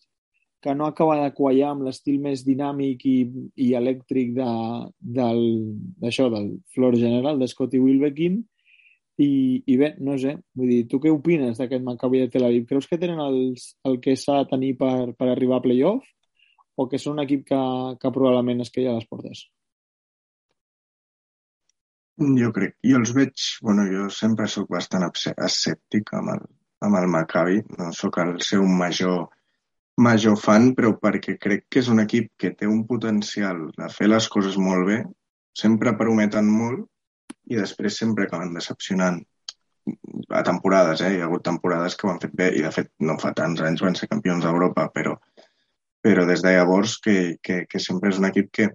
que 0.61 0.75
no 0.77 0.85
acaba 0.85 1.17
de 1.23 1.31
quallar 1.33 1.71
amb 1.73 1.87
l'estil 1.87 2.19
més 2.21 2.43
dinàmic 2.45 3.01
i, 3.09 3.17
i 3.65 3.71
elèctric 3.73 4.35
de, 4.35 4.49
del, 5.01 5.41
d'això, 6.03 6.29
del 6.29 6.51
floor 6.75 6.97
general 7.01 7.41
de 7.41 7.49
Scotty 7.49 7.81
Wilbekin, 7.81 8.37
i, 9.19 9.63
I 9.67 9.77
bé, 9.77 9.91
no 9.99 10.15
sé, 10.21 10.37
vull 10.57 10.71
dir, 10.71 10.81
tu 10.89 10.99
què 11.03 11.11
opines 11.13 11.59
d'aquest 11.59 11.83
Maccabi 11.85 12.23
de 12.23 12.29
Tel 12.31 12.45
Aviv? 12.47 12.67
Creus 12.69 12.87
que 12.89 12.99
tenen 13.01 13.19
els, 13.23 13.73
el 13.87 13.99
que 14.03 14.15
s'ha 14.17 14.41
de 14.41 14.49
tenir 14.53 14.75
per, 14.79 15.11
per 15.17 15.29
arribar 15.29 15.59
a 15.59 15.65
playoff 15.65 16.07
o 16.79 16.87
que 16.89 16.99
són 17.01 17.17
un 17.19 17.25
equip 17.25 17.43
que, 17.49 17.59
que 18.01 18.13
probablement 18.13 18.63
es 18.63 18.71
queia 18.73 18.93
a 18.93 18.99
les 18.99 19.09
portes? 19.09 19.43
Jo 22.21 22.51
crec, 22.53 22.75
jo 22.85 22.97
els 23.01 23.11
veig, 23.17 23.45
bueno, 23.65 23.85
jo 23.89 24.07
sempre 24.13 24.47
sóc 24.51 24.69
bastant 24.69 25.07
escèptic 25.09 26.11
amb 26.17 26.35
el, 26.35 26.43
amb 26.85 26.97
el 26.99 27.07
Maccabi, 27.09 27.61
no 27.77 27.89
sóc 27.97 28.19
el 28.21 28.35
seu 28.45 28.65
major, 28.67 29.23
major 29.97 30.37
fan, 30.37 30.71
però 30.77 30.93
perquè 31.01 31.37
crec 31.41 31.65
que 31.69 31.81
és 31.81 31.89
un 31.93 32.03
equip 32.03 32.31
que 32.37 32.53
té 32.57 32.69
un 32.69 32.85
potencial 32.89 33.67
de 33.77 33.89
fer 33.93 34.09
les 34.11 34.27
coses 34.29 34.57
molt 34.61 34.87
bé, 34.89 34.99
sempre 35.57 35.97
prometen 35.97 36.49
molt, 36.49 36.85
i 37.51 37.59
després 37.59 37.97
sempre 38.01 38.27
acaben 38.27 38.53
decepcionant 38.55 39.21
a 40.29 40.43
temporades, 40.45 41.01
eh? 41.01 41.15
Hi 41.15 41.21
ha 41.21 41.27
hagut 41.27 41.43
temporades 41.47 41.95
que 41.97 42.07
ho 42.07 42.11
han 42.11 42.21
fet 42.21 42.35
bé 42.37 42.51
i, 42.57 42.61
de 42.65 42.71
fet, 42.75 42.91
no 43.07 43.17
fa 43.21 43.33
tants 43.37 43.63
anys 43.65 43.81
van 43.85 43.97
ser 43.97 44.09
campions 44.11 44.45
d'Europa, 44.45 44.87
però, 44.93 45.15
però 46.05 46.25
des 46.29 46.43
de 46.45 46.53
llavors 46.55 46.97
que, 47.03 47.17
que, 47.43 47.63
que 47.69 47.81
sempre 47.81 48.11
és 48.13 48.21
un 48.21 48.29
equip 48.29 48.51
que, 48.57 48.69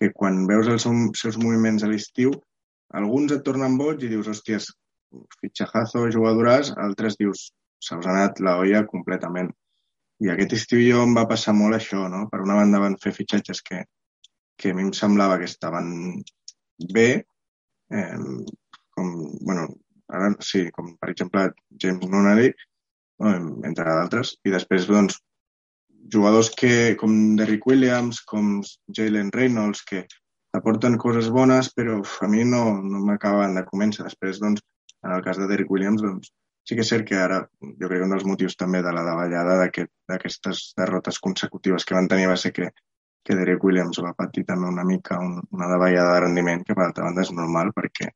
que 0.00 0.12
quan 0.14 0.44
veus 0.50 0.70
els 0.70 0.86
seus 1.20 1.38
moviments 1.40 1.84
a 1.84 1.90
l'estiu, 1.90 2.32
alguns 3.00 3.34
et 3.34 3.44
tornen 3.46 3.76
boig 3.80 4.04
i 4.04 4.12
dius, 4.12 4.30
hòsties, 4.30 4.70
fitxajazo, 5.40 6.06
jugadoràs, 6.14 6.72
altres 6.86 7.18
dius, 7.20 7.48
se'ls 7.82 8.06
ha 8.06 8.14
anat 8.14 8.40
la 8.40 8.56
olla 8.62 8.84
completament. 8.90 9.50
I 10.22 10.30
aquest 10.30 10.54
estiu 10.56 10.80
jo 10.82 11.02
em 11.04 11.14
va 11.16 11.26
passar 11.30 11.54
molt 11.58 11.76
això, 11.76 12.06
no? 12.10 12.24
Per 12.30 12.40
una 12.44 12.56
banda 12.60 12.80
van 12.82 12.96
fer 13.02 13.12
fitxatges 13.16 13.62
que, 13.66 13.82
que 14.56 14.70
a 14.70 14.76
mi 14.76 14.86
em 14.86 14.92
semblava 14.96 15.40
que 15.40 15.50
estaven 15.50 15.88
bé, 16.94 17.08
eh, 17.90 18.16
com, 18.94 19.10
bueno, 19.40 19.68
ara 20.08 20.32
sí, 20.40 20.68
com 20.74 20.94
per 21.00 21.10
exemple 21.12 21.48
James 21.82 22.08
Nunnery, 22.08 22.52
entre 23.24 23.86
d'altres, 23.86 24.34
i 24.44 24.52
després, 24.54 24.86
doncs, 24.90 25.20
jugadors 26.12 26.50
que, 26.58 26.94
com 27.00 27.36
Derrick 27.38 27.66
Williams, 27.66 28.20
com 28.28 28.60
Jalen 28.96 29.32
Reynolds, 29.32 29.82
que 29.88 30.04
aporten 30.54 30.98
coses 30.98 31.30
bones, 31.32 31.70
però 31.74 31.98
uf, 32.02 32.18
a 32.22 32.28
mi 32.30 32.44
no, 32.44 32.64
no 32.82 33.02
m'acaben 33.06 33.56
de 33.58 33.64
començar. 33.66 34.06
Després, 34.06 34.40
doncs, 34.42 34.62
en 35.04 35.14
el 35.16 35.22
cas 35.24 35.40
de 35.40 35.48
Derrick 35.50 35.70
Williams, 35.70 36.02
doncs, 36.04 36.30
sí 36.64 36.76
que 36.76 36.84
és 36.84 36.90
cert 36.92 37.06
que 37.08 37.18
ara, 37.20 37.42
jo 37.60 37.88
crec 37.88 38.00
que 38.00 38.06
un 38.06 38.14
dels 38.14 38.26
motius 38.28 38.56
també 38.60 38.80
de 38.84 38.92
la 38.94 39.04
davallada 39.06 39.56
d'aquestes 39.60 40.12
aquest, 40.16 40.76
derrotes 40.80 41.20
consecutives 41.26 41.84
que 41.84 41.96
van 41.96 42.08
tenir 42.08 42.30
va 42.30 42.38
ser 42.40 42.54
que, 42.56 42.70
que 43.24 43.36
Derek 43.38 43.64
Williams 43.64 44.00
va 44.04 44.14
patir 44.16 44.44
també 44.48 44.68
una 44.68 44.84
mica 44.84 45.18
un, 45.20 45.38
una 45.56 45.68
davallada 45.70 46.14
de 46.14 46.22
rendiment, 46.26 46.62
que 46.64 46.76
per 46.76 46.86
altra 46.86 47.06
banda 47.08 47.24
és 47.24 47.32
normal 47.32 47.72
perquè 47.76 48.10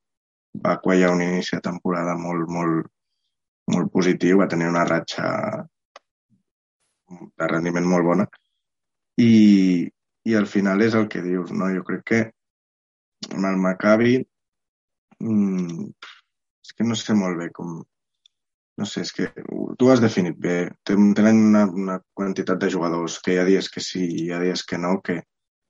va 0.65 0.79
quallar 0.85 1.13
un 1.15 1.23
inici 1.25 1.57
de 1.57 1.63
temporada 1.65 2.17
molt, 2.21 2.49
molt, 2.53 2.89
molt 3.73 3.93
positiu, 3.93 4.39
va 4.43 4.49
tenir 4.53 4.69
una 4.69 4.85
ratxa 4.89 5.29
de 7.09 7.49
rendiment 7.49 7.89
molt 7.89 8.05
bona 8.05 8.27
i, 9.19 9.89
i 10.29 10.35
al 10.37 10.47
final 10.47 10.83
és 10.85 10.97
el 10.99 11.09
que 11.09 11.23
dius, 11.25 11.53
no? 11.53 11.71
Jo 11.75 11.85
crec 11.89 12.05
que 12.13 12.21
amb 13.33 13.49
el 13.49 13.57
Maccabi 13.63 14.19
mmm, 15.25 15.89
és 16.65 16.77
que 16.77 16.87
no 16.87 16.99
sé 16.99 17.17
molt 17.17 17.41
bé 17.41 17.49
com, 17.55 17.81
no 18.79 18.87
sé, 18.87 19.03
és 19.03 19.11
que 19.13 19.27
tu 19.79 19.89
has 19.91 20.01
definit 20.03 20.37
bé. 20.39 20.59
Tenen 20.87 21.41
una, 21.49 21.65
una 21.83 21.97
quantitat 22.15 22.61
de 22.63 22.71
jugadors 22.71 23.19
que 23.25 23.35
hi 23.35 23.41
ha 23.43 23.47
dies 23.49 23.69
que 23.75 23.83
sí 23.83 24.05
i 24.07 24.21
hi 24.27 24.29
ha 24.33 24.39
dies 24.43 24.63
que 24.71 24.79
no, 24.79 25.01
que, 25.03 25.19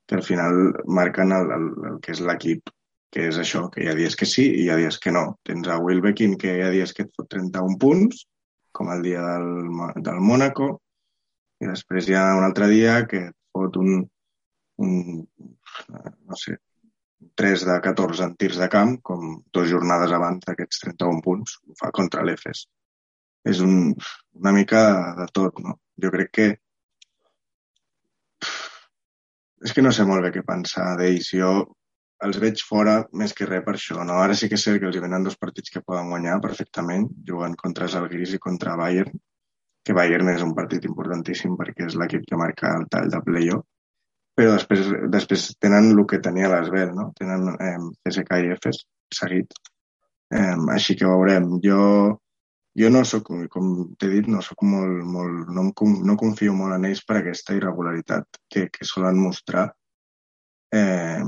que 0.07 0.19
al 0.19 0.25
final 0.27 0.59
marquen 0.99 1.33
el, 1.33 1.55
el, 1.57 1.71
el 1.93 1.97
que 2.05 2.13
és 2.13 2.21
l'equip, 2.29 2.69
que 3.15 3.25
és 3.31 3.41
això, 3.41 3.65
que 3.73 3.83
hi 3.83 3.89
ha 3.89 3.97
dies 3.97 4.17
que 4.21 4.29
sí 4.29 4.45
i 4.51 4.67
hi 4.67 4.69
ha 4.75 4.77
dies 4.83 5.01
que 5.01 5.15
no. 5.17 5.25
Tens 5.49 5.73
a 5.73 5.81
Wilbekin, 5.87 6.37
que 6.43 6.53
hi 6.59 6.67
ha 6.67 6.71
dies 6.75 6.93
que 6.93 7.09
et 7.09 7.17
fot 7.17 7.31
31 7.33 7.81
punts, 7.81 8.27
com 8.77 8.93
el 8.93 9.03
dia 9.09 9.25
del, 9.25 9.51
del 10.05 10.23
Mónaco, 10.29 10.71
i 11.65 11.73
després 11.73 12.13
hi 12.13 12.21
ha 12.21 12.29
un 12.37 12.45
altre 12.45 12.69
dia 12.71 13.01
que 13.09 13.25
et 13.31 13.37
fot 13.57 13.81
un, 13.81 14.03
un 14.85 14.97
no 15.17 16.45
sé, 16.45 16.61
3 17.41 17.65
de 17.73 17.83
14 17.89 18.29
en 18.29 18.37
tirs 18.37 18.61
de 18.61 18.69
camp, 18.71 18.99
com 19.01 19.39
dues 19.57 19.73
jornades 19.73 20.13
abans 20.13 20.45
d'aquests 20.45 20.85
31 20.85 21.25
punts, 21.25 21.63
ho 21.65 21.79
fa 21.81 21.89
contra 21.97 22.27
l'EFES 22.29 22.69
és 23.45 23.61
un, 23.65 23.95
una 24.41 24.53
mica 24.57 24.81
de 25.19 25.29
tot, 25.33 25.61
no? 25.65 25.79
Jo 26.03 26.11
crec 26.15 26.33
que 26.39 26.49
és 29.65 29.75
que 29.75 29.83
no 29.83 29.91
sé 29.95 30.07
molt 30.07 30.23
bé 30.23 30.33
què 30.35 30.45
pensar 30.47 30.93
d'ells. 30.99 31.33
Jo 31.35 31.53
els 32.27 32.39
veig 32.43 32.61
fora 32.67 32.99
més 33.21 33.35
que 33.35 33.47
res 33.47 33.65
per 33.67 33.75
això. 33.77 34.03
No? 34.05 34.19
Ara 34.23 34.35
sí 34.39 34.49
que 34.51 34.59
sé 34.59 34.77
que 34.79 34.87
els 34.91 34.99
hi 34.99 35.03
venen 35.03 35.27
dos 35.27 35.39
partits 35.39 35.71
que 35.75 35.83
poden 35.87 36.11
guanyar 36.13 36.41
perfectament, 36.43 37.09
jugant 37.27 37.57
contra 37.59 37.89
Zalgiris 37.91 38.35
i 38.35 38.43
contra 38.43 38.77
Bayern, 38.79 39.19
que 39.87 39.97
Bayern 39.97 40.31
és 40.35 40.45
un 40.45 40.55
partit 40.55 40.87
importantíssim 40.91 41.57
perquè 41.59 41.87
és 41.89 41.99
l'equip 41.99 42.27
que 42.29 42.39
marca 42.41 42.75
el 42.79 42.87
tall 42.93 43.11
de 43.13 43.23
playoff, 43.27 43.67
però 44.39 44.55
després, 44.55 44.91
després 45.11 45.49
tenen 45.59 45.91
el 45.95 46.05
que 46.11 46.21
tenia 46.23 46.51
l'Esbel, 46.51 46.93
no? 46.95 47.09
Tenen 47.19 47.49
eh, 47.55 47.77
CSK 48.07 48.39
i 48.45 48.53
EFES 48.55 48.85
seguit. 49.19 49.57
Eh, 50.35 50.57
així 50.75 50.95
que 50.99 51.09
veurem. 51.09 51.57
Jo 51.65 51.81
jo 52.79 52.91
no 52.95 53.05
sóc, 53.05 53.29
com 53.51 53.69
t'he 53.99 54.09
dit, 54.13 54.27
no 54.31 54.41
sóc 54.45 54.63
molt, 54.63 55.03
molt, 55.15 55.53
no, 55.55 55.67
em, 55.67 55.95
no 56.07 56.17
confio 56.21 56.55
molt 56.55 56.77
en 56.77 56.87
ells 56.89 57.05
per 57.07 57.21
aquesta 57.21 57.57
irregularitat 57.57 58.41
que, 58.51 58.69
que 58.75 58.87
solen 58.87 59.19
mostrar. 59.19 59.69
Eh, 60.75 61.25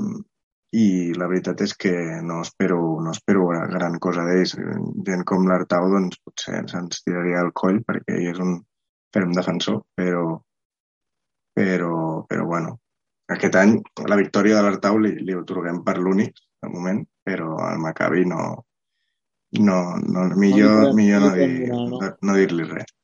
I 0.81 0.87
la 1.19 1.27
veritat 1.27 1.65
és 1.65 1.73
que 1.75 1.93
no 2.23 2.43
espero, 2.45 2.79
no 3.03 3.11
espero 3.11 3.49
gran 3.73 3.99
cosa 3.99 4.23
d'ells. 4.29 4.55
Gent 5.09 5.25
com 5.27 5.49
l'Artau, 5.49 5.89
doncs 5.91 6.21
potser 6.23 6.63
se'ns 6.71 7.03
tiraria 7.03 7.41
al 7.43 7.51
coll 7.63 7.81
perquè 7.89 8.15
ell 8.15 8.29
és 8.31 8.39
un 8.45 8.55
ferm 9.11 9.35
defensor, 9.35 9.81
però, 9.99 10.39
però, 11.59 11.97
però 12.31 12.47
bueno, 12.47 12.77
aquest 13.35 13.59
any 13.59 13.75
la 14.07 14.21
victòria 14.21 14.61
de 14.61 14.63
l'Artau 14.69 15.03
li, 15.03 15.17
li 15.27 15.35
otorguem 15.35 15.83
per 15.83 15.99
l'únic, 15.99 16.39
de 16.63 16.71
moment, 16.71 17.03
però 17.27 17.57
el 17.73 17.83
Maccabi 17.83 18.25
no, 18.31 18.45
no, 19.59 19.81
no, 20.07 20.29
millor, 20.37 20.89
no 20.89 20.95
millor 20.95 21.25
no, 21.27 21.31
dir, 21.35 21.51
donar, 21.67 21.89
no? 21.91 22.13
no 22.29 22.37
dir-li 22.39 22.69
res. 22.69 22.95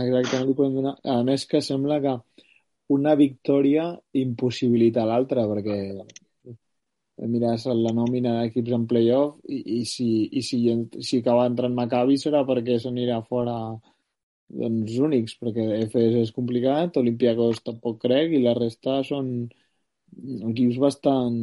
Exacte, 0.00 0.38
no 0.38 0.48
li 0.48 0.56
podem 0.56 0.78
donar. 0.80 0.94
A 1.04 1.20
més 1.26 1.44
que 1.50 1.60
sembla 1.64 2.00
que 2.00 2.16
una 2.94 3.14
victòria 3.18 3.90
impossibilita 4.18 5.04
l'altra, 5.06 5.44
perquè 5.50 5.78
mires 7.28 7.66
la 7.68 7.92
nòmina 7.92 8.38
d'equips 8.38 8.72
en 8.72 8.86
playoff 8.88 9.36
i, 9.44 9.60
i, 9.76 9.84
si, 9.84 10.08
i 10.32 10.42
si, 10.42 10.60
si 11.04 11.20
acaba 11.20 11.44
entrant 11.50 11.74
Maccabi 11.76 12.16
serà 12.18 12.40
perquè 12.48 12.78
s'anirà 12.80 13.20
fora 13.28 13.56
doncs, 14.50 14.96
únics, 14.98 15.36
perquè 15.38 15.66
FS 15.84 16.24
és 16.24 16.32
complicat, 16.34 16.96
Olympiacos 16.96 17.60
tampoc 17.66 18.00
crec, 18.06 18.32
i 18.34 18.42
la 18.42 18.56
resta 18.56 19.00
són 19.06 19.30
equips 20.50 20.80
bastant 20.82 21.36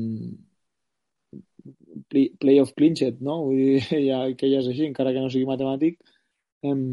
playoff 2.11 2.73
clinchet, 2.77 3.19
no? 3.21 3.41
Vull 3.47 3.57
dir, 3.57 3.81
ja, 4.09 4.21
que 4.37 4.49
ja 4.51 4.61
és 4.61 4.69
així, 4.71 4.85
encara 4.87 5.13
que 5.15 5.23
no 5.23 5.31
sigui 5.33 5.49
matemàtic, 5.49 5.99
em, 6.65 6.85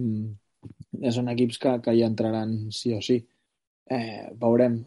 són 1.15 1.31
equips 1.33 1.61
que, 1.63 1.77
que 1.85 1.95
ja 1.99 2.09
entraran 2.11 2.57
sí 2.75 2.95
o 2.97 3.01
sí. 3.05 3.21
Eh, 3.91 4.31
veurem. 4.41 4.81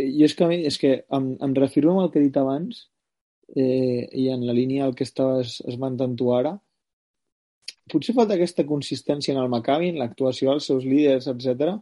I 0.00 0.24
és 0.26 0.34
que, 0.34 0.48
és 0.66 0.78
que 0.80 0.96
em, 1.14 1.30
em 1.44 1.56
refirmo 1.56 1.94
amb 1.94 2.04
el 2.04 2.12
que 2.12 2.20
he 2.20 2.26
dit 2.26 2.36
abans 2.40 2.88
eh, 3.54 4.08
i 4.10 4.28
en 4.34 4.42
la 4.46 4.56
línia 4.56 4.88
el 4.88 4.94
que 4.98 5.06
estaves 5.06 5.60
esmentant 5.70 6.16
tu 6.18 6.32
ara, 6.34 6.56
potser 7.92 8.14
falta 8.16 8.34
aquesta 8.34 8.64
consistència 8.66 9.34
en 9.34 9.40
el 9.42 9.50
Maccabi, 9.52 9.92
en 9.92 10.00
l'actuació 10.00 10.50
dels 10.50 10.66
seus 10.70 10.86
líders, 10.88 11.28
etc. 11.30 11.76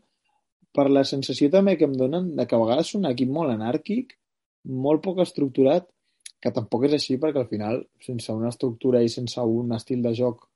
per 0.75 0.89
la 0.91 1.05
sensació 1.09 1.49
també 1.51 1.79
que 1.79 1.89
em 1.89 1.97
donen 1.97 2.35
de 2.37 2.47
que 2.49 2.57
a 2.57 2.61
vegades 2.61 2.91
és 2.91 2.99
un 2.99 3.09
equip 3.09 3.31
molt 3.33 3.55
anàrquic, 3.55 4.17
molt 4.65 5.03
poc 5.05 5.23
estructurat 5.25 5.89
que 6.43 6.53
tampoc 6.55 6.87
és 6.89 6.97
així 6.97 7.19
perquè 7.23 7.43
al 7.43 7.51
final, 7.51 7.85
sense 8.07 8.35
una 8.35 8.51
estructura 8.51 9.03
i 9.03 9.11
sense 9.13 9.41
un 9.59 9.73
estil 9.77 10.03
de 10.07 10.13
joc 10.19 10.49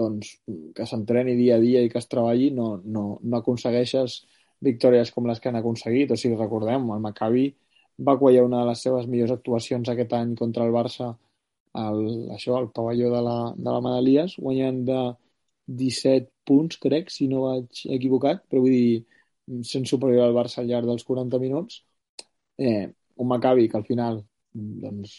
doncs, 0.00 0.32
que 0.74 0.86
s'entreni 0.86 1.36
dia 1.38 1.56
a 1.56 1.62
dia 1.62 1.82
i 1.82 1.90
que 1.90 1.98
es 2.02 2.08
treballi, 2.10 2.50
no, 2.54 2.68
no, 2.84 3.04
no 3.22 3.38
aconsegueixes 3.40 4.20
victòries 4.68 5.12
com 5.14 5.28
les 5.28 5.40
que 5.40 5.50
han 5.50 5.58
aconseguit. 5.60 6.12
O 6.12 6.18
sigui, 6.20 6.38
recordem, 6.38 6.88
el 6.94 7.02
Maccabi 7.04 7.46
va 8.08 8.16
quallar 8.20 8.44
una 8.46 8.62
de 8.62 8.70
les 8.70 8.82
seves 8.86 9.06
millors 9.10 9.34
actuacions 9.36 9.88
aquest 9.92 10.12
any 10.18 10.34
contra 10.38 10.66
el 10.66 10.74
Barça 10.74 11.12
al, 11.76 12.02
això, 12.36 12.56
al 12.56 12.70
pavelló 12.76 13.10
de 13.12 13.22
la, 13.26 13.38
de 13.56 13.70
la 13.70 13.82
Madalies, 13.84 14.36
guanyant 14.40 14.82
de 14.88 15.00
17 15.82 16.30
punts, 16.46 16.78
crec, 16.82 17.10
si 17.10 17.28
no 17.30 17.46
vaig 17.48 17.82
equivocat, 17.98 18.44
però 18.50 18.62
vull 18.64 18.74
dir, 18.74 19.04
sent 19.66 19.86
superior 19.90 20.26
al 20.26 20.36
Barça 20.36 20.62
al 20.62 20.70
llarg 20.70 20.88
dels 20.90 21.04
40 21.06 21.42
minuts. 21.42 21.82
Eh, 22.58 22.86
un 23.22 23.28
Maccabi 23.28 23.68
que 23.68 23.78
al 23.80 23.86
final 23.88 24.22
doncs, 24.82 25.16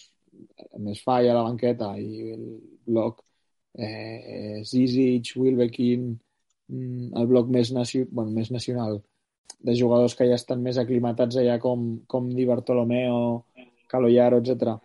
més 0.84 1.02
falla 1.06 1.34
a 1.34 1.38
la 1.40 1.46
banqueta 1.48 1.92
i 1.98 2.32
el 2.34 2.46
bloc 2.86 3.22
eh, 3.78 4.64
Zizic, 4.66 5.34
Wilbekin, 5.38 6.10
mm, 6.70 7.14
el 7.22 7.30
bloc 7.30 7.50
més, 7.54 7.72
nacio 7.74 8.08
bueno, 8.12 8.32
més 8.32 8.52
nacional 8.52 9.02
de 9.60 9.76
jugadors 9.76 10.16
que 10.16 10.28
ja 10.30 10.38
estan 10.38 10.62
més 10.64 10.78
aclimatats 10.78 11.40
allà 11.42 11.58
com, 11.60 11.88
com 12.08 12.30
Di 12.34 12.46
Bartolomeo, 12.46 13.46
Caloyaro, 13.90 14.42
etc. 14.44 14.76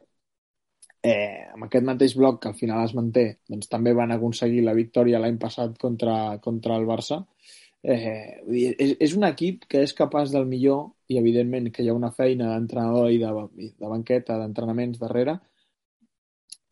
Eh, 1.02 1.48
amb 1.52 1.66
aquest 1.66 1.84
mateix 1.84 2.14
bloc 2.16 2.40
que 2.42 2.52
al 2.52 2.58
final 2.58 2.84
es 2.86 2.94
manté, 2.94 3.24
doncs 3.50 3.68
també 3.68 3.92
van 3.98 4.14
aconseguir 4.14 4.62
la 4.64 4.76
victòria 4.78 5.20
l'any 5.20 5.38
passat 5.42 5.74
contra, 5.78 6.38
contra 6.44 6.78
el 6.78 6.86
Barça. 6.88 7.18
Eh, 7.22 7.61
és, 7.82 8.94
és 9.02 9.14
un 9.18 9.26
equip 9.26 9.66
que 9.70 9.82
és 9.82 9.94
capaç 9.98 10.30
del 10.30 10.46
millor 10.46 10.92
i 11.10 11.18
evidentment 11.18 11.70
que 11.74 11.82
hi 11.82 11.90
ha 11.90 11.96
una 11.98 12.12
feina 12.14 12.52
d'entrenador 12.52 13.10
i 13.10 13.18
de, 13.18 13.32
de 13.74 13.90
banqueta, 13.90 14.38
d'entrenaments 14.38 15.00
darrere, 15.02 15.38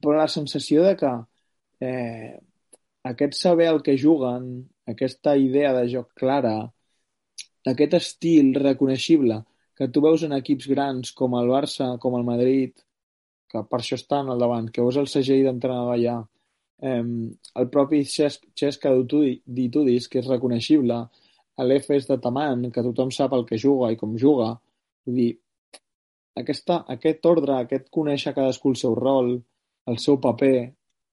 però 0.01 0.17
la 0.17 0.29
sensació 0.29 0.85
de 0.87 0.95
que 0.97 1.11
eh, 1.81 2.39
aquest 3.11 3.35
saber 3.37 3.69
el 3.73 3.83
que 3.83 3.99
juguen, 3.99 4.69
aquesta 4.87 5.37
idea 5.37 5.73
de 5.77 5.89
joc 5.93 6.13
clara, 6.15 6.55
aquest 7.67 7.97
estil 7.99 8.55
reconeixible 8.55 9.43
que 9.77 9.89
tu 9.89 10.03
veus 10.05 10.23
en 10.23 10.37
equips 10.37 10.69
grans 10.69 11.13
com 11.17 11.35
el 11.39 11.49
Barça, 11.49 11.95
com 12.01 12.17
el 12.19 12.25
Madrid, 12.25 12.75
que 13.51 13.63
per 13.67 13.81
això 13.81 13.97
estan 13.97 14.29
al 14.29 14.43
davant, 14.43 14.69
que 14.69 14.83
veus 14.85 14.99
el 15.01 15.09
segell 15.09 15.47
d'entrenador 15.47 15.95
allà, 15.95 16.19
eh, 16.83 17.05
el 17.61 17.69
propi 17.73 18.03
Xesca 18.05 18.95
d'Itudis, 18.95 20.09
que 20.09 20.21
és 20.23 20.31
reconeixible, 20.31 21.01
l'Efes 21.61 22.09
de 22.09 22.17
Taman, 22.23 22.71
que 22.73 22.85
tothom 22.85 23.11
sap 23.13 23.35
el 23.37 23.47
que 23.49 23.59
juga 23.61 23.91
i 23.93 23.99
com 24.01 24.17
juga. 24.19 24.55
Vull 25.07 25.19
dir, 25.21 25.31
aquesta, 26.41 26.85
aquest 26.95 27.27
ordre, 27.29 27.57
aquest 27.59 27.91
conèixer 27.93 28.35
cadascú 28.37 28.73
el 28.73 28.79
seu 28.81 28.95
rol, 28.97 29.35
el 29.91 29.99
seu 29.99 30.21
paper 30.23 30.55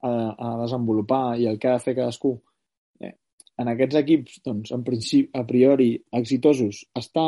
a, 0.03 0.11
a 0.11 0.53
desenvolupar 0.61 1.37
i 1.41 1.47
el 1.51 1.59
que 1.59 1.71
ha 1.71 1.77
de 1.77 1.83
fer 1.83 1.95
cadascú, 1.97 2.35
eh, 3.01 3.13
en 3.59 3.73
aquests 3.73 3.99
equips, 4.03 4.39
doncs, 4.45 4.71
en 4.75 4.85
principi, 4.87 5.29
a 5.35 5.43
priori, 5.49 5.91
exitosos, 6.21 6.85
està, 6.95 7.27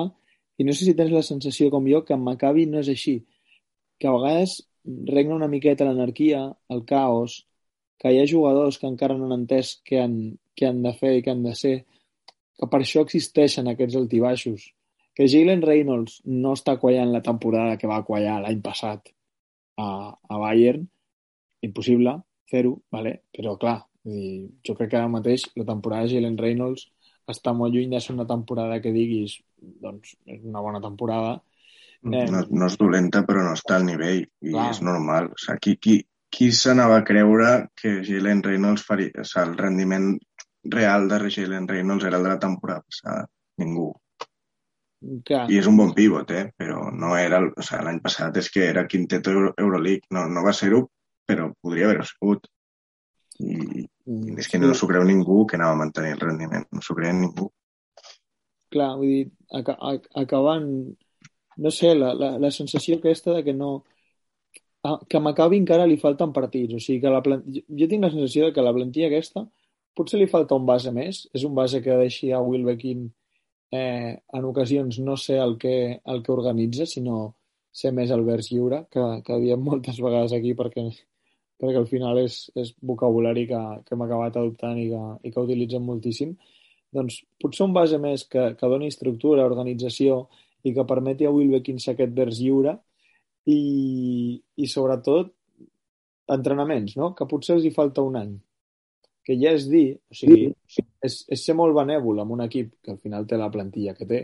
i 0.60 0.68
no 0.68 0.76
sé 0.76 0.86
si 0.86 0.96
tens 0.96 1.14
la 1.16 1.26
sensació 1.26 1.70
com 1.74 1.88
jo 1.90 2.04
que 2.06 2.16
en 2.16 2.24
Maccabi 2.24 2.68
no 2.70 2.82
és 2.84 2.92
així, 2.92 3.20
que 4.00 4.08
a 4.08 4.16
vegades 4.16 4.60
regna 5.10 5.36
una 5.36 5.52
miqueta 5.52 5.88
l'anarquia, 5.88 6.46
el 6.72 6.86
caos, 6.88 7.44
que 8.00 8.12
hi 8.14 8.20
ha 8.22 8.28
jugadors 8.32 8.80
que 8.80 8.88
encara 8.88 9.18
no 9.18 9.28
han 9.28 9.42
entès 9.42 9.78
què 9.86 10.02
han, 10.04 10.18
què 10.56 10.70
han 10.70 10.84
de 10.86 10.94
fer 11.00 11.18
i 11.18 11.24
què 11.26 11.34
han 11.34 11.44
de 11.44 11.56
ser, 11.58 11.76
que 12.60 12.68
per 12.72 12.82
això 12.84 13.04
existeixen 13.06 13.68
aquests 13.72 13.98
altibaixos. 14.00 14.70
Que 15.16 15.28
Jalen 15.28 15.64
Reynolds 15.66 16.22
no 16.32 16.54
està 16.56 16.78
quallant 16.80 17.12
la 17.12 17.24
temporada 17.26 17.76
que 17.80 17.90
va 17.92 18.04
quallar 18.08 18.40
l'any 18.44 18.62
passat 18.64 19.12
a, 19.80 19.90
a 20.16 20.40
Bayern, 20.40 20.86
impossible 21.68 22.16
fer-ho, 22.50 22.78
vale? 22.92 23.20
però 23.36 23.56
clar, 23.60 23.82
dir, 24.08 24.48
jo 24.66 24.76
crec 24.78 24.94
que 24.94 25.00
ara 25.00 25.12
mateix 25.12 25.46
la 25.60 25.68
temporada 25.68 26.08
de 26.08 26.16
Jalen 26.16 26.40
Reynolds 26.40 26.88
està 27.30 27.54
molt 27.54 27.76
lluny 27.76 27.92
de 27.92 28.02
ser 28.02 28.16
una 28.16 28.28
temporada 28.30 28.80
que 28.82 28.94
diguis 28.96 29.38
doncs 29.84 30.16
és 30.26 30.42
una 30.42 30.64
bona 30.66 30.82
temporada. 30.82 31.36
Eh, 32.00 32.26
no, 32.32 32.42
no 32.48 32.70
és 32.70 32.78
dolenta, 32.80 33.22
però 33.28 33.44
no 33.46 33.54
està 33.58 33.76
al 33.78 33.86
nivell 33.86 34.24
i 34.24 34.54
clar. 34.54 34.70
és 34.72 34.82
normal. 34.82 35.30
O 35.36 35.42
sigui, 35.44 35.60
qui, 35.60 35.76
qui, 35.84 35.98
qui 36.30 36.52
s'anava 36.54 37.00
a 37.00 37.06
creure 37.06 37.70
que 37.76 38.00
Jalen 38.06 38.44
Reynolds 38.46 38.86
faria... 38.86 39.24
O 39.24 39.26
sigui, 39.26 39.48
el 39.48 39.58
rendiment 39.58 40.12
real 40.76 41.10
de 41.10 41.20
Jalen 41.34 41.68
Reynolds 41.68 42.06
era 42.06 42.18
el 42.18 42.28
de 42.28 42.30
la 42.36 42.40
temporada 42.40 42.86
passada? 42.86 43.26
Ningú. 43.58 43.90
Clar. 45.26 45.46
I 45.50 45.58
és 45.62 45.68
un 45.68 45.78
bon 45.80 45.94
pivot, 45.96 46.32
eh? 46.36 46.46
però 46.58 46.90
no 46.92 47.16
era... 47.18 47.42
O 47.42 47.66
sigui, 47.66 47.84
l'any 47.88 48.02
passat 48.06 48.38
és 48.42 48.50
que 48.54 48.68
era 48.70 48.88
quintet 48.88 49.28
Euro 49.32 49.54
Euroleague. 49.58 50.08
No, 50.16 50.28
no 50.30 50.46
va 50.46 50.54
ser-ho, 50.54 50.86
però 51.28 51.50
podria 51.62 51.90
haver-ho 51.90 52.08
sigut. 52.08 52.50
I, 53.40 53.86
i 53.86 54.34
és 54.38 54.50
que 54.52 54.60
no 54.60 54.74
s'ho 54.76 54.90
creu 54.90 55.06
ningú 55.08 55.46
que 55.48 55.58
anava 55.58 55.78
a 55.78 55.82
mantenir 55.84 56.18
el 56.18 56.26
rendiment. 56.26 56.68
No 56.76 56.84
s'ho 56.86 56.98
creu 56.98 57.16
ningú. 57.16 57.50
Clar, 58.70 58.94
vull 59.02 59.16
dir, 59.16 59.30
ac 59.58 60.10
acabant... 60.22 60.68
No 61.60 61.72
sé, 61.76 61.90
la, 61.98 62.14
la, 62.16 62.36
la 62.40 62.50
sensació 62.56 62.96
aquesta 62.96 63.34
de 63.36 63.42
que 63.44 63.52
no 63.52 63.82
que 64.82 65.18
a 65.18 65.48
encara 65.56 65.86
li 65.86 65.98
falten 65.98 66.34
partits. 66.34 66.74
O 66.74 66.80
sigui 66.80 67.02
que 67.02 67.10
la 67.10 67.22
plant... 67.22 67.44
jo 67.52 67.88
tinc 67.88 68.04
la 68.04 68.12
sensació 68.12 68.46
de 68.46 68.54
que 68.54 68.62
la 68.62 68.74
plantilla 68.74 69.08
aquesta 69.08 69.46
potser 69.96 70.20
li 70.20 70.28
falta 70.32 70.56
un 70.56 70.66
base 70.66 70.92
més. 70.92 71.28
És 71.34 71.44
un 71.44 71.56
base 71.56 71.82
que 71.82 71.98
deixi 72.00 72.32
a 72.32 72.40
Wilbekin 72.42 73.10
eh, 73.72 74.18
en 74.34 74.46
ocasions 74.46 75.00
no 75.00 75.18
ser 75.18 75.40
el 75.44 75.58
que, 75.58 76.00
el 76.06 76.24
que 76.24 76.32
organitza, 76.32 76.86
sinó 76.86 77.36
ser 77.72 77.92
més 77.94 78.12
el 78.12 78.24
vers 78.26 78.50
lliure, 78.52 78.86
que, 78.92 79.04
que 79.26 79.40
diem 79.44 79.62
moltes 79.70 80.00
vegades 80.02 80.34
aquí 80.34 80.56
perquè, 80.58 80.88
perquè 81.60 81.78
al 81.78 81.88
final 81.88 82.18
és, 82.24 82.48
és 82.56 82.74
vocabulari 82.82 83.46
que, 83.50 83.60
que 83.86 83.96
hem 83.96 84.06
acabat 84.08 84.40
adoptant 84.40 84.80
i 84.80 84.90
que, 84.90 85.04
i 85.24 85.34
que 85.34 85.46
utilitzem 85.46 85.86
moltíssim. 85.86 86.36
Doncs 86.96 87.20
potser 87.42 87.68
un 87.68 87.76
base 87.76 88.00
més 88.02 88.24
que, 88.26 88.54
que 88.58 88.72
doni 88.72 88.90
estructura, 88.90 89.46
organització 89.46 90.24
i 90.66 90.74
que 90.74 90.88
permeti 90.88 91.28
a 91.28 91.34
Wilbekin 91.36 91.78
ser 91.80 91.94
aquest 91.94 92.16
vers 92.16 92.40
lliure 92.42 92.80
i, 93.46 94.42
i 94.58 94.68
sobretot 94.68 95.34
entrenaments, 96.30 96.96
no? 96.98 97.14
que 97.18 97.28
potser 97.30 97.56
els 97.58 97.66
hi 97.66 97.74
falta 97.76 98.06
un 98.06 98.20
any. 98.20 98.36
Que 99.26 99.36
ja 99.38 99.54
és 99.54 99.68
dir, 99.70 99.88
o 100.10 100.18
sigui, 100.18 100.50
és, 101.06 101.22
és 101.30 101.46
ser 101.46 101.56
molt 101.58 101.76
benèvol 101.78 102.22
amb 102.22 102.36
un 102.38 102.46
equip 102.46 102.76
que 102.84 102.94
al 102.94 103.02
final 103.02 103.28
té 103.30 103.38
la 103.38 103.52
plantilla 103.54 103.96
que 103.98 104.08
té, 104.10 104.22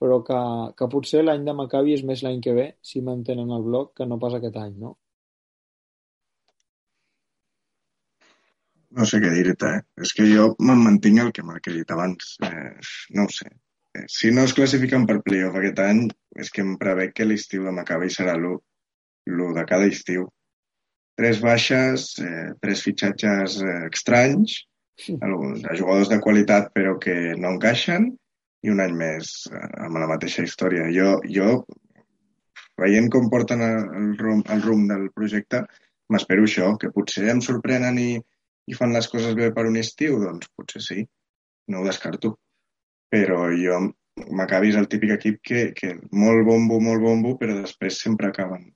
però 0.00 0.20
que, 0.24 0.40
que 0.76 0.88
potser 0.92 1.22
l'any 1.24 1.44
de 1.46 1.54
Maccabi 1.56 1.94
és 1.96 2.02
més 2.08 2.24
l'any 2.24 2.40
que 2.44 2.56
ve 2.56 2.66
si 2.90 3.04
mantenen 3.04 3.52
el 3.56 3.64
bloc 3.66 3.94
que 3.96 4.08
no 4.08 4.18
pas 4.20 4.36
aquest 4.36 4.56
any, 4.60 4.74
no? 4.80 4.96
No 8.98 9.06
sé 9.06 9.20
què 9.22 9.30
dir-te, 9.30 9.68
eh? 9.78 9.82
És 10.04 10.12
que 10.16 10.24
jo 10.26 10.48
me'n 10.66 10.80
mantinc 10.82 11.20
el 11.22 11.28
que 11.34 11.44
m'ha 11.46 11.60
dit 11.66 11.92
abans. 11.94 12.32
Eh, 12.42 12.72
no 13.14 13.26
ho 13.28 13.34
sé. 13.36 13.52
Si 14.06 14.30
no 14.30 14.44
es 14.46 14.52
classifiquen 14.54 15.04
per 15.06 15.20
playoff 15.26 15.56
aquest 15.58 15.80
any, 15.82 16.04
és 16.38 16.50
que 16.54 16.62
em 16.62 16.76
prevec 16.78 17.14
que 17.16 17.26
l'estiu 17.26 17.64
de 17.66 17.72
Maccabi 17.74 18.10
serà 18.14 18.36
l'1 18.38 19.54
de 19.56 19.64
cada 19.66 19.88
estiu. 19.90 20.28
Tres 21.18 21.40
baixes, 21.42 22.06
eh, 22.22 22.50
tres 22.62 22.84
fitxatges 22.86 23.56
eh, 23.66 23.78
estranys, 23.90 24.54
alguns, 25.18 25.64
de 25.64 25.76
jugadors 25.80 26.10
de 26.12 26.20
qualitat 26.22 26.70
però 26.76 26.96
que 27.02 27.16
no 27.36 27.56
encaixen, 27.56 28.06
i 28.62 28.70
un 28.70 28.82
any 28.84 28.94
més 28.96 29.32
eh, 29.50 29.68
amb 29.86 29.98
la 29.98 30.08
mateixa 30.12 30.44
història. 30.46 30.86
Jo, 30.94 31.16
jo 31.36 31.50
veient 32.80 33.10
com 33.12 33.28
porten 33.32 33.64
el, 33.66 34.12
rum, 34.20 34.44
el 34.54 34.62
rum 34.68 34.86
del 34.88 35.08
projecte, 35.16 35.64
m'espero 36.14 36.46
això, 36.46 36.76
que 36.78 36.92
potser 36.94 37.26
em 37.34 37.42
sorprenen 37.42 37.98
i, 37.98 38.12
i 38.70 38.78
fan 38.78 38.94
les 38.94 39.10
coses 39.10 39.34
bé 39.34 39.50
per 39.56 39.66
un 39.66 39.80
estiu, 39.82 40.20
doncs 40.22 40.48
potser 40.54 40.84
sí, 40.86 41.04
no 41.74 41.82
ho 41.82 41.90
descarto 41.90 42.36
però 43.10 43.46
jo 43.56 43.80
Maccabi 44.36 44.70
és 44.70 44.76
el 44.76 44.88
típic 44.90 45.14
equip 45.14 45.38
que, 45.46 45.60
que 45.76 45.94
molt 46.12 46.44
bombo, 46.46 46.80
molt 46.82 47.02
bombo, 47.02 47.36
però 47.40 47.56
després 47.56 48.00
sempre 48.02 48.28
acaben 48.28 48.66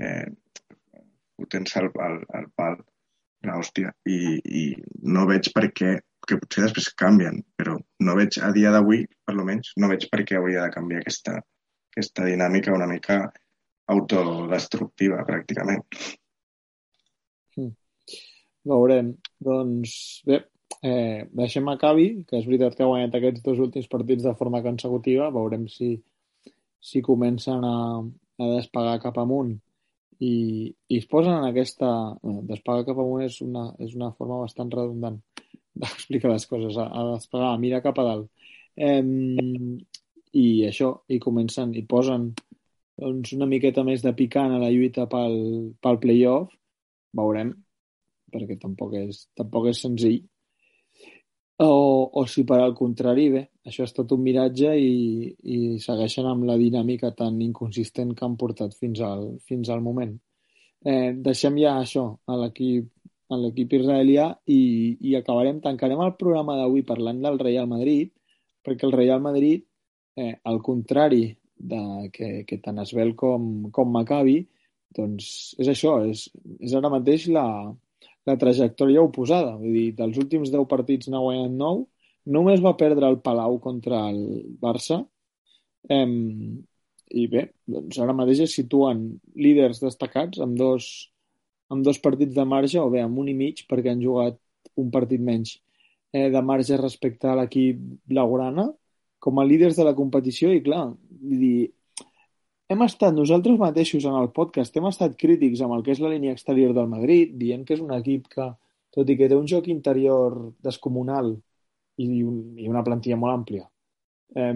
eh, 0.00 0.30
fotent-se 1.36 1.82
al, 1.82 1.90
al, 2.06 2.16
al 2.38 2.48
pal 2.56 2.78
l'hòstia. 3.46 3.92
I, 4.08 4.38
I 4.38 4.64
no 5.14 5.26
veig 5.28 5.50
per 5.54 5.68
què, 5.74 5.96
que 6.28 6.38
potser 6.38 6.66
després 6.66 6.92
canvien, 6.98 7.42
però 7.58 7.76
no 8.06 8.16
veig 8.18 8.38
a 8.40 8.52
dia 8.54 8.72
d'avui, 8.74 9.04
per 9.26 9.36
lo 9.36 9.46
menys, 9.48 9.74
no 9.82 9.90
veig 9.90 10.06
per 10.10 10.22
què 10.28 10.38
hauria 10.38 10.66
de 10.66 10.74
canviar 10.76 11.02
aquesta, 11.02 11.38
aquesta 11.92 12.26
dinàmica 12.30 12.76
una 12.76 12.88
mica 12.90 13.18
autodestructiva, 13.92 15.24
pràcticament. 15.28 15.82
Mm. 17.58 17.74
Veurem. 18.70 19.14
Doncs 19.42 19.94
bé, 20.28 20.38
Eh, 20.82 21.28
deixem 21.36 21.64
Maccabi, 21.66 22.06
que 22.28 22.38
és 22.38 22.46
veritat 22.48 22.76
que 22.76 22.84
ha 22.84 22.90
guanyat 22.90 23.18
aquests 23.18 23.44
dos 23.44 23.60
últims 23.62 23.88
partits 23.90 24.24
de 24.26 24.34
forma 24.38 24.62
consecutiva. 24.64 25.30
Veurem 25.34 25.66
si, 25.70 25.92
si 26.80 27.02
comencen 27.04 27.66
a, 27.66 27.76
a 28.02 28.50
despegar 28.56 28.98
cap 29.02 29.20
amunt 29.22 29.54
i, 30.22 30.34
i 30.88 30.98
es 30.98 31.08
posen 31.10 31.34
en 31.38 31.48
aquesta... 31.48 31.90
Bueno, 32.22 32.44
despegar 32.50 32.86
cap 32.88 33.00
amunt 33.02 33.26
és 33.26 33.40
una, 33.44 33.66
és 33.82 33.96
una 33.98 34.12
forma 34.18 34.40
bastant 34.44 34.70
redundant 34.74 35.18
d'explicar 35.82 36.32
les 36.32 36.46
coses, 36.50 36.78
a, 36.78 36.86
a 36.86 37.08
despegar, 37.14 37.52
a 37.52 37.60
mirar 37.62 37.82
cap 37.84 37.98
a 37.98 38.06
dalt. 38.08 38.48
Eh, 38.76 39.02
I 40.42 40.46
això, 40.68 40.94
i 41.12 41.18
comencen, 41.20 41.74
i 41.76 41.84
posen 41.88 42.30
doncs, 43.02 43.32
una 43.36 43.48
miqueta 43.50 43.84
més 43.84 44.04
de 44.04 44.12
picant 44.16 44.54
a 44.54 44.60
la 44.62 44.70
lluita 44.72 45.08
pel, 45.10 45.36
pel 45.82 45.98
playoff, 46.00 46.54
veurem, 47.18 47.52
perquè 48.32 48.56
tampoc 48.60 48.94
és, 49.00 49.26
tampoc 49.36 49.68
és 49.72 49.82
senzill, 49.84 50.20
o, 51.58 52.10
o 52.20 52.24
si 52.26 52.44
per 52.48 52.60
al 52.60 52.74
contrari, 52.74 53.28
bé, 53.30 53.42
això 53.66 53.84
ha 53.84 53.90
estat 53.90 54.12
un 54.14 54.22
miratge 54.24 54.72
i, 54.78 55.30
i 55.42 55.58
segueixen 55.82 56.26
amb 56.28 56.46
la 56.48 56.56
dinàmica 56.60 57.12
tan 57.18 57.40
inconsistent 57.44 58.14
que 58.16 58.26
han 58.26 58.38
portat 58.40 58.74
fins 58.78 59.02
al, 59.04 59.28
fins 59.48 59.70
al 59.70 59.84
moment. 59.84 60.16
Eh, 60.82 61.12
deixem 61.14 61.58
ja 61.62 61.76
això 61.78 62.08
a 62.26 62.38
l'equip 62.40 62.90
a 63.32 63.38
l'equip 63.40 63.72
israelià 63.78 64.26
i, 64.52 64.62
i 65.08 65.14
acabarem, 65.16 65.60
tancarem 65.64 66.00
el 66.04 66.16
programa 66.20 66.58
d'avui 66.58 66.82
parlant 66.84 67.22
del 67.22 67.38
Real 67.40 67.68
Madrid, 67.70 68.10
perquè 68.66 68.84
el 68.84 68.92
Real 68.92 69.22
Madrid, 69.24 69.64
eh, 70.20 70.34
al 70.44 70.60
contrari 70.60 71.24
de 71.56 72.10
que, 72.12 72.42
que 72.48 72.58
tant 72.60 72.82
Esbel 72.82 73.14
com, 73.16 73.70
com 73.72 73.92
Maccabi, 73.94 74.42
doncs 74.92 75.54
és 75.62 75.70
això, 75.72 75.96
és, 76.04 76.26
és 76.60 76.74
ara 76.76 76.90
mateix 76.92 77.28
la, 77.32 77.46
la 78.28 78.36
trajectòria 78.38 79.02
oposada. 79.04 79.56
Vull 79.60 79.76
dir, 79.76 79.88
dels 79.98 80.18
últims 80.22 80.52
10 80.52 80.68
partits 80.70 81.10
n'ha 81.10 81.22
guanyat 81.22 81.54
9, 81.56 81.86
només 82.36 82.62
va 82.64 82.76
perdre 82.78 83.08
el 83.08 83.18
Palau 83.24 83.58
contra 83.62 84.04
el 84.10 84.20
Barça. 84.62 85.02
Em, 85.90 86.12
I 87.12 87.26
bé, 87.28 87.48
doncs 87.68 87.98
ara 88.00 88.14
mateix 88.16 88.44
es 88.46 88.54
situen 88.56 89.02
líders 89.36 89.82
destacats 89.82 90.40
amb 90.40 90.56
dos, 90.56 90.86
amb 91.72 91.84
dos 91.84 91.98
partits 92.00 92.34
de 92.36 92.46
marge, 92.48 92.78
o 92.80 92.88
bé 92.92 93.02
amb 93.02 93.18
un 93.18 93.28
i 93.28 93.34
mig, 93.36 93.66
perquè 93.68 93.92
han 93.92 94.00
jugat 94.04 94.38
un 94.80 94.88
partit 94.94 95.20
menys 95.20 95.58
eh, 96.12 96.30
de 96.32 96.42
marge 96.42 96.78
respecte 96.80 97.28
a 97.28 97.36
l'equip 97.36 97.80
blaugrana, 98.08 98.70
com 99.22 99.38
a 99.38 99.46
líders 99.46 99.76
de 99.78 99.86
la 99.86 99.94
competició, 99.98 100.50
i 100.54 100.62
clar, 100.64 100.86
vull 101.20 101.42
dir, 101.42 101.70
hem 102.68 102.82
estat 102.86 103.14
nosaltres 103.14 103.58
mateixos 103.60 104.04
en 104.08 104.16
el 104.18 104.30
podcast, 104.36 104.76
hem 104.76 104.88
estat 104.90 105.16
crítics 105.20 105.62
amb 105.64 105.76
el 105.76 105.84
que 105.86 105.94
és 105.94 106.02
la 106.02 106.12
línia 106.12 106.34
exterior 106.36 106.74
del 106.76 106.90
Madrid, 106.90 107.34
dient 107.38 107.64
que 107.66 107.76
és 107.76 107.82
un 107.84 107.94
equip 107.96 108.28
que, 108.32 108.48
tot 108.94 109.08
i 109.08 109.16
que 109.18 109.28
té 109.28 109.38
un 109.38 109.48
joc 109.48 109.68
interior 109.72 110.38
descomunal 110.64 111.34
i, 111.96 112.22
un, 112.22 112.38
i 112.58 112.68
una 112.68 112.84
plantilla 112.84 113.18
molt 113.20 113.34
àmplia, 113.34 113.66
eh, 114.36 114.54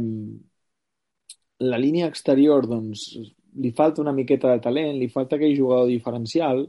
la 1.73 1.81
línia 1.81 2.09
exterior 2.13 2.67
doncs, 2.69 3.09
li 3.57 3.73
falta 3.73 4.03
una 4.03 4.13
miqueta 4.13 4.53
de 4.53 4.63
talent, 4.65 4.97
li 5.01 5.09
falta 5.09 5.37
aquell 5.37 5.57
jugador 5.57 5.89
diferencial 5.89 6.67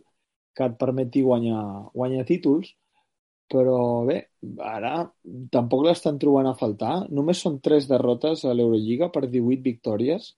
que 0.56 0.66
et 0.66 0.78
permeti 0.80 1.22
guanyar, 1.22 1.64
guanyar 1.94 2.26
títols, 2.26 2.72
però 3.52 4.04
bé, 4.08 4.18
ara 4.64 4.94
tampoc 5.52 5.86
l'estan 5.86 6.18
trobant 6.20 6.50
a 6.50 6.56
faltar. 6.60 6.96
Només 7.14 7.44
són 7.44 7.60
3 7.64 7.88
derrotes 7.92 8.44
a 8.44 8.56
l'Eurolliga 8.56 9.12
per 9.14 9.28
18 9.28 9.64
victòries. 9.64 10.34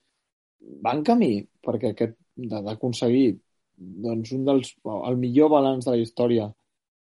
Van 0.84 1.04
camí 1.06 1.32
perquè 1.64 1.92
aquest 1.94 2.16
d'aconseguir 2.50 3.38
doncs, 3.80 4.32
un 4.36 4.44
dels, 4.44 4.74
el 5.08 5.16
millor 5.20 5.50
balanç 5.52 5.86
de 5.86 5.94
la 5.94 6.02
història 6.04 6.46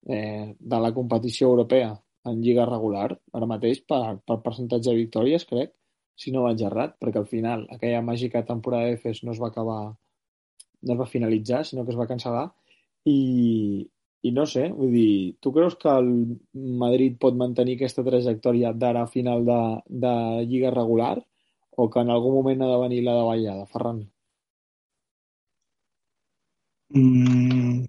eh, 0.09 0.55
de 0.59 0.81
la 0.81 0.93
competició 0.97 1.51
europea 1.53 1.93
en 2.31 2.41
lliga 2.41 2.65
regular, 2.69 3.11
ara 3.37 3.49
mateix, 3.49 3.83
per, 3.89 4.19
per 4.25 4.41
percentatge 4.45 4.91
de 4.91 5.01
victòries, 5.03 5.45
crec, 5.49 5.75
si 6.17 6.33
no 6.33 6.45
vaig 6.47 6.63
errat, 6.65 6.95
perquè 7.01 7.21
al 7.21 7.29
final 7.29 7.67
aquella 7.75 8.01
màgica 8.07 8.45
temporada 8.49 8.93
d'EFES 8.93 9.25
no 9.27 9.35
es 9.35 9.41
va 9.43 9.51
acabar, 9.53 9.81
no 10.83 10.95
es 10.95 11.01
va 11.01 11.11
finalitzar, 11.11 11.65
sinó 11.69 11.85
que 11.85 11.93
es 11.93 12.01
va 12.01 12.09
cancel·lar, 12.09 12.47
i, 13.11 13.19
i 14.25 14.33
no 14.33 14.47
sé, 14.49 14.71
vull 14.73 14.95
dir, 14.95 15.37
tu 15.45 15.53
creus 15.53 15.77
que 15.81 15.93
el 15.93 16.11
Madrid 16.81 17.19
pot 17.21 17.37
mantenir 17.37 17.77
aquesta 17.77 18.07
trajectòria 18.07 18.73
d'ara 18.73 19.05
a 19.05 19.11
final 19.11 19.45
de, 19.45 19.61
de 20.07 20.15
lliga 20.49 20.73
regular 20.73 21.19
o 21.77 21.89
que 21.91 22.01
en 22.01 22.11
algun 22.11 22.35
moment 22.39 22.63
ha 22.63 22.71
de 22.73 22.81
venir 22.83 23.03
la 23.05 23.17
davallada, 23.21 23.67
Ferran? 23.73 24.03
Mm, 26.95 27.85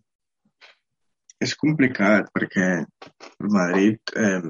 és 1.46 1.56
complicat 1.62 2.32
perquè 2.34 2.68
el 2.82 3.52
Madrid 3.54 4.16
eh, 4.18 4.42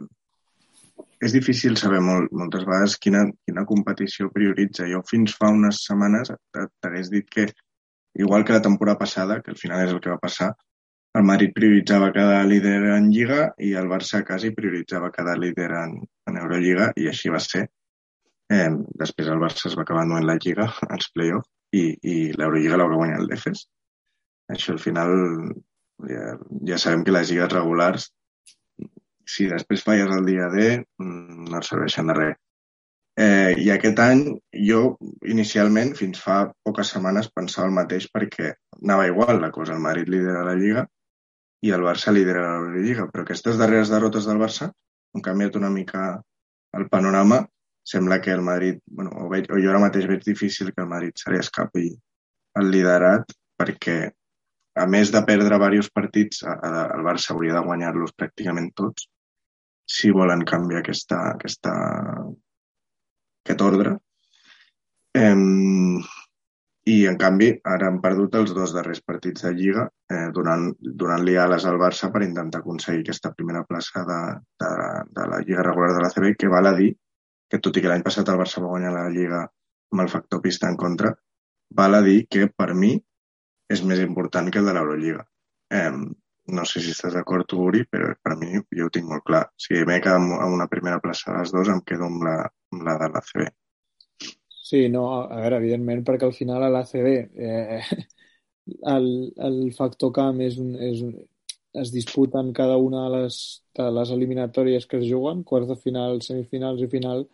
és 1.25 1.33
difícil 1.35 1.75
saber 1.79 2.01
molt, 2.05 2.31
moltes 2.31 2.65
vegades 2.67 2.97
quina, 3.01 3.25
quina 3.47 3.65
competició 3.67 4.29
prioritza. 4.31 4.87
Jo 4.91 5.01
fins 5.09 5.35
fa 5.39 5.51
unes 5.51 5.81
setmanes 5.87 6.31
t'hagués 6.53 7.11
dit 7.11 7.27
que, 7.31 7.47
igual 8.15 8.45
que 8.45 8.55
la 8.55 8.61
temporada 8.61 8.99
passada, 9.01 9.41
que 9.41 9.51
al 9.51 9.59
final 9.59 9.83
és 9.85 9.93
el 9.95 10.01
que 10.03 10.13
va 10.13 10.21
passar, 10.21 10.53
el 11.15 11.23
Madrid 11.23 11.53
prioritzava 11.55 12.11
cada 12.15 12.43
líder 12.43 12.79
en 12.97 13.09
Lliga 13.11 13.53
i 13.63 13.71
el 13.79 13.87
Barça 13.87 14.19
quasi 14.27 14.51
prioritzava 14.51 15.11
cada 15.15 15.35
líder 15.39 15.71
en, 15.79 15.93
en 16.27 16.39
Eurolliga 16.41 16.91
i 16.99 17.07
així 17.11 17.31
va 17.31 17.39
ser. 17.43 17.69
Eh, 18.53 18.69
després 19.01 19.29
el 19.31 19.41
Barça 19.41 19.69
es 19.69 19.77
va 19.77 19.85
acabar 19.85 20.05
en 20.05 20.27
la 20.27 20.37
Lliga, 20.41 20.67
als 20.89 21.09
play-off, 21.13 21.47
i, 21.73 21.85
i 22.01 22.15
l'Eurolliga 22.33 22.77
la 22.77 22.89
va 22.91 22.99
guanyar 22.99 23.21
el 23.21 23.31
Defes. 23.31 23.65
Això 24.53 24.75
al 24.75 24.81
final 24.83 25.15
ja, 26.09 26.35
ja 26.69 26.77
sabem 26.81 27.03
que 27.03 27.15
les 27.15 27.31
lligues 27.31 27.51
regulars 27.53 28.11
si 29.25 29.47
després 29.49 29.83
falles 29.83 30.11
el 30.13 30.25
dia 30.25 30.49
D 30.53 30.65
mm, 30.77 31.47
no 31.49 31.61
serveixen 31.65 32.11
de 32.11 32.17
res. 32.17 32.41
Eh, 33.15 33.55
I 33.63 33.69
aquest 33.71 33.99
any 34.03 34.25
jo 34.67 34.97
inicialment, 35.31 35.93
fins 35.95 36.19
fa 36.21 36.41
poques 36.67 36.91
setmanes, 36.91 37.31
pensava 37.31 37.69
el 37.69 37.75
mateix 37.77 38.09
perquè 38.11 38.51
anava 38.81 39.07
igual 39.07 39.39
la 39.41 39.51
cosa. 39.55 39.73
El 39.73 39.83
Madrid 39.85 40.11
lidera 40.11 40.43
la 40.45 40.55
Lliga 40.59 40.85
i 41.65 41.71
el 41.71 41.85
Barça 41.85 42.13
lidera 42.13 42.43
la 42.61 42.81
Lliga, 42.83 43.07
però 43.11 43.23
aquestes 43.23 43.57
darreres 43.57 43.91
derrotes 43.93 44.27
del 44.29 44.41
Barça 44.41 44.69
han 44.69 45.23
canviat 45.23 45.55
una 45.55 45.71
mica 45.71 46.09
el 46.75 46.89
panorama. 46.91 47.45
Sembla 47.85 48.19
que 48.21 48.31
el 48.33 48.41
Madrid, 48.41 48.79
bueno, 48.87 49.11
o, 49.21 49.29
veig, 49.29 49.45
o 49.53 49.59
jo 49.61 49.69
ara 49.69 49.81
mateix 49.83 50.07
veig 50.09 50.23
difícil 50.25 50.71
que 50.73 50.81
el 50.81 50.89
Madrid 50.89 51.13
se 51.21 51.31
li 51.31 51.37
escapi 51.37 51.89
el 52.59 52.71
liderat 52.73 53.35
perquè 53.59 53.97
a 54.75 54.85
més 54.89 55.11
de 55.13 55.21
perdre 55.27 55.59
diversos 55.59 55.91
partits, 55.93 56.41
el 56.43 57.05
Barça 57.05 57.35
hauria 57.35 57.53
de 57.55 57.63
guanyar-los 57.67 58.15
pràcticament 58.17 58.73
tots 58.75 59.05
si 59.85 60.09
volen 60.11 60.41
canviar 60.49 60.81
aquesta, 60.81 61.21
aquesta, 61.35 61.71
aquest 63.45 63.61
ordre. 63.61 63.93
Eh, 65.15 65.35
i, 66.85 66.95
en 67.09 67.15
canvi, 67.21 67.47
ara 67.65 67.87
han 67.89 68.01
perdut 68.01 68.35
els 68.41 68.51
dos 68.57 68.73
darrers 68.75 68.99
partits 69.01 69.45
de 69.45 69.53
Lliga, 69.55 69.87
eh, 70.11 70.27
donant, 70.33 70.67
donant-li 70.81 71.37
ales 71.41 71.65
al 71.65 71.79
Barça 71.81 72.11
per 72.13 72.25
intentar 72.25 72.61
aconseguir 72.61 73.05
aquesta 73.05 73.31
primera 73.37 73.63
plaça 73.65 74.03
de, 74.09 74.19
de, 74.61 74.69
de 75.17 75.31
la 75.31 75.39
Lliga 75.45 75.63
regular 75.65 75.95
de 75.95 76.03
la 76.03 76.11
CB, 76.13 76.35
que 76.37 76.51
val 76.51 76.69
a 76.69 76.75
dir 76.77 76.91
que, 77.49 77.59
tot 77.59 77.77
i 77.77 77.83
que 77.83 77.91
l'any 77.91 78.03
passat 78.05 78.29
el 78.31 78.39
Barça 78.41 78.63
va 78.63 78.71
guanyar 78.73 78.93
la 78.95 79.07
Lliga 79.13 79.45
amb 79.93 80.03
el 80.03 80.11
factor 80.11 80.41
pista 80.43 80.69
en 80.71 80.77
contra, 80.81 81.13
val 81.79 81.97
a 81.97 82.03
dir 82.05 82.25
que, 82.31 82.47
per 82.49 82.73
mi, 82.73 82.93
és 83.71 83.81
més 83.89 84.01
important 84.03 84.51
que 84.51 84.61
el 84.61 84.69
de 84.69 84.75
l'Eurolliga. 84.75 85.25
Eh, 85.73 85.91
no 86.55 86.65
sé 86.69 86.81
si 86.83 86.91
estàs 86.93 87.15
d'acord 87.17 87.53
Uri, 87.57 87.85
però 87.89 88.11
per 88.21 88.35
mi 88.37 88.51
jo 88.53 88.87
ho 88.87 88.91
tinc 88.93 89.07
molt 89.09 89.25
clar. 89.25 89.45
Si 89.57 89.73
m'he 89.73 90.01
quedat 90.01 90.21
amb 90.21 90.53
una 90.53 90.69
primera 90.69 91.01
plaça 91.01 91.31
de 91.31 91.39
les 91.39 91.53
dues, 91.53 91.71
em 91.73 91.81
quedo 91.89 92.09
amb 92.09 92.25
la, 92.27 92.35
amb 92.73 92.85
la 92.85 92.97
de 93.01 93.09
la 93.13 93.23
CB. 93.29 93.47
Sí, 94.65 94.87
no, 94.89 95.05
a 95.21 95.39
veure, 95.41 95.61
evidentment, 95.61 96.03
perquè 96.05 96.25
al 96.25 96.35
final 96.37 96.65
a 96.65 96.71
l'ACB 96.73 97.07
eh, 97.47 97.81
el, 98.95 99.09
el 99.47 99.59
factor 99.77 100.13
camp 100.13 100.41
és 100.41 100.57
un, 100.61 100.71
és 100.81 101.01
un, 101.05 101.15
es 101.81 101.91
disputen 101.91 102.51
cada 102.53 102.77
una 102.77 103.05
de 103.05 103.17
les, 103.17 103.39
de 103.75 103.87
les 103.97 104.11
eliminatòries 104.15 104.85
que 104.87 104.99
es 105.01 105.07
juguen, 105.09 105.43
quarts 105.43 105.71
de 105.71 105.77
final, 105.79 106.21
semifinals 106.23 106.83
i 106.85 106.91
final, 106.91 107.25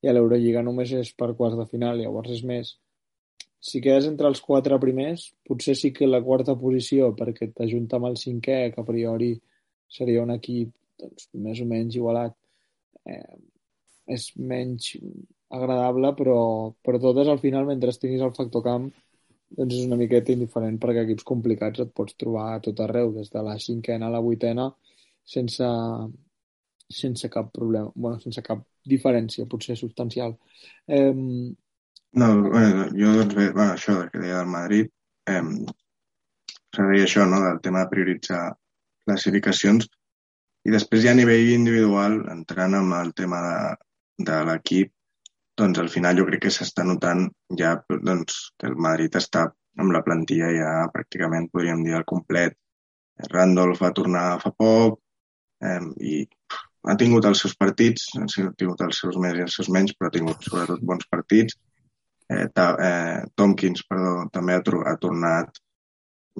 i 0.00 0.08
a 0.08 0.14
l'Eurolliga 0.16 0.62
només 0.64 0.92
és 0.96 1.12
per 1.16 1.34
quarts 1.36 1.58
de 1.60 1.66
final, 1.68 2.00
llavors 2.00 2.32
és 2.36 2.44
més. 2.50 2.72
Si 3.60 3.82
quedes 3.84 4.06
entre 4.08 4.30
els 4.30 4.40
quatre 4.40 4.78
primers, 4.80 5.26
potser 5.44 5.74
sí 5.76 5.90
que 5.92 6.08
la 6.08 6.22
quarta 6.24 6.56
posició, 6.56 7.10
perquè 7.16 7.50
t'ajunta 7.52 7.98
amb 7.98 8.08
el 8.08 8.16
cinquè, 8.16 8.60
que 8.72 8.80
a 8.80 8.86
priori 8.88 9.34
seria 9.90 10.22
un 10.24 10.32
equip 10.32 10.72
doncs, 11.00 11.28
més 11.44 11.60
o 11.60 11.66
menys 11.68 11.98
igualat, 12.00 12.36
eh, 13.04 13.36
és 14.16 14.30
menys 14.40 14.94
agradable, 15.50 16.14
però, 16.16 16.40
però 16.84 17.00
totes 17.02 17.28
al 17.28 17.40
final, 17.42 17.68
mentre 17.68 17.92
tinguis 18.00 18.24
el 18.24 18.34
factor 18.36 18.64
camp, 18.64 18.88
doncs 19.58 19.76
és 19.76 19.86
una 19.88 19.98
miqueta 20.00 20.32
indiferent 20.34 20.78
perquè 20.82 21.04
equips 21.04 21.26
complicats 21.26 21.82
et 21.82 21.92
pots 21.96 22.16
trobar 22.20 22.46
a 22.54 22.60
tot 22.64 22.80
arreu, 22.84 23.12
des 23.16 23.30
de 23.32 23.42
la 23.46 23.56
cinquena 23.58 24.08
a 24.08 24.14
la 24.14 24.22
vuitena, 24.24 24.68
sense, 25.26 25.68
sense 27.00 27.30
cap 27.32 27.50
problema, 27.54 27.90
bueno, 27.94 28.20
sense 28.22 28.42
cap 28.46 28.62
diferència, 28.94 29.48
potser 29.50 29.76
substancial. 29.78 30.36
Eh... 30.88 31.12
No, 32.20 32.28
bueno, 32.42 32.88
jo 32.90 33.12
doncs 33.14 33.36
bé, 33.38 33.50
bueno, 33.54 33.76
això 33.76 34.00
que 34.10 34.18
deia 34.22 34.40
del 34.40 34.50
Madrid, 34.50 34.88
eh, 35.30 35.42
seria 36.74 37.06
això, 37.06 37.26
no?, 37.30 37.42
del 37.44 37.60
tema 37.62 37.84
de 37.84 37.90
prioritzar 37.92 38.44
classificacions, 39.06 39.86
i 40.66 40.74
després 40.74 41.04
ja 41.04 41.14
a 41.14 41.18
nivell 41.18 41.52
individual, 41.54 42.18
entrant 42.32 42.74
amb 42.76 42.96
el 42.98 43.12
tema 43.16 43.38
de, 43.44 43.60
de 44.26 44.40
l'equip, 44.48 44.90
doncs 45.60 45.80
al 45.82 45.90
final 45.92 46.18
jo 46.18 46.26
crec 46.28 46.44
que 46.46 46.52
s'està 46.54 46.84
notant 46.86 47.26
ja 47.60 47.74
doncs, 47.90 48.40
que 48.58 48.68
el 48.70 48.76
Madrid 48.86 49.16
està 49.20 49.46
amb 49.80 49.94
la 49.94 50.02
plantilla 50.06 50.50
ja 50.56 50.72
pràcticament, 50.94 51.48
podríem 51.52 51.84
dir, 51.86 51.94
al 51.96 52.08
complet. 52.08 52.56
Randolph 53.30 53.80
va 53.84 53.92
tornar 53.96 54.24
fa 54.42 54.52
poc 54.56 55.00
eh, 55.64 55.80
i 56.00 56.14
ha 56.88 56.96
tingut 57.00 57.26
els 57.28 57.42
seus 57.44 57.56
partits, 57.56 58.08
ha 58.16 58.26
tingut 58.56 58.80
els 58.86 59.00
seus 59.02 59.18
més 59.20 59.36
i 59.36 59.44
els 59.44 59.56
seus 59.58 59.68
menys, 59.72 59.92
però 59.96 60.08
ha 60.08 60.16
tingut 60.16 60.46
sobretot 60.48 60.80
bons 60.92 61.08
partits. 61.12 61.58
Eh, 62.30 62.46
ta, 62.54 62.70
eh, 62.86 63.20
Tompkins, 63.36 63.84
perdó, 63.90 64.14
també 64.32 64.56
ha, 64.56 64.62
ha 64.62 64.96
tornat 65.02 65.60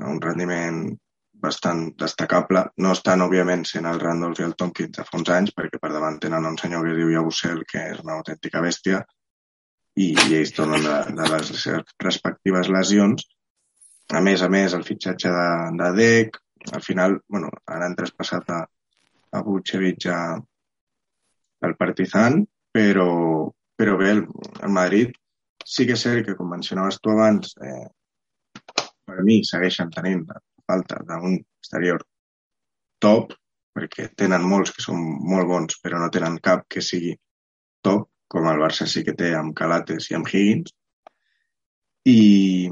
a 0.00 0.08
un 0.08 0.20
rendiment 0.22 0.84
bastant 1.42 1.86
destacable. 2.00 2.64
No 2.84 2.92
estan, 2.96 3.24
òbviament, 3.24 3.64
sent 3.68 3.88
el 3.90 4.00
Randolph 4.02 4.40
i 4.40 4.46
el 4.46 4.56
Tompkins 4.60 4.98
de 4.98 5.06
fa 5.06 5.18
uns 5.18 5.32
anys, 5.36 5.54
perquè 5.56 5.80
per 5.82 5.92
davant 5.94 6.18
tenen 6.22 6.46
un 6.48 6.58
senyor 6.60 6.86
que 6.86 6.96
diu 6.98 7.12
Yabusel, 7.14 7.64
que 7.70 7.86
és 7.94 8.02
una 8.04 8.18
autèntica 8.18 8.62
bèstia, 8.64 9.02
i, 9.96 10.12
i 10.12 10.36
ells 10.38 10.54
tornen 10.56 10.84
de, 10.86 10.98
de 11.18 11.30
les 11.32 11.52
seves 11.62 11.96
respectives 12.04 12.70
lesions. 12.72 13.26
A 14.16 14.20
més 14.26 14.42
a 14.42 14.50
més, 14.52 14.74
el 14.74 14.86
fitxatge 14.86 15.32
de, 15.34 15.48
de 15.80 15.90
Dec, 15.98 16.38
al 16.74 16.82
final, 16.84 17.18
bueno, 17.28 17.50
han 17.66 17.96
traspassat 17.96 18.50
a, 18.52 18.60
a 19.32 19.42
Vucevic 19.46 20.06
a, 20.10 20.20
al 21.66 21.76
Partizan, 21.78 22.42
però, 22.74 23.10
però 23.78 23.96
bé, 24.00 24.12
el, 24.16 24.24
el 24.60 24.74
Madrid 24.74 25.16
sí 25.64 25.86
que 25.86 25.96
és 25.96 26.04
cert 26.04 26.26
que, 26.26 26.36
com 26.38 26.50
mencionaves 26.50 26.98
tu 27.00 27.12
abans, 27.12 27.54
eh, 27.62 27.86
per 29.06 29.24
mi 29.26 29.40
segueixen 29.46 29.90
tenint 29.94 30.24
falta 30.70 31.02
d'un 31.06 31.36
exterior 31.40 32.04
top, 33.02 33.34
perquè 33.74 34.10
tenen 34.22 34.46
molts 34.46 34.72
que 34.74 34.84
són 34.84 35.02
molt 35.32 35.48
bons, 35.50 35.78
però 35.82 36.00
no 36.00 36.10
tenen 36.14 36.38
cap 36.44 36.66
que 36.70 36.82
sigui 36.84 37.14
top, 37.86 38.08
com 38.30 38.46
el 38.50 38.62
Barça 38.62 38.86
sí 38.86 39.02
que 39.06 39.16
té 39.18 39.32
amb 39.34 39.56
Calates 39.58 40.10
i 40.10 40.16
amb 40.18 40.28
Higgins. 40.30 40.74
I, 42.06 42.70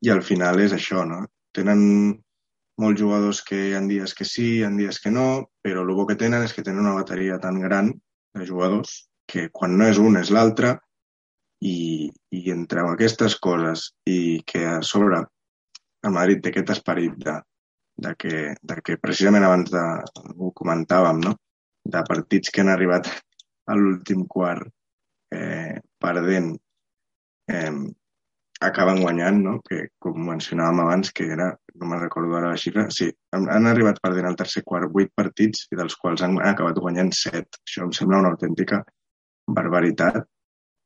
i 0.00 0.10
al 0.10 0.22
final 0.26 0.60
és 0.64 0.74
això, 0.76 1.04
no? 1.06 1.22
Tenen 1.56 1.80
molts 2.80 3.00
jugadors 3.00 3.42
que 3.44 3.58
hi 3.68 3.74
ha 3.76 3.80
dies 3.86 4.14
que 4.16 4.24
sí, 4.24 4.46
hi 4.58 4.62
ha 4.64 4.70
dies 4.74 5.00
que 5.04 5.12
no, 5.12 5.26
però 5.64 5.84
el 5.84 5.92
bo 5.96 6.06
que 6.08 6.16
tenen 6.22 6.46
és 6.46 6.54
que 6.56 6.64
tenen 6.64 6.86
una 6.86 6.96
bateria 6.96 7.38
tan 7.42 7.60
gran 7.60 7.92
de 8.36 8.46
jugadors 8.48 9.10
que 9.30 9.48
quan 9.52 9.76
no 9.78 9.88
és 9.90 10.00
un 10.00 10.16
és 10.20 10.32
l'altre 10.34 10.78
i, 11.60 12.08
i 12.32 12.40
entre 12.54 12.86
aquestes 12.88 13.36
coses 13.36 13.90
i 14.08 14.40
que 14.48 14.64
a 14.66 14.80
sobre 14.86 15.20
el 16.06 16.14
Madrid 16.16 16.42
té 16.42 16.52
aquest 16.52 16.72
esperit 16.76 17.16
de, 17.24 17.36
de, 18.00 18.14
que, 18.16 18.34
de 18.62 18.80
que 18.84 18.98
precisament 19.02 19.46
abans 19.46 19.70
de, 19.72 19.84
ho 20.36 20.52
comentàvem, 20.56 21.22
no? 21.26 21.36
de 21.90 22.02
partits 22.08 22.52
que 22.52 22.62
han 22.62 22.72
arribat 22.72 23.08
a 23.70 23.76
l'últim 23.76 24.26
quart 24.28 24.68
eh, 25.34 25.78
perdent, 26.00 26.52
eh, 27.52 27.72
acaben 28.60 29.00
guanyant, 29.00 29.40
no? 29.44 29.54
que 29.66 29.86
com 30.02 30.18
mencionàvem 30.28 30.82
abans, 30.84 31.12
que 31.16 31.28
era, 31.36 31.50
no 31.80 31.88
me'n 31.88 32.02
recordo 32.02 32.36
ara 32.36 32.52
la 32.52 32.60
xifra, 32.60 32.88
sí, 32.92 33.08
han, 33.36 33.48
han 33.52 33.68
arribat 33.70 34.00
perdent 34.04 34.28
el 34.30 34.36
tercer 34.40 34.64
quart 34.66 34.92
vuit 34.92 35.12
partits 35.16 35.68
i 35.72 35.78
dels 35.80 35.96
quals 36.00 36.24
han 36.26 36.36
acabat 36.44 36.80
guanyant 36.80 37.12
set. 37.16 37.60
Això 37.64 37.86
em 37.86 37.94
sembla 37.96 38.20
una 38.24 38.34
autèntica 38.34 38.82
barbaritat, 39.48 40.20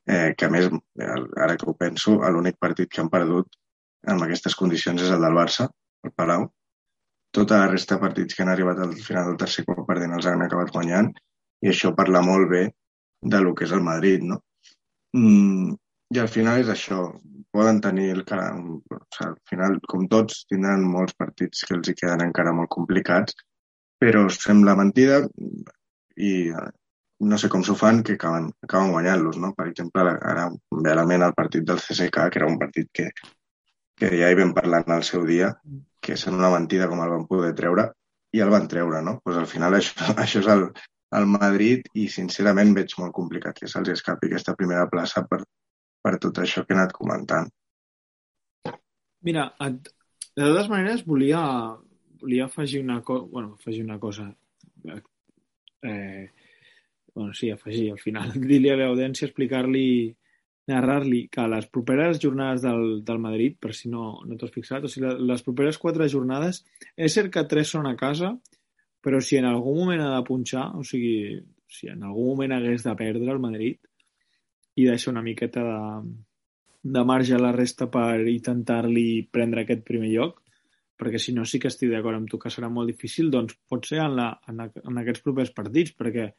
eh, 0.06 0.30
que 0.38 0.46
a 0.46 0.52
més, 0.52 0.70
ara 1.00 1.58
que 1.58 1.68
ho 1.68 1.74
penso, 1.78 2.20
l'únic 2.22 2.60
partit 2.62 2.90
que 2.92 3.02
han 3.02 3.10
perdut 3.12 3.58
en 4.10 4.22
aquestes 4.24 4.56
condicions 4.58 5.02
és 5.02 5.12
el 5.14 5.24
del 5.24 5.36
Barça, 5.36 5.68
el 6.04 6.12
Palau. 6.16 6.48
Tota 7.34 7.60
la 7.60 7.70
resta 7.70 7.96
de 7.96 8.04
partits 8.04 8.36
que 8.36 8.44
han 8.44 8.52
arribat 8.52 8.80
al 8.80 8.94
final 8.94 9.30
del 9.30 9.38
tercer 9.40 9.64
quart 9.66 9.86
perdent 9.88 10.14
els 10.16 10.26
han 10.30 10.44
acabat 10.44 10.70
guanyant 10.74 11.10
i 11.64 11.70
això 11.72 11.94
parla 11.96 12.22
molt 12.22 12.50
bé 12.50 12.64
de 13.34 13.40
lo 13.40 13.54
que 13.54 13.64
és 13.66 13.72
el 13.72 13.82
Madrid, 13.82 14.22
no? 14.22 14.40
Mm, 15.16 15.74
I 16.14 16.20
al 16.20 16.28
final 16.28 16.60
és 16.62 16.70
això, 16.70 17.00
poden 17.54 17.80
tenir 17.80 18.10
el 18.12 18.22
cara... 18.28 18.52
O 18.54 18.78
sigui, 19.14 19.26
al 19.26 19.36
final, 19.50 19.76
com 19.90 20.06
tots, 20.10 20.44
tindran 20.50 20.84
molts 20.86 21.16
partits 21.18 21.64
que 21.66 21.76
els 21.78 21.90
hi 21.90 21.96
queden 21.98 22.22
encara 22.26 22.54
molt 22.54 22.70
complicats, 22.76 23.36
però 24.02 24.26
sembla 24.36 24.76
mentida 24.78 25.22
i 26.20 26.32
eh, 26.50 26.66
no 27.30 27.38
sé 27.38 27.48
com 27.48 27.62
s'ho 27.64 27.76
fan, 27.78 28.02
que 28.06 28.18
acaben, 28.18 28.50
acaben 28.66 28.92
guanyant-los, 28.94 29.38
no? 29.42 29.52
Per 29.56 29.68
exemple, 29.70 30.04
ara 30.32 30.48
ve 30.50 30.92
a 30.92 30.98
la 30.98 31.06
ment 31.08 31.24
el 31.26 31.36
partit 31.38 31.64
del 31.66 31.80
CSK, 31.80 32.28
que 32.30 32.42
era 32.42 32.50
un 32.50 32.58
partit 32.60 32.90
que, 32.92 33.08
que 33.98 34.10
ja 34.18 34.30
hi 34.30 34.38
vam 34.38 34.52
parlar 34.56 34.82
al 34.90 35.04
seu 35.06 35.24
dia, 35.26 35.52
que 36.00 36.16
sent 36.20 36.36
una 36.36 36.50
mentida 36.52 36.88
com 36.90 37.02
el 37.04 37.12
van 37.12 37.28
poder 37.30 37.52
treure, 37.58 37.88
i 38.34 38.42
el 38.42 38.50
van 38.50 38.66
treure, 38.68 39.00
no? 39.06 39.20
Pues 39.24 39.38
al 39.38 39.46
final 39.50 39.78
això, 39.78 39.94
això 40.24 40.42
és 40.42 40.50
el, 40.54 40.66
el 41.18 41.26
Madrid 41.30 41.86
i 41.94 42.08
sincerament 42.12 42.74
veig 42.76 42.96
molt 42.98 43.14
complicat 43.16 43.60
que 43.60 43.70
se'ls 43.70 43.92
escapi 43.94 44.30
aquesta 44.30 44.56
primera 44.58 44.88
plaça 44.90 45.22
per, 45.30 45.44
per 46.02 46.16
tot 46.22 46.42
això 46.42 46.64
que 46.64 46.74
he 46.74 46.78
anat 46.78 46.94
comentant. 46.96 47.50
Mira, 49.24 49.48
et, 49.64 49.92
de 50.34 50.42
totes 50.42 50.68
maneres 50.72 51.04
volia, 51.06 51.42
volia 52.20 52.48
afegir 52.50 52.82
una 52.82 53.00
cosa, 53.02 53.28
bueno, 53.30 53.54
afegir 53.54 53.84
una 53.84 53.98
cosa. 54.02 54.26
Eh, 55.84 56.30
bueno, 57.14 57.32
sí, 57.32 57.50
afegir, 57.50 57.92
al 57.92 58.02
final, 58.02 58.34
dir-li 58.50 58.72
a 58.72 58.76
l'audiència, 58.80 59.30
explicar-li, 59.30 59.86
narrar-li 60.70 61.26
que 61.32 61.44
les 61.50 61.66
properes 61.68 62.20
jornades 62.22 62.62
del, 62.64 63.00
del 63.04 63.20
Madrid, 63.20 63.56
per 63.60 63.74
si 63.76 63.90
no, 63.92 64.20
no 64.24 64.36
t'has 64.40 64.52
fixat, 64.54 64.84
o 64.84 64.90
sigui, 64.90 65.10
les 65.28 65.44
properes 65.44 65.78
quatre 65.80 66.08
jornades, 66.08 66.62
és 66.96 67.12
cert 67.12 67.32
que 67.34 67.44
tres 67.50 67.72
són 67.74 67.88
a 67.90 67.96
casa, 68.00 68.32
però 69.04 69.20
si 69.20 69.36
en 69.36 69.48
algun 69.48 69.82
moment 69.82 70.04
ha 70.04 70.14
de 70.14 70.22
punxar, 70.24 70.70
o 70.78 70.84
sigui, 70.86 71.42
si 71.68 71.90
en 71.92 72.06
algun 72.08 72.30
moment 72.32 72.56
hagués 72.56 72.86
de 72.86 72.94
perdre 72.96 73.34
el 73.34 73.42
Madrid, 73.42 73.80
i 74.80 74.86
deixar 74.88 75.12
una 75.12 75.22
miqueta 75.22 75.62
de, 75.66 76.14
de 76.96 77.02
marge 77.04 77.34
a 77.36 77.42
la 77.42 77.52
resta 77.54 77.90
per 77.92 78.24
intentar-li 78.30 79.26
prendre 79.30 79.62
aquest 79.62 79.84
primer 79.86 80.10
lloc, 80.14 80.40
perquè 80.98 81.18
si 81.18 81.34
no 81.34 81.44
sí 81.44 81.60
que 81.60 81.68
estic 81.68 81.90
d'acord 81.90 82.16
amb 82.16 82.30
tu 82.30 82.38
que 82.40 82.52
serà 82.52 82.70
molt 82.70 82.90
difícil, 82.90 83.30
doncs 83.30 83.56
pot 83.68 83.86
ser 83.86 84.00
en, 84.04 84.16
la, 84.16 84.30
en, 84.48 84.64
en 84.64 85.02
aquests 85.02 85.24
propers 85.26 85.52
partits, 85.54 85.92
perquè 85.98 86.30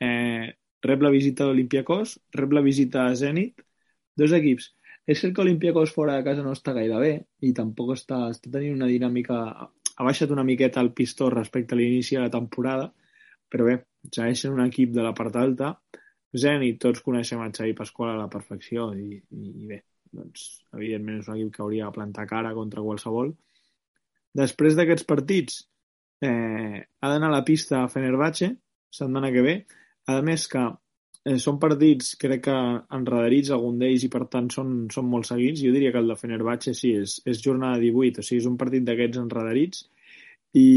eh, 0.00 0.46
rep 0.84 1.02
la 1.02 1.12
visita 1.14 1.46
d'Olimpiakos, 1.46 2.16
rep 2.36 2.52
la 2.52 2.64
visita 2.64 3.06
a 3.06 3.14
Zenit, 3.16 3.62
dos 4.16 4.34
equips. 4.36 4.72
És 5.06 5.20
cert 5.22 5.34
que 5.34 5.44
Olimpiakos 5.44 5.94
fora 5.94 6.16
de 6.16 6.24
casa 6.26 6.42
no 6.42 6.52
està 6.56 6.74
gaire 6.74 6.98
bé 7.00 7.12
i 7.46 7.52
tampoc 7.54 7.94
està, 7.94 8.26
està 8.34 8.52
tenint 8.52 8.76
una 8.80 8.90
dinàmica... 8.90 9.40
Ha 9.96 10.04
baixat 10.04 10.32
una 10.34 10.44
miqueta 10.44 10.82
el 10.84 10.90
pistó 10.92 11.30
respecte 11.32 11.72
a 11.72 11.78
l'inici 11.78 12.18
de 12.18 12.26
la 12.26 12.32
temporada, 12.32 12.90
però 13.48 13.64
bé, 13.64 13.76
segueix 14.12 14.42
sent 14.42 14.52
un 14.52 14.60
equip 14.66 14.90
de 14.92 15.04
la 15.06 15.14
part 15.16 15.38
alta 15.40 15.70
Zenit, 16.36 16.78
tots 16.82 17.00
coneixem 17.04 17.40
a 17.40 17.48
Xavi 17.48 17.72
Pasqual 17.76 18.12
a 18.12 18.18
la 18.18 18.28
perfecció 18.32 18.90
i, 18.94 19.16
i, 19.16 19.52
i 19.62 19.68
bé, 19.70 19.80
doncs, 20.12 20.44
evidentment 20.76 21.22
és 21.22 21.30
un 21.30 21.38
equip 21.38 21.54
que 21.54 21.64
hauria 21.64 21.88
de 21.88 21.96
plantar 21.96 22.26
cara 22.28 22.52
contra 22.56 22.84
qualsevol. 22.84 23.32
Després 24.36 24.76
d'aquests 24.76 25.06
partits, 25.08 25.62
eh, 26.20 26.82
ha 26.82 27.12
d'anar 27.12 27.30
a 27.30 27.36
la 27.38 27.44
pista 27.44 27.82
a 27.82 27.90
Fenerbahce, 27.92 28.50
setmana 28.90 29.32
que 29.32 29.44
ve. 29.46 29.56
A 30.12 30.20
més 30.22 30.46
que 30.50 30.62
eh, 31.26 31.36
són 31.42 31.58
partits, 31.62 32.14
crec 32.20 32.44
que 32.46 32.56
enredarits 32.98 33.50
algun 33.54 33.80
d'ells 33.80 34.06
i 34.06 34.10
per 34.12 34.24
tant 34.32 34.48
són, 34.54 34.72
són 34.94 35.08
molt 35.10 35.28
seguits. 35.28 35.64
Jo 35.64 35.74
diria 35.74 35.92
que 35.94 36.02
el 36.02 36.12
de 36.12 36.18
Fenerbahce 36.20 36.74
sí, 36.78 36.94
és, 37.02 37.18
és 37.26 37.42
jornada 37.42 37.80
18, 37.82 38.22
o 38.22 38.26
sigui, 38.26 38.42
és 38.44 38.48
un 38.50 38.58
partit 38.60 38.86
d'aquests 38.86 39.22
enredarits. 39.24 39.84
I, 40.56 40.68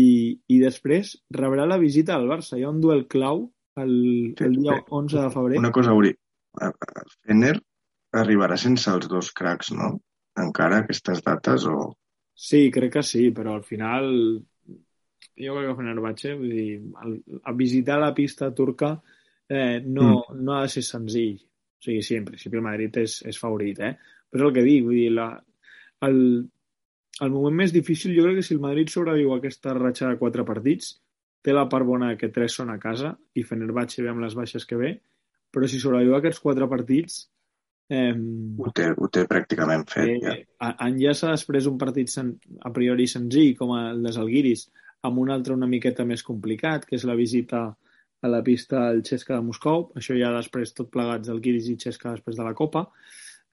I 0.52 0.58
després 0.60 1.14
rebrà 1.36 1.68
la 1.70 1.80
visita 1.80 2.18
al 2.18 2.28
Barça. 2.32 2.58
Hi 2.58 2.66
ha 2.66 2.74
un 2.74 2.82
duel 2.84 3.06
clau 3.12 3.46
el, 3.80 3.94
el 4.36 4.58
dia 4.58 4.80
11 4.90 5.22
de 5.22 5.30
febrer. 5.36 5.62
Una 5.62 5.72
cosa, 5.72 5.94
Uri. 5.96 6.12
Fener 7.30 7.54
arribarà 8.20 8.58
sense 8.58 8.90
els 8.92 9.08
dos 9.08 9.30
cracs, 9.38 9.72
no? 9.78 9.94
Encara 10.40 10.82
aquestes 10.82 11.22
dates 11.24 11.68
o... 11.70 11.92
Sí, 12.40 12.70
crec 12.72 12.94
que 12.98 13.04
sí, 13.04 13.30
però 13.36 13.54
al 13.58 13.66
final 13.68 14.10
jo 15.40 15.56
crec 15.56 15.70
que 15.70 15.78
Fenerbahce, 15.78 16.36
vull 16.40 16.54
dir, 16.56 16.80
el, 17.04 17.16
a 17.44 17.54
visitar 17.56 18.00
la 18.02 18.14
pista 18.16 18.50
turca 18.56 18.96
eh, 19.50 19.82
no, 19.86 20.08
mm. 20.30 20.40
no 20.46 20.56
ha 20.56 20.62
de 20.64 20.72
ser 20.78 20.86
senzill. 20.86 21.36
O 21.80 21.84
sigui, 21.84 22.04
sí, 22.04 22.16
en 22.20 22.26
principi 22.28 22.60
el 22.60 22.66
Madrid 22.66 22.98
és, 23.02 23.20
és 23.28 23.40
favorit, 23.40 23.80
eh? 23.84 23.94
Però 24.30 24.46
és 24.46 24.50
el 24.50 24.56
que 24.56 24.66
dic, 24.66 24.86
vull 24.86 25.00
dir, 25.00 25.12
la, 25.16 25.30
el, 26.08 26.18
el 27.26 27.32
moment 27.34 27.58
més 27.62 27.76
difícil 27.76 28.16
jo 28.16 28.26
crec 28.26 28.40
que 28.40 28.48
si 28.48 28.56
el 28.56 28.64
Madrid 28.64 28.92
sobreviu 28.92 29.34
a 29.34 29.40
aquesta 29.40 29.76
ratxa 29.78 30.12
de 30.12 30.20
quatre 30.22 30.46
partits 30.48 30.94
té 31.44 31.56
la 31.56 31.68
part 31.72 31.88
bona 31.88 32.14
que 32.20 32.32
tres 32.36 32.56
són 32.60 32.72
a 32.74 32.78
casa 32.80 33.14
i 33.40 33.46
Fenerbahce 33.48 34.04
ve 34.04 34.12
amb 34.12 34.24
les 34.24 34.36
baixes 34.36 34.68
que 34.68 34.80
ve, 34.80 34.94
però 35.52 35.68
si 35.68 35.80
sobreviu 35.82 36.18
aquests 36.18 36.42
quatre 36.44 36.68
partits... 36.72 37.22
Eh, 37.90 38.14
ho, 38.14 38.70
té, 38.76 38.92
ho 38.94 39.08
té 39.10 39.24
pràcticament 39.26 39.88
fet, 39.90 40.12
eh, 40.12 40.18
ja. 40.22 40.74
Enllaça 40.86 41.32
després 41.32 41.66
un 41.72 41.80
partit 41.82 42.12
sen, 42.12 42.36
a 42.62 42.70
priori 42.76 43.08
senzill, 43.10 43.56
com 43.58 43.74
el 43.74 44.04
de 44.06 44.12
Zalgiris, 44.14 44.68
amb 45.08 45.24
un 45.24 45.32
altre 45.34 45.56
una 45.56 45.70
miqueta 45.72 46.06
més 46.06 46.22
complicat, 46.28 46.86
que 46.86 47.00
és 47.00 47.08
la 47.08 47.18
visita 47.18 47.64
a 47.66 47.72
la 48.28 48.42
pista 48.44 48.88
al 48.90 49.02
Xesca 49.06 49.38
de 49.38 49.46
Moscou. 49.46 49.90
Això 50.00 50.18
ja 50.18 50.34
després 50.36 50.76
tot 50.76 50.92
plegats 50.92 51.30
del 51.30 51.40
Guiris 51.44 51.70
i 51.72 51.78
Xesca 51.80 52.12
després 52.16 52.36
de 52.40 52.46
la 52.46 52.56
Copa 52.58 52.90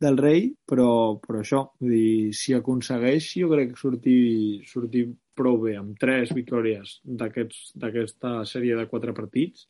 del 0.01 0.19
Rei, 0.21 0.51
però, 0.69 1.17
però 1.23 1.41
això, 1.41 1.63
vull 1.81 1.95
dir, 1.95 2.35
si 2.37 2.53
aconsegueix, 2.53 3.31
jo 3.41 3.49
crec 3.53 3.73
que 3.73 3.81
sortir, 3.81 4.19
sortir 4.69 5.07
prou 5.37 5.57
bé, 5.63 5.77
amb 5.79 5.97
tres 6.01 6.35
victòries 6.37 6.99
d'aquesta 7.05 8.43
sèrie 8.49 8.77
de 8.77 8.85
quatre 8.91 9.15
partits, 9.17 9.65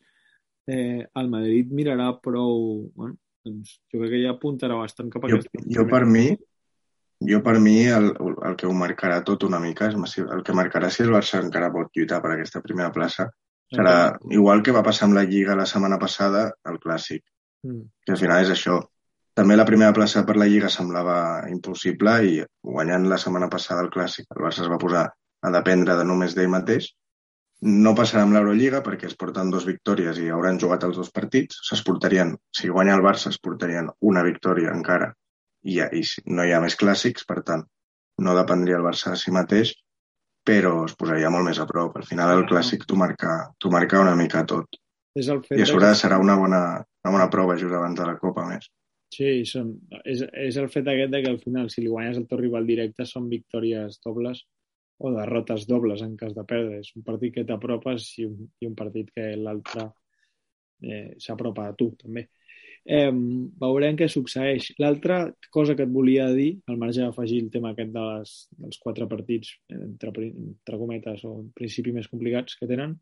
eh, 0.67 1.05
el 1.07 1.31
Madrid 1.31 1.71
mirarà 1.71 2.11
prou... 2.23 2.91
Bueno, 2.95 3.15
doncs 3.47 3.77
jo 3.87 4.01
crec 4.01 4.17
que 4.17 4.21
ja 4.25 4.35
apuntarà 4.35 4.75
bastant 4.75 5.09
cap 5.13 5.23
a 5.23 5.31
jo, 5.31 5.39
aquesta... 5.39 5.63
Jo 5.71 5.87
per 5.87 6.03
mi, 6.09 6.25
jo 7.31 7.39
per 7.45 7.55
mi 7.63 7.77
el, 7.87 8.11
el 8.19 8.57
que 8.59 8.67
ho 8.67 8.75
marcarà 8.75 9.21
tot 9.23 9.47
una 9.47 9.61
mica 9.63 9.87
és. 9.87 10.17
El 10.25 10.43
que 10.43 10.55
marcarà 10.57 10.91
si 10.91 11.05
el 11.05 11.13
Barça 11.15 11.39
encara 11.39 11.71
pot 11.71 11.95
lluitar 11.95 12.19
per 12.23 12.33
aquesta 12.33 12.59
primera 12.65 12.91
plaça 12.91 13.29
serà 13.73 13.95
igual 14.31 14.61
que 14.63 14.75
va 14.75 14.83
passar 14.85 15.07
amb 15.07 15.17
la 15.17 15.25
Lliga 15.27 15.55
la 15.59 15.65
setmana 15.69 15.99
passada, 15.99 16.51
el 16.71 16.79
Clàssic. 16.83 17.23
Mm. 17.67 17.81
Que 18.05 18.15
al 18.15 18.21
final 18.21 18.45
és 18.45 18.53
això. 18.53 18.79
També 19.37 19.57
la 19.57 19.67
primera 19.69 19.93
plaça 19.93 20.23
per 20.25 20.37
la 20.37 20.47
Lliga 20.49 20.69
semblava 20.73 21.17
impossible 21.51 22.13
i 22.25 22.37
guanyant 22.65 23.05
la 23.09 23.19
setmana 23.21 23.49
passada 23.53 23.83
el 23.85 23.91
Clàssic, 23.93 24.25
el 24.33 24.43
Barça 24.45 24.63
es 24.65 24.71
va 24.71 24.79
posar 24.81 25.03
a 25.07 25.51
dependre 25.53 25.97
de 25.97 26.07
només 26.07 26.33
d'ell 26.35 26.49
mateix. 26.53 26.89
No 27.67 27.93
passarà 27.97 28.23
amb 28.25 28.35
l'Eurolliga 28.35 28.83
perquè 28.85 29.07
es 29.09 29.15
porten 29.17 29.51
dos 29.53 29.65
victòries 29.65 30.19
i 30.21 30.29
hauran 30.33 30.59
jugat 30.61 30.83
els 30.87 30.97
dos 30.97 31.11
partits. 31.13 31.61
S'es 31.69 31.83
portarien, 31.85 32.35
si 32.53 32.69
guanya 32.69 32.95
el 32.97 33.05
Barça, 33.05 33.31
es 33.33 33.39
portarien 33.41 33.89
una 34.11 34.23
victòria 34.25 34.73
encara 34.73 35.11
i, 35.63 35.77
ja, 35.79 35.89
i 35.91 36.03
no 36.33 36.45
hi 36.45 36.53
ha 36.53 36.61
més 36.63 36.77
clàssics, 36.79 37.25
per 37.27 37.41
tant, 37.45 37.65
no 38.21 38.35
dependria 38.37 38.77
el 38.77 38.85
Barça 38.85 39.13
de 39.13 39.21
si 39.21 39.33
mateix, 39.33 39.73
però 40.47 40.73
es 40.87 40.95
posaria 40.95 41.31
molt 41.33 41.49
més 41.49 41.59
a 41.59 41.67
prop. 41.69 41.95
Al 41.99 42.07
final 42.07 42.33
el 42.37 42.45
clàssic 42.49 42.85
t'ho 42.87 42.97
marca, 42.99 43.37
marca 43.73 44.03
una 44.03 44.15
mica 44.15 44.45
tot. 44.47 44.79
És 45.17 45.29
el 45.33 45.41
fet 45.43 45.59
I 45.59 45.65
a 45.65 45.69
sobre 45.69 45.89
que... 45.89 45.99
serà 45.99 46.19
una 46.23 46.37
bona, 46.39 46.61
una 47.03 47.13
bona 47.15 47.29
prova 47.33 47.57
just 47.59 47.73
abans 47.73 47.97
de 47.99 48.05
la 48.07 48.17
Copa, 48.21 48.45
més. 48.47 48.69
Sí, 49.13 49.29
són, 49.47 49.71
és, 50.03 50.21
és 50.35 50.57
el 50.59 50.67
fet 50.71 50.87
aquest 50.91 51.11
de 51.13 51.21
que 51.23 51.31
al 51.31 51.39
final, 51.41 51.71
si 51.71 51.81
li 51.81 51.91
guanyes 51.91 52.19
el 52.19 52.27
teu 52.29 52.41
rival 52.41 52.67
directe, 52.67 53.07
són 53.07 53.29
victòries 53.31 53.99
dobles 54.03 54.43
o 54.99 55.11
derrotes 55.13 55.67
dobles 55.69 56.01
en 56.05 56.15
cas 56.19 56.35
de 56.35 56.43
perdre. 56.47 56.81
És 56.83 56.91
un 56.95 57.05
partit 57.07 57.35
que 57.35 57.45
t'apropes 57.47 58.09
i, 58.21 58.27
un, 58.27 58.49
i 58.61 58.69
un 58.69 58.75
partit 58.77 59.09
que 59.15 59.29
l'altre 59.39 59.89
eh, 60.83 61.15
s'apropa 61.23 61.69
a 61.71 61.75
tu, 61.77 61.91
també. 61.99 62.27
Eh, 62.87 63.11
veurem 63.59 63.97
què 63.99 64.07
succeeix. 64.07 64.71
L'altra 64.79 65.25
cosa 65.51 65.75
que 65.75 65.83
et 65.83 65.91
volia 65.91 66.29
dir, 66.35 66.53
al 66.71 66.79
marge 66.79 67.03
d'afegir 67.03 67.41
el 67.43 67.49
tema 67.51 67.73
aquest 67.73 67.91
de 67.95 68.03
les, 68.05 68.35
dels 68.63 68.81
quatre 68.83 69.07
partits, 69.11 69.55
entre, 69.75 70.13
entre 70.31 70.79
cometes, 70.79 71.25
o 71.27 71.33
en 71.41 71.49
principi 71.57 71.91
més 71.95 72.07
complicats 72.07 72.55
que 72.59 72.69
tenen, 72.69 72.95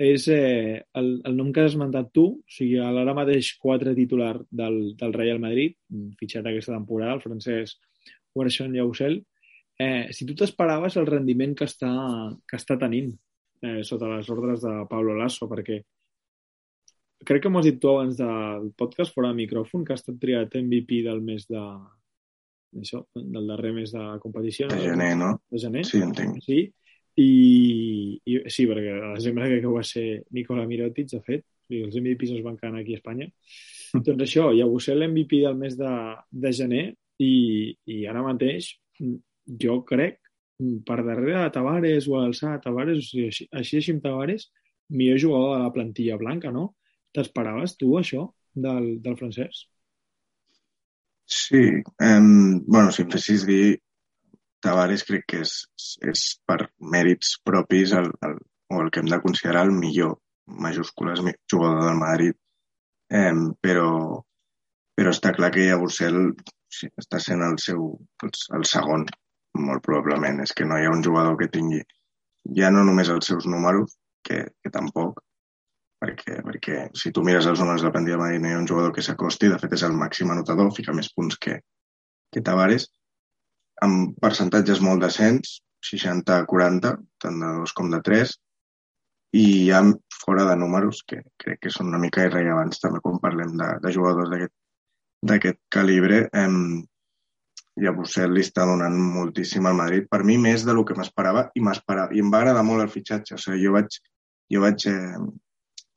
és 0.00 0.26
eh, 0.32 0.80
el, 0.98 1.10
el 1.28 1.36
nom 1.36 1.52
que 1.52 1.62
has 1.62 1.74
esmentat 1.74 2.10
tu, 2.16 2.26
o 2.40 2.56
sigui, 2.56 2.80
l'ara 2.80 3.14
mateix 3.14 3.54
quatre 3.62 3.94
titular 3.94 4.34
del, 4.50 4.96
del 4.98 5.14
Real 5.14 5.42
Madrid, 5.42 5.76
fitxat 6.18 6.48
aquesta 6.48 6.74
temporada, 6.74 7.18
el 7.18 7.24
francès 7.24 7.76
Werson 8.34 8.72
Llausel, 8.74 9.20
Eh, 9.82 10.12
si 10.12 10.26
tu 10.28 10.34
t'esperaves 10.38 10.96
el 11.00 11.08
rendiment 11.08 11.54
que 11.58 11.66
està, 11.66 11.90
que 12.46 12.58
està 12.60 12.76
tenint 12.78 13.08
eh, 13.64 13.80
sota 13.86 14.10
les 14.10 14.28
ordres 14.30 14.60
de 14.62 14.74
Pablo 14.90 15.16
Lasso, 15.16 15.48
perquè 15.50 15.80
crec 17.28 17.44
que 17.44 17.50
m'ho 17.50 17.62
has 17.62 17.68
dit 17.68 17.80
tu 17.80 17.90
abans 17.90 18.18
del 18.18 18.70
podcast 18.78 19.14
fora 19.14 19.32
de 19.32 19.38
micròfon, 19.40 19.84
que 19.84 19.94
ha 19.94 20.00
estat 20.00 20.18
triat 20.22 20.54
MVP 20.60 21.02
del 21.06 21.20
mes 21.24 21.46
de, 21.50 21.62
això, 22.80 23.02
del 23.16 23.50
darrer 23.50 23.72
mes 23.76 23.92
de 23.94 24.04
competició. 24.22 24.68
De 24.72 24.80
gener, 24.82 25.12
no? 25.20 25.34
De 25.50 25.60
gener. 25.62 25.84
Sí, 25.88 26.02
entenc. 26.04 26.40
Sí, 26.44 26.64
i, 27.20 27.30
i 28.24 28.38
sí, 28.48 28.66
perquè 28.68 28.94
a 28.96 29.12
desembre 29.16 29.50
crec 29.50 29.64
que 29.66 29.74
va 29.74 29.84
ser 29.84 30.06
Nicola 30.32 30.64
Mirotic, 30.68 31.10
de 31.12 31.20
fet, 31.26 31.44
i 31.72 31.82
els 31.86 31.96
MVPs 31.98 32.36
es 32.36 32.44
van 32.44 32.56
quedar 32.60 32.80
aquí 32.80 32.96
a 32.96 33.00
Espanya. 33.00 33.28
Mm. 33.92 34.04
Doncs 34.06 34.26
això, 34.26 34.48
ja 34.56 34.68
va 34.68 34.80
ser 34.80 34.96
l'MVP 34.96 35.42
del 35.44 35.58
mes 35.60 35.76
de, 35.78 35.92
de 36.44 36.52
gener 36.56 36.84
i, 37.20 37.32
i 37.92 38.02
ara 38.08 38.24
mateix 38.24 38.72
jo 39.62 39.80
crec 39.88 40.20
per 40.86 41.00
darrere 41.02 41.40
de 41.40 41.52
Tavares 41.54 42.06
o 42.08 42.16
a 42.16 42.24
l'alçada 42.24 42.56
de 42.56 42.64
Tavares, 42.66 43.00
o 43.00 43.06
sigui, 43.06 43.28
així, 43.32 43.48
així, 43.50 43.80
així 43.80 43.94
amb 43.96 44.04
Tavares, 44.04 44.48
millor 44.92 45.20
jugador 45.20 45.56
de 45.56 45.64
la 45.64 45.72
plantilla 45.74 46.18
blanca, 46.20 46.52
no? 46.54 46.72
T'esperaves 47.16 47.76
tu 47.80 47.92
això 47.98 48.26
del, 48.66 48.98
del 49.04 49.16
francès? 49.20 49.66
Sí, 51.32 51.62
um, 52.02 52.60
bueno, 52.66 52.92
si 52.92 53.04
em 53.04 53.10
fessis 53.12 53.46
dir 53.48 53.78
Tavares 54.62 55.02
crec 55.08 55.24
que 55.32 55.40
és, 55.42 55.52
és 56.12 56.24
per 56.46 56.58
mèrits 56.94 57.34
propis 57.46 57.94
el, 57.98 58.10
el, 58.26 58.36
o 58.70 58.82
el 58.82 58.90
que 58.92 59.02
hem 59.02 59.08
de 59.10 59.20
considerar 59.24 59.64
el 59.66 59.72
millor 59.74 60.18
majúscules 60.66 61.22
jugador 61.50 61.84
del 61.86 61.98
Madrid 61.98 62.36
eh, 63.12 63.32
però, 63.60 63.88
però 64.96 65.12
està 65.12 65.32
clar 65.36 65.50
que 65.54 65.66
Jabursel 65.68 66.18
sí, 66.72 66.88
està 67.02 67.20
sent 67.20 67.44
el 67.46 67.58
seu 67.64 67.84
el, 68.24 68.32
el 68.58 68.64
segon 68.68 69.06
molt 69.68 69.84
probablement. 69.84 70.40
És 70.44 70.54
que 70.56 70.64
no 70.68 70.78
hi 70.78 70.86
ha 70.86 70.94
un 70.94 71.04
jugador 71.04 71.36
que 71.40 71.50
tingui 71.56 71.82
ja 72.58 72.70
no 72.74 72.84
només 72.88 73.12
els 73.12 73.28
seus 73.28 73.46
números, 73.46 73.98
que, 74.26 74.44
que 74.62 74.72
tampoc, 74.74 75.20
perquè, 76.02 76.40
perquè 76.42 76.78
si 76.98 77.12
tu 77.14 77.22
mires 77.26 77.46
els 77.46 77.60
números 77.62 77.84
de 77.84 77.88
la 77.88 77.94
plantilla 77.94 78.18
de 78.18 78.22
Madrid 78.24 78.42
no 78.42 78.50
hi 78.50 78.56
ha 78.56 78.62
un 78.62 78.68
jugador 78.70 78.94
que 78.94 79.04
s'acosti, 79.06 79.50
de 79.52 79.58
fet 79.62 79.76
és 79.78 79.84
el 79.86 79.94
màxim 79.98 80.32
anotador, 80.34 80.72
fica 80.74 80.94
més 80.96 81.12
punts 81.14 81.38
que, 81.38 81.60
que 82.34 82.42
Tavares, 82.42 82.88
amb 83.86 84.16
percentatges 84.22 84.82
molt 84.82 85.04
decents, 85.06 85.60
60-40, 85.86 86.96
tant 87.22 87.38
de 87.42 87.52
dos 87.60 87.74
com 87.78 87.90
de 87.90 88.00
tres, 88.06 88.36
i 89.32 89.68
ja 89.70 89.80
fora 90.22 90.44
de 90.48 90.56
números, 90.60 91.02
que 91.08 91.22
crec 91.40 91.62
que 91.64 91.72
són 91.72 91.88
una 91.90 92.00
mica 92.02 92.26
irrellevants 92.26 92.82
també 92.82 93.00
quan 93.04 93.22
parlem 93.22 93.54
de, 93.58 93.68
de 93.82 93.92
jugadors 93.94 94.32
d'aquest 95.30 95.60
calibre, 95.72 96.26
em, 96.36 96.82
Bussel 97.96 98.34
li 98.34 98.42
està 98.44 98.66
donant 98.68 98.98
moltíssim 99.14 99.64
al 99.66 99.78
Madrid. 99.78 100.04
Per 100.10 100.20
mi, 100.28 100.36
més 100.36 100.66
del 100.68 100.82
que 100.84 100.96
m'esperava, 100.98 101.46
i 101.56 101.62
m'esperava. 101.64 102.12
I 102.12 102.20
em 102.20 102.28
va 102.30 102.42
agradar 102.42 102.66
molt 102.68 102.84
el 102.84 102.92
fitxatge. 102.92 103.38
O 103.38 103.40
sigui, 103.40 103.62
jo 103.64 103.72
vaig, 103.78 103.96
jo 104.52 104.60
vaig 104.60 104.84
eh, 104.90 105.22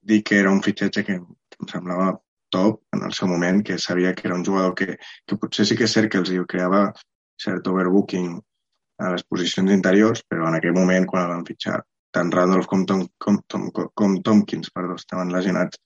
dir 0.05 0.21
que 0.23 0.39
era 0.39 0.51
un 0.53 0.61
fitxatge 0.65 1.03
que, 1.07 1.17
em 1.19 1.71
semblava 1.71 2.13
top 2.53 2.81
en 2.95 3.03
el 3.07 3.13
seu 3.17 3.27
moment, 3.27 3.61
que 3.65 3.77
sabia 3.81 4.13
que 4.15 4.27
era 4.27 4.35
un 4.35 4.45
jugador 4.45 4.75
que, 4.75 4.97
que 5.25 5.37
potser 5.41 5.65
sí 5.65 5.77
que 5.77 5.87
és 5.87 5.95
cert 5.97 6.11
que 6.11 6.21
els 6.21 6.31
creava 6.51 6.87
cert 7.41 7.67
overbooking 7.67 8.35
a 9.03 9.11
les 9.11 9.25
posicions 9.27 9.71
interiors, 9.71 10.23
però 10.29 10.47
en 10.47 10.57
aquell 10.57 10.75
moment, 10.77 11.07
quan 11.09 11.25
el 11.25 11.33
van 11.33 11.47
fitxar, 11.47 11.81
tant 12.15 12.31
Randolph 12.31 12.69
com, 12.71 12.85
Tom, 12.87 13.03
com, 13.19 13.41
Tom, 13.51 13.67
com 13.71 14.15
Tompkins 14.23 14.71
perdó, 14.71 14.95
estaven 14.95 15.33
lesionats 15.35 15.81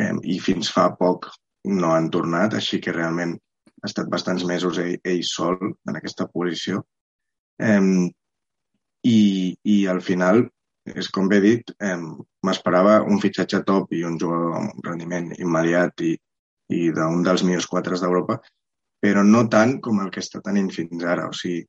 eh, 0.00 0.10
i 0.24 0.40
fins 0.42 0.72
fa 0.74 0.88
poc 0.98 1.30
no 1.70 1.92
han 1.94 2.10
tornat, 2.10 2.56
així 2.58 2.80
que 2.82 2.92
realment 2.92 3.36
ha 3.36 3.86
estat 3.86 4.10
bastants 4.10 4.44
mesos 4.48 4.80
ell, 4.82 4.96
ell 5.04 5.22
sol 5.28 5.56
en 5.62 6.00
aquesta 6.00 6.26
posició. 6.32 6.82
Eh, 7.62 8.10
i, 9.04 9.18
I 9.62 9.76
al 9.92 10.00
final, 10.02 10.48
és 10.92 11.08
com 11.08 11.28
bé 11.28 11.40
dit, 11.40 11.70
eh, 11.80 11.96
m'esperava 12.44 12.98
un 13.02 13.20
fitxatge 13.20 13.62
top 13.68 13.92
i 13.96 14.02
un 14.04 14.18
jugador 14.20 14.58
amb 14.58 14.88
rendiment 14.88 15.30
immediat 15.38 16.04
i, 16.04 16.12
i 16.76 16.80
d'un 16.96 17.22
dels 17.24 17.44
millors 17.46 17.68
quatres 17.70 18.04
d'Europa, 18.04 18.38
però 19.04 19.24
no 19.24 19.46
tant 19.52 19.78
com 19.84 20.02
el 20.04 20.10
que 20.12 20.20
està 20.24 20.42
tenint 20.44 20.70
fins 20.72 21.04
ara. 21.04 21.28
O 21.28 21.36
sigui, 21.36 21.64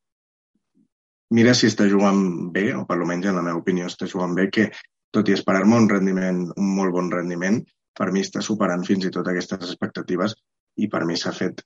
mira 1.36 1.56
si 1.56 1.70
està 1.72 1.88
jugant 1.92 2.52
bé, 2.52 2.68
o 2.76 2.84
per 2.90 3.00
almenys 3.00 3.32
en 3.32 3.40
la 3.40 3.46
meva 3.46 3.62
opinió 3.62 3.88
està 3.88 4.08
jugant 4.12 4.36
bé, 4.36 4.50
que 4.52 4.70
tot 5.16 5.32
i 5.32 5.36
esperar-me 5.36 5.80
un 5.80 5.90
rendiment, 5.90 6.44
un 6.52 6.76
molt 6.76 6.96
bon 6.96 7.12
rendiment, 7.12 7.62
per 7.96 8.12
mi 8.12 8.24
està 8.26 8.44
superant 8.44 8.84
fins 8.84 9.08
i 9.08 9.14
tot 9.16 9.28
aquestes 9.32 9.64
expectatives 9.64 10.36
i 10.84 10.90
per 10.92 11.06
mi 11.08 11.16
s'ha 11.16 11.32
fet 11.32 11.64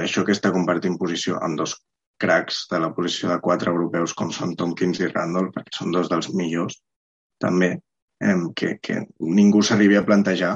això 0.00 0.24
que 0.24 0.32
està 0.32 0.52
compartint 0.54 0.96
posició 1.00 1.36
amb 1.44 1.60
dos 1.60 1.76
cracs 2.22 2.64
de 2.70 2.80
la 2.82 2.92
posició 2.96 3.30
de 3.30 3.40
quatre 3.44 3.72
europeus 3.72 4.14
com 4.16 4.30
són 4.32 4.54
Tompkins 4.56 5.00
i 5.02 5.10
Randall, 5.10 5.50
perquè 5.54 5.76
són 5.76 5.92
dos 5.94 6.08
dels 6.12 6.30
millors, 6.34 6.78
també, 7.42 7.74
eh, 8.20 8.38
que, 8.56 8.76
que 8.82 9.02
ningú 9.20 9.62
s'arribi 9.62 9.98
a 10.00 10.06
plantejar 10.06 10.54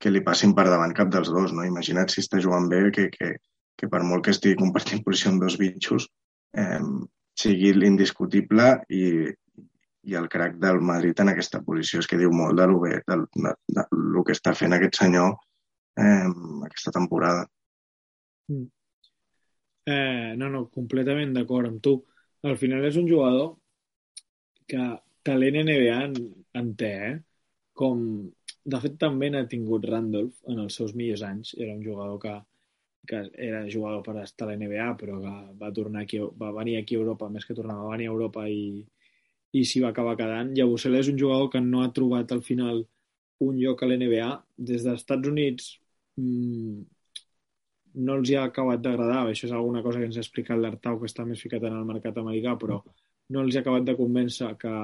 que 0.00 0.12
li 0.12 0.22
passin 0.24 0.54
per 0.56 0.66
davant 0.68 0.94
cap 0.96 1.10
dels 1.12 1.28
dos. 1.32 1.52
No? 1.52 1.64
Imagina't 1.68 2.08
si 2.12 2.22
està 2.24 2.40
jugant 2.40 2.68
bé, 2.72 2.86
que, 2.96 3.08
que, 3.12 3.34
que 3.76 3.88
per 3.92 4.02
molt 4.06 4.24
que 4.24 4.34
estigui 4.34 4.58
compartint 4.60 5.04
posició 5.04 5.32
amb 5.32 5.44
dos 5.44 5.58
bitxos, 5.60 6.08
eh, 6.56 6.80
sigui 7.40 7.72
l'indiscutible 7.76 8.72
i, 8.96 9.04
i 10.08 10.16
el 10.16 10.28
crac 10.32 10.56
del 10.60 10.80
Madrid 10.84 11.20
en 11.20 11.32
aquesta 11.32 11.60
posició. 11.66 12.00
És 12.00 12.08
que 12.08 12.18
diu 12.20 12.32
molt 12.32 12.56
de 12.60 12.68
lo, 12.70 12.80
bé, 12.84 13.00
de, 13.06 13.20
de, 13.36 13.54
de, 13.76 13.86
lo 14.16 14.24
que 14.24 14.36
està 14.36 14.56
fent 14.56 14.76
aquest 14.76 15.00
senyor 15.02 15.34
eh, 16.00 16.28
aquesta 16.68 16.96
temporada. 16.96 17.46
Mm. 18.50 18.68
Eh, 19.86 20.34
no, 20.36 20.48
no, 20.54 20.66
completament 20.76 21.32
d'acord 21.36 21.68
amb 21.68 21.80
tu. 21.84 21.94
Al 22.50 22.56
final 22.60 22.84
és 22.88 22.96
un 23.00 23.08
jugador 23.08 23.56
que 24.70 24.84
talent 25.28 25.56
NBA 25.62 25.96
en, 26.04 26.14
en 26.60 26.70
té, 26.82 26.90
eh? 27.08 27.16
Com, 27.80 28.04
de 28.74 28.80
fet, 28.84 28.96
també 29.00 29.30
n'ha 29.32 29.44
tingut 29.50 29.86
Randolph 29.88 30.52
en 30.52 30.60
els 30.64 30.76
seus 30.80 30.94
millors 30.96 31.24
anys. 31.26 31.54
Era 31.58 31.74
un 31.76 31.82
jugador 31.84 32.18
que, 32.22 32.34
que 33.10 33.22
era 33.48 33.62
jugador 33.72 34.02
per 34.06 34.16
estar 34.22 34.46
a 34.48 34.50
la 34.52 34.58
NBA, 34.60 34.88
però 35.00 35.18
que 35.22 35.34
va, 35.62 35.72
tornar 35.76 36.04
aquí, 36.04 36.20
va 36.42 36.52
venir 36.56 36.76
aquí 36.80 36.96
a 36.96 37.02
Europa, 37.02 37.30
més 37.32 37.46
que 37.48 37.56
tornar, 37.56 37.78
va 37.80 37.94
venir 37.96 38.08
a 38.10 38.14
Europa 38.14 38.46
i, 38.48 38.84
i 39.56 39.64
s'hi 39.66 39.84
va 39.84 39.92
acabar 39.94 40.16
quedant. 40.20 40.54
Llabusel 40.56 41.00
és 41.00 41.12
un 41.12 41.20
jugador 41.20 41.50
que 41.54 41.64
no 41.64 41.84
ha 41.84 41.92
trobat 41.96 42.32
al 42.36 42.44
final 42.46 42.84
un 43.46 43.60
lloc 43.60 43.82
a 43.82 43.88
l'NBA. 43.90 44.30
Des 44.70 44.84
dels 44.86 45.02
Estats 45.02 45.28
Units 45.32 45.72
mmm, 46.20 46.84
no 47.94 48.16
els 48.18 48.30
hi 48.30 48.36
ha 48.38 48.46
acabat 48.48 48.82
d'agradar. 48.84 49.24
Això 49.28 49.48
és 49.48 49.54
alguna 49.56 49.82
cosa 49.82 50.00
que 50.00 50.08
ens 50.10 50.18
ha 50.18 50.24
explicat 50.24 50.58
l'Artau, 50.58 50.98
que 51.00 51.10
està 51.10 51.26
més 51.26 51.42
ficat 51.42 51.64
en 51.66 51.76
el 51.78 51.86
mercat 51.88 52.18
americà, 52.20 52.56
però 52.60 52.80
no 53.30 53.44
els 53.44 53.56
ha 53.56 53.62
acabat 53.64 53.86
de 53.86 53.96
convèncer 53.98 54.54
que 54.60 54.74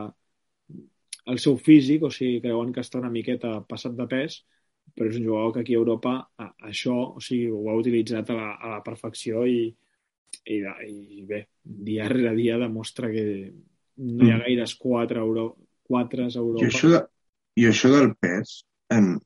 el 1.26 1.40
seu 1.42 1.56
físic, 1.58 2.04
o 2.06 2.10
sigui, 2.14 2.40
creuen 2.42 2.72
que 2.74 2.84
està 2.84 3.00
una 3.00 3.10
miqueta 3.10 3.56
passat 3.68 3.96
de 3.98 4.06
pes, 4.10 4.40
però 4.94 5.10
és 5.10 5.18
un 5.18 5.26
jugador 5.26 5.54
que 5.54 5.64
aquí 5.64 5.74
a 5.74 5.80
Europa 5.80 6.12
a, 6.38 6.52
això 6.68 6.94
o 7.18 7.22
sigui, 7.22 7.50
ho 7.50 7.64
ha 7.70 7.78
utilitzat 7.78 8.30
a 8.30 8.36
la, 8.38 8.52
a 8.54 8.70
la 8.76 8.82
perfecció 8.86 9.42
i, 9.50 9.64
i, 10.44 10.60
i 10.60 11.24
bé, 11.26 11.42
dia 11.62 12.06
rere 12.12 12.36
dia 12.36 12.58
demostra 12.62 13.10
que 13.10 13.24
no 13.96 14.26
hi 14.26 14.30
ha 14.30 14.36
mm. 14.38 14.44
gaires 14.46 14.76
quatre, 14.78 15.18
Euro, 15.20 15.48
quatre 15.86 16.28
a 16.28 16.30
Europa. 16.30 16.64
I 16.64 16.70
això, 16.70 16.92
de, 16.94 17.02
i 17.58 17.66
això 17.66 17.90
del 17.90 18.12
pes, 18.20 18.60
em, 18.94 19.16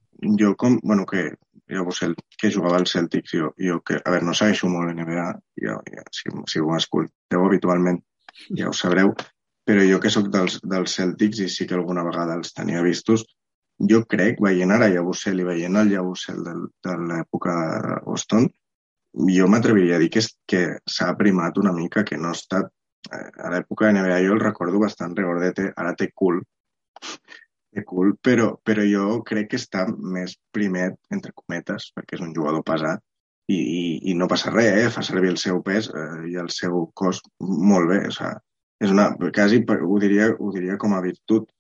jo 0.41 0.55
com, 0.57 0.78
bueno, 0.83 1.05
que 1.07 1.28
ja 1.70 1.82
vos 1.86 2.02
el, 2.06 2.14
que 2.38 2.52
jugava 2.52 2.78
al 2.80 2.86
Celtics, 2.90 3.34
jo, 3.38 3.50
jo 3.58 3.80
que, 3.86 3.98
a 3.98 4.14
veure, 4.14 4.26
no 4.26 4.36
segueixo 4.36 4.68
molt 4.70 4.92
NBA, 4.94 5.26
jo, 5.64 5.76
jo, 5.94 6.06
si, 6.14 6.32
si 6.52 6.62
ho 6.62 6.76
escolteu 6.76 7.44
habitualment 7.46 8.00
ja 8.58 8.70
ho 8.70 8.74
sabreu, 8.76 9.12
però 9.66 9.84
jo 9.86 10.00
que 10.02 10.12
sóc 10.12 10.30
dels, 10.34 10.58
dels 10.66 10.96
Celtics 10.98 11.44
i 11.44 11.48
sí 11.52 11.66
que 11.68 11.76
alguna 11.78 12.04
vegada 12.06 12.36
els 12.38 12.54
tenia 12.56 12.82
vistos, 12.86 13.24
jo 13.90 14.02
crec, 14.04 14.40
veient 14.44 14.72
ara 14.74 14.90
Yabusel 14.92 15.40
i 15.40 15.46
veient 15.46 15.78
el 15.80 15.92
Yabusel 15.94 16.42
de, 16.44 16.56
de 16.84 16.96
l'època 17.10 17.54
Boston, 18.04 18.48
jo 19.36 19.48
m'atreviria 19.50 19.96
a 19.96 20.02
dir 20.02 20.10
que, 20.12 20.22
que 20.46 20.62
s'ha 20.86 21.14
primat 21.18 21.58
una 21.58 21.72
mica, 21.76 22.04
que 22.04 22.18
no 22.18 22.30
ha 22.30 22.38
estat... 22.38 22.70
Eh, 23.10 23.28
a 23.40 23.48
l'època 23.48 23.88
de 23.88 23.96
NBA 23.96 24.18
jo 24.26 24.34
el 24.36 24.42
recordo 24.42 24.80
bastant 24.82 25.14
regordete, 25.16 25.70
ara 25.80 25.94
té 25.96 26.10
cool, 26.12 26.42
té 27.74 27.84
cool, 27.86 28.14
però, 28.22 28.50
però 28.66 28.84
jo 28.86 29.20
crec 29.26 29.52
que 29.52 29.60
està 29.60 29.86
més 30.16 30.36
primet, 30.54 30.98
entre 31.14 31.32
cometes, 31.36 31.90
perquè 31.94 32.18
és 32.18 32.24
un 32.24 32.34
jugador 32.36 32.64
pesat, 32.66 33.02
i, 33.50 33.56
i, 33.58 33.82
i 34.10 34.14
no 34.18 34.28
passa 34.30 34.52
res, 34.54 34.70
eh? 34.78 34.90
fa 34.94 35.02
servir 35.06 35.32
el 35.32 35.38
seu 35.42 35.62
pes 35.66 35.90
eh, 35.90 36.20
i 36.30 36.36
el 36.42 36.50
seu 36.54 36.84
cos 36.94 37.22
molt 37.40 37.90
bé, 37.90 38.02
o 38.08 38.14
sigui, 38.14 38.36
és 38.80 38.92
una, 38.94 39.10
quasi 39.36 39.60
ho 39.60 39.98
diria, 40.00 40.30
ho 40.38 40.52
diria 40.54 40.78
com 40.80 40.94
a 40.96 41.02
virtut, 41.04 41.50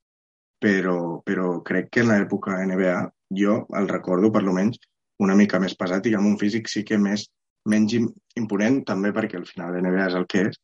però, 0.62 1.20
però 1.26 1.50
crec 1.66 1.90
que 1.92 2.04
en 2.04 2.12
l'època 2.12 2.56
NBA 2.60 2.96
jo 3.40 3.58
el 3.76 3.90
recordo, 3.90 4.30
per 4.32 4.42
lo 4.46 4.54
menys, 4.56 4.80
una 5.20 5.36
mica 5.36 5.60
més 5.60 5.76
pesat 5.76 6.08
i 6.08 6.14
amb 6.16 6.30
un 6.30 6.38
físic 6.40 6.70
sí 6.72 6.84
que 6.86 6.98
més 6.98 7.26
menys 7.68 7.96
imponent, 8.40 8.80
també 8.88 9.12
perquè 9.12 9.36
al 9.36 9.48
final 9.48 9.74
l'NBA 9.76 10.06
és 10.08 10.16
el 10.16 10.26
que 10.30 10.46
és, 10.48 10.56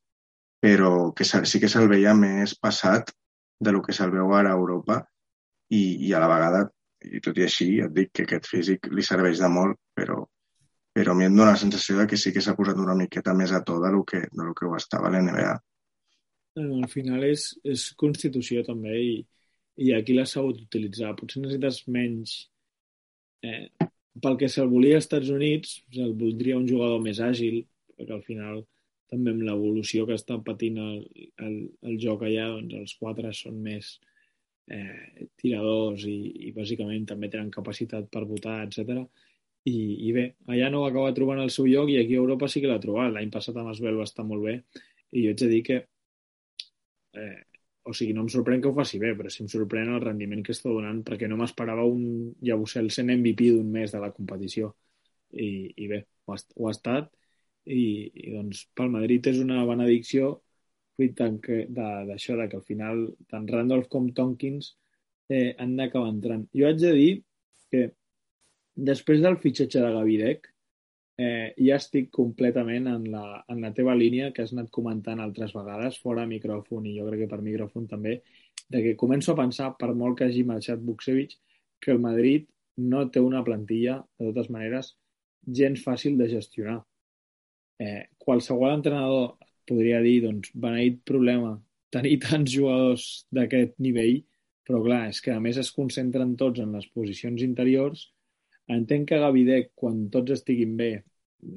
però 0.64 1.12
que 1.16 1.26
sí 1.28 1.60
que 1.60 1.68
se'l 1.68 1.90
veia 1.92 2.14
més 2.16 2.56
passat 2.56 3.12
de 3.60 3.72
lo 3.72 3.82
que 3.84 3.92
se'l 3.96 4.14
veu 4.14 4.32
ara 4.36 4.54
a 4.54 4.56
Europa 4.56 5.02
i, 5.72 5.82
i 6.06 6.12
a 6.14 6.22
la 6.22 6.30
vegada, 6.30 6.64
i 7.06 7.20
tot 7.22 7.38
i 7.38 7.44
així, 7.46 7.68
et 7.84 7.92
dic 7.94 8.12
que 8.14 8.26
aquest 8.26 8.48
físic 8.50 8.90
li 8.92 9.04
serveix 9.06 9.40
de 9.42 9.50
molt, 9.52 9.78
però, 9.94 10.22
però 10.96 11.14
a 11.14 11.18
mi 11.18 11.26
em 11.28 11.36
dóna 11.36 11.54
la 11.54 11.62
sensació 11.62 11.98
de 12.00 12.06
que 12.10 12.18
sí 12.20 12.32
que 12.34 12.42
s'ha 12.44 12.56
posat 12.58 12.78
una 12.82 12.96
miqueta 12.98 13.34
més 13.36 13.52
a 13.52 13.62
to 13.66 13.78
de 13.82 13.92
lo 13.94 14.04
que, 14.04 14.22
de 14.32 14.44
lo 14.46 14.54
que 14.56 14.66
ho 14.66 14.76
estava 14.78 15.12
l'NBA. 15.12 15.54
Al 16.56 16.88
final 16.88 17.26
és, 17.28 17.50
és 17.68 17.90
constitució 18.00 18.62
també 18.64 18.94
i, 18.96 19.16
i 19.84 19.92
aquí 19.92 20.16
l'ha 20.16 20.24
sabut 20.28 20.62
utilitzar. 20.68 21.14
Potser 21.18 21.44
necessites 21.44 21.84
menys... 21.92 22.38
Eh, 23.44 23.68
pel 24.22 24.38
que 24.40 24.48
se'l 24.48 24.70
volia 24.72 24.96
als 24.96 25.04
Estats 25.04 25.28
Units, 25.28 25.74
se'l 25.92 26.14
voldria 26.16 26.56
un 26.56 26.64
jugador 26.64 27.02
més 27.04 27.18
àgil, 27.20 27.58
perquè 27.92 28.14
al 28.16 28.22
final 28.24 28.62
també 29.12 29.34
amb 29.34 29.44
l'evolució 29.44 30.06
que 30.08 30.16
està 30.16 30.38
patint 30.46 30.78
el, 30.80 31.02
el, 31.44 31.56
el 31.90 31.98
joc 32.00 32.24
allà, 32.24 32.46
doncs 32.54 32.78
els 32.80 32.94
quatre 33.00 33.32
són 33.36 33.60
més 33.62 33.92
eh, 34.72 35.26
tiradors 35.40 36.04
i, 36.10 36.16
i 36.48 36.52
bàsicament 36.56 37.06
també 37.08 37.30
tenen 37.32 37.50
capacitat 37.54 38.08
per 38.12 38.24
votar, 38.28 38.60
etc. 38.66 39.02
I, 39.66 39.76
I 40.08 40.12
bé, 40.14 40.26
allà 40.52 40.70
no 40.70 40.84
va 40.84 40.92
acabar 40.92 41.14
trobant 41.16 41.42
el 41.42 41.50
seu 41.54 41.66
lloc 41.66 41.90
i 41.90 41.98
aquí 42.00 42.14
a 42.14 42.22
Europa 42.22 42.48
sí 42.48 42.62
que 42.62 42.70
l'ha 42.70 42.82
trobat. 42.82 43.12
L'any 43.14 43.32
passat 43.34 43.58
amb 43.58 43.72
Esbel 43.74 43.98
va 43.98 44.06
estar 44.08 44.26
molt 44.26 44.46
bé 44.46 44.56
i 45.12 45.26
jo 45.26 45.32
haig 45.32 45.42
de 45.42 45.50
dir 45.50 45.62
que 45.66 45.82
eh, 47.16 47.42
o 47.86 47.94
sigui, 47.94 48.14
no 48.14 48.24
em 48.24 48.30
sorprèn 48.32 48.62
que 48.62 48.70
ho 48.70 48.74
faci 48.74 48.98
bé, 48.98 49.12
però 49.14 49.30
sí 49.30 49.44
em 49.44 49.50
sorprèn 49.50 49.92
el 49.94 50.02
rendiment 50.02 50.42
que 50.46 50.54
està 50.56 50.72
donant 50.72 51.04
perquè 51.06 51.28
no 51.30 51.38
m'esperava 51.38 51.84
un 51.86 52.02
Llabusel 52.42 52.90
sent 52.90 53.12
MVP 53.14 53.52
d'un 53.54 53.70
mes 53.70 53.94
de 53.94 54.00
la 54.02 54.10
competició. 54.14 54.72
I, 55.30 55.50
i 55.84 55.86
bé, 55.90 56.00
ho 56.26 56.34
ha, 56.34 56.38
ho 56.58 56.66
ha 56.66 56.74
estat 56.74 57.08
i, 57.66 57.82
i 58.14 58.34
doncs 58.34 58.64
pel 58.78 58.90
Madrid 58.94 59.26
és 59.30 59.38
una 59.42 59.64
benedicció 59.68 60.32
fruit 60.96 61.22
d'això, 61.76 62.36
que 62.48 62.58
al 62.58 62.66
final 62.66 63.06
tant 63.30 63.46
Randolph 63.52 63.88
com 63.92 64.10
Tompkins 64.16 64.72
eh, 65.28 65.54
han 65.58 65.76
d'acabar 65.76 66.10
entrant. 66.14 66.46
Jo 66.56 66.68
haig 66.68 66.80
de 66.80 66.92
dir 66.96 67.12
que 67.70 67.86
després 68.76 69.22
del 69.24 69.38
fitxatge 69.42 69.82
de 69.82 69.92
Gavidec 69.92 70.50
eh, 71.18 71.52
ja 71.56 71.78
estic 71.80 72.10
completament 72.14 72.88
en 72.92 73.06
la, 73.12 73.44
en 73.48 73.62
la 73.64 73.72
teva 73.76 73.94
línia 73.96 74.32
que 74.32 74.44
has 74.44 74.52
anat 74.56 74.70
comentant 74.72 75.22
altres 75.22 75.54
vegades, 75.56 76.00
fora 76.02 76.26
micròfon 76.28 76.88
i 76.88 76.96
jo 76.98 77.06
crec 77.08 77.24
que 77.24 77.30
per 77.30 77.40
micròfon 77.44 77.88
també, 77.92 78.20
de 78.68 78.82
que 78.82 78.98
començo 78.98 79.32
a 79.32 79.40
pensar, 79.40 79.72
per 79.78 79.94
molt 79.94 80.18
que 80.18 80.28
hagi 80.28 80.44
marxat 80.44 80.82
Buksevich, 80.82 81.36
que 81.80 81.92
el 81.94 82.02
Madrid 82.02 82.46
no 82.76 83.06
té 83.08 83.22
una 83.22 83.42
plantilla, 83.44 84.00
de 84.18 84.30
totes 84.30 84.50
maneres, 84.52 84.92
gens 85.46 85.82
fàcil 85.84 86.16
de 86.18 86.28
gestionar. 86.28 86.80
Eh, 87.80 88.08
qualsevol 88.18 88.74
entrenador 88.74 89.36
podria 89.68 90.00
dir, 90.04 90.20
doncs, 90.24 90.52
beneït 90.54 91.02
problema 91.08 91.56
tenir 91.94 92.18
tants 92.26 92.52
jugadors 92.52 93.06
d'aquest 93.34 93.76
nivell, 93.82 94.20
però 94.66 94.82
clar, 94.82 95.04
és 95.12 95.22
que 95.22 95.32
a 95.34 95.40
més 95.42 95.58
es 95.62 95.70
concentren 95.74 96.34
tots 96.38 96.62
en 96.62 96.72
les 96.74 96.86
posicions 96.94 97.42
interiors 97.46 98.08
Entenc 98.74 99.08
que 99.10 99.18
Gavidec, 99.22 99.70
quan 99.78 100.06
tots 100.10 100.34
estiguin 100.34 100.74
bé, 100.78 100.90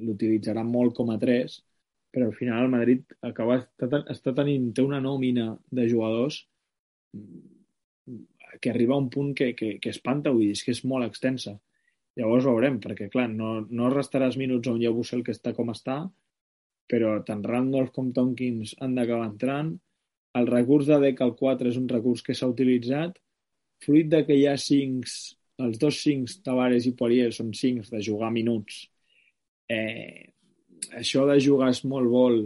l'utilitzarà 0.05 0.64
molt 0.66 0.93
com 0.97 1.10
a 1.10 1.18
3, 1.22 1.55
però 2.14 2.28
al 2.30 2.36
final 2.38 2.66
el 2.66 2.74
Madrid 2.74 3.16
acaba, 3.26 3.57
està, 3.57 4.03
està 4.14 4.34
tenint, 4.38 4.70
té 4.74 4.86
una 4.86 4.99
nòmina 5.01 5.49
de 5.74 5.88
jugadors 5.89 6.43
que 8.62 8.70
arriba 8.70 8.95
a 8.95 9.01
un 9.01 9.10
punt 9.14 9.34
que, 9.38 9.53
que, 9.57 9.72
que 9.82 9.93
espanta, 9.93 10.34
vull 10.36 10.45
dir, 10.45 10.57
és 10.57 10.64
que 10.66 10.74
és 10.76 10.84
molt 10.91 11.07
extensa. 11.07 11.55
Llavors 12.20 12.45
veurem, 12.49 12.80
perquè 12.84 13.10
clar, 13.14 13.28
no, 13.32 13.60
no 13.70 13.91
restaràs 13.93 14.38
minuts 14.38 14.70
a 14.70 14.76
un 14.76 14.82
Llabusel 14.84 15.24
que 15.26 15.34
està 15.34 15.53
com 15.57 15.74
està, 15.74 16.01
però 16.89 17.17
tant 17.25 17.43
Randolph 17.45 17.93
com 17.95 18.13
Tompkins 18.13 18.75
han 18.81 18.95
d'acabar 18.97 19.29
entrant. 19.29 19.73
El 20.39 20.47
recurs 20.49 20.89
de 20.89 20.99
Deca 21.03 21.25
al 21.25 21.35
4 21.37 21.69
és 21.71 21.77
un 21.77 21.89
recurs 21.89 22.23
que 22.25 22.35
s'ha 22.37 22.49
utilitzat, 22.49 23.17
fruit 23.85 24.09
de 24.11 24.23
que 24.27 24.37
hi 24.37 24.47
ha 24.49 24.57
5 24.59 25.13
els 25.65 25.79
dos 25.79 25.99
cincs, 26.03 26.39
Tavares 26.45 26.87
i 26.87 26.95
Poirier, 26.95 27.29
són 27.35 27.51
cincs 27.57 27.91
de 27.91 28.01
jugar 28.05 28.31
minuts. 28.31 28.83
Eh, 29.69 30.31
això 30.97 31.25
de 31.27 31.37
jugar 31.43 31.73
small 31.75 32.07
ball, 32.11 32.43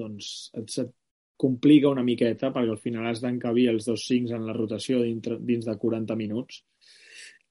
doncs 0.00 0.50
et, 0.58 0.72
et 0.82 0.94
complica 1.38 1.92
una 1.92 2.04
miqueta 2.04 2.50
perquè 2.52 2.72
al 2.72 2.80
final 2.82 3.06
has 3.06 3.20
d'encabir 3.22 3.68
els 3.70 3.86
dos 3.86 4.06
cincs 4.08 4.32
en 4.34 4.46
la 4.48 4.56
rotació 4.56 5.02
dintre, 5.04 5.38
dins 5.38 5.68
de 5.68 5.76
40 5.78 6.18
minuts. 6.18 6.62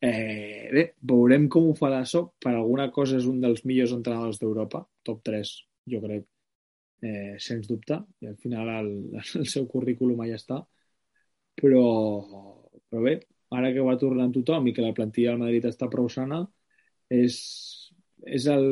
Eh, 0.03 0.67
bé, 0.73 0.85
veurem 1.13 1.47
com 1.49 1.69
ho 1.69 1.75
fa 1.77 1.89
l'ASO. 1.93 2.27
Per 2.41 2.53
alguna 2.53 2.89
cosa 2.91 3.19
és 3.21 3.29
un 3.31 3.39
dels 3.43 3.63
millors 3.65 3.95
entrenadors 3.95 4.41
d'Europa, 4.41 4.83
top 5.05 5.23
3, 5.31 5.55
jo 5.93 6.01
crec, 6.03 6.27
eh, 7.05 7.35
sens 7.47 7.67
dubte. 7.69 7.99
I 8.21 8.31
al 8.31 8.37
final 8.41 8.71
el, 8.79 8.91
el 9.41 9.47
seu 9.51 9.67
currículum 9.71 10.23
allà 10.25 10.39
està. 10.39 10.61
Però, 11.61 11.85
però 12.89 13.03
bé, 13.05 13.15
ara 13.55 13.71
que 13.75 13.85
va 13.85 13.97
tornant 14.01 14.33
tothom 14.35 14.67
i 14.67 14.73
que 14.75 14.83
la 14.83 14.95
plantilla 14.97 15.33
del 15.33 15.43
Madrid 15.45 15.67
està 15.69 15.87
prou 15.91 16.09
sana, 16.11 16.41
és, 17.21 17.37
és, 18.25 18.47
el, 18.51 18.67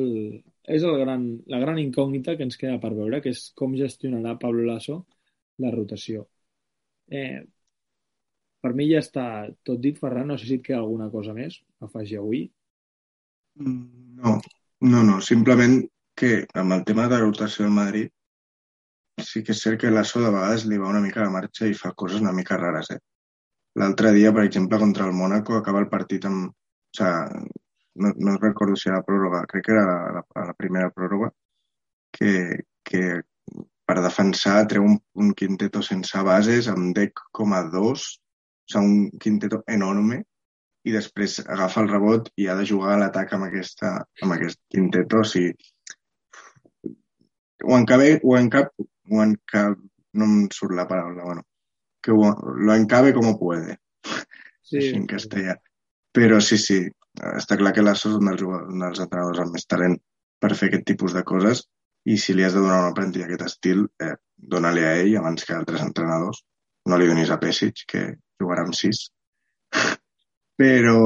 és 0.78 0.84
el 0.90 1.00
gran, 1.04 1.28
la 1.54 1.62
gran 1.64 1.80
incògnita 1.80 2.36
que 2.38 2.48
ens 2.48 2.60
queda 2.60 2.82
per 2.84 2.92
veure, 2.98 3.22
que 3.24 3.32
és 3.36 3.46
com 3.60 3.78
gestionarà 3.80 4.36
Pablo 4.42 4.66
Lasso 4.68 5.04
la 5.64 5.72
rotació. 5.72 6.26
Eh, 7.08 7.44
per 8.64 8.72
mi 8.78 8.88
ja 8.90 9.02
està 9.04 9.26
tot 9.68 9.80
dit, 9.84 9.98
Ferran. 10.00 10.30
No 10.32 10.38
sé 10.40 10.48
si 10.50 10.60
et 10.60 10.66
queda 10.66 10.80
alguna 10.82 11.10
cosa 11.14 11.36
més 11.36 11.60
a 11.82 11.90
afegir 11.90 12.22
avui. 12.22 12.46
No, 13.60 14.38
no, 14.82 15.02
no. 15.04 15.20
Simplement 15.22 15.82
que 16.16 16.46
amb 16.62 16.78
el 16.78 16.86
tema 16.88 17.10
de 17.10 17.18
la 17.18 17.26
rotació 17.26 17.66
del 17.66 17.76
Madrid 17.76 18.12
sí 19.26 19.41
que 19.43 19.53
és 19.55 19.61
cert 19.65 19.82
que 19.82 19.91
l'Asso 19.93 20.21
de 20.24 20.32
vegades 20.34 20.65
li 20.69 20.80
va 20.82 20.91
una 20.91 21.01
mica 21.03 21.24
a 21.26 21.32
marxa 21.34 21.67
i 21.69 21.76
fa 21.80 21.93
coses 22.03 22.21
una 22.21 22.34
mica 22.36 22.59
rares, 22.59 22.91
eh? 22.95 22.99
L'altre 23.82 24.11
dia, 24.13 24.32
per 24.34 24.43
exemple, 24.45 24.80
contra 24.80 25.05
el 25.09 25.13
Mónaco, 25.17 25.57
acaba 25.57 25.82
el 25.84 25.89
partit 25.93 26.26
amb... 26.30 26.49
O 26.49 26.97
sigui, 26.97 27.47
no, 28.03 28.09
no 28.26 28.34
recordo 28.38 28.76
si 28.78 28.89
era 28.89 28.99
la 28.99 29.05
pròrroga, 29.05 29.43
crec 29.49 29.65
que 29.65 29.74
era 29.74 29.86
la, 29.86 29.97
la, 30.17 30.45
la 30.49 30.53
primera 30.57 30.89
pròrroga, 30.93 31.30
que, 32.17 32.34
que 32.86 33.01
per 33.86 33.97
defensar 34.01 34.55
treu 34.69 34.86
un, 34.88 34.99
un 35.21 35.34
quinteto 35.38 35.82
sense 35.86 36.21
bases, 36.26 36.69
amb 36.69 36.93
deck 36.97 37.26
com 37.39 37.53
a 37.53 37.63
dos, 37.74 38.07
o 38.17 38.74
sigui, 38.74 38.86
un 38.86 39.19
quinteto 39.26 39.61
enorme, 39.78 40.24
i 40.84 40.91
després 40.91 41.39
agafa 41.45 41.82
el 41.84 41.91
rebot 41.91 42.30
i 42.39 42.49
ha 42.49 42.55
de 42.59 42.65
jugar 42.67 42.95
a 42.95 43.01
l'atac 43.01 43.34
amb, 43.36 43.47
aquesta, 43.47 43.93
amb 44.21 44.36
aquest 44.36 44.59
quinteto. 44.74 45.21
O 45.24 45.28
sigui, 45.28 45.53
o 47.63 47.78
en 47.78 47.86
cabe, 47.88 48.17
o 48.24 48.36
en 48.38 48.49
cap, 48.51 48.74
o 49.10 49.24
en 49.24 49.36
cap, 49.49 49.78
no 50.14 50.30
em 50.30 50.47
surt 50.54 50.76
la 50.78 50.88
paraula, 50.88 51.24
bueno, 51.24 51.45
que 52.01 52.12
lo 52.12 52.76
encabe 52.76 53.14
como 53.14 53.38
puede, 53.39 53.80
sí. 54.62 54.78
així 54.78 54.95
en 54.97 55.08
castellà. 55.08 55.56
Però 56.14 56.39
sí, 56.43 56.60
sí, 56.62 56.80
està 57.34 57.58
clar 57.58 57.74
que 57.74 57.86
l'Asso 57.86 58.12
és 58.12 58.20
un 58.20 58.30
dels, 58.30 58.43
un 58.43 58.84
dels 58.84 59.01
entrenadors 59.06 59.41
amb 59.43 59.56
més 59.56 59.66
talent 59.70 59.95
per 60.43 60.54
fer 60.60 60.70
aquest 60.70 60.86
tipus 60.91 61.16
de 61.16 61.24
coses 61.24 61.64
i 62.06 62.18
si 62.20 62.36
li 62.36 62.43
has 62.43 62.56
de 62.56 62.62
donar 62.62 62.82
una 62.84 62.95
plantilla 62.95 63.30
d'aquest 63.30 63.47
estil, 63.47 63.86
eh, 64.04 64.16
dona-li 64.36 64.84
a 64.84 64.96
ell 65.00 65.16
abans 65.21 65.46
que 65.47 65.55
a 65.55 65.59
altres 65.62 65.84
entrenadors. 65.86 66.43
No 66.92 67.00
li 67.00 67.08
donis 67.08 67.32
a 67.32 67.39
Pesic, 67.39 67.86
que 67.88 68.01
jugarà 68.42 68.66
amb 68.66 68.75
sis. 68.75 69.05
però, 70.59 70.97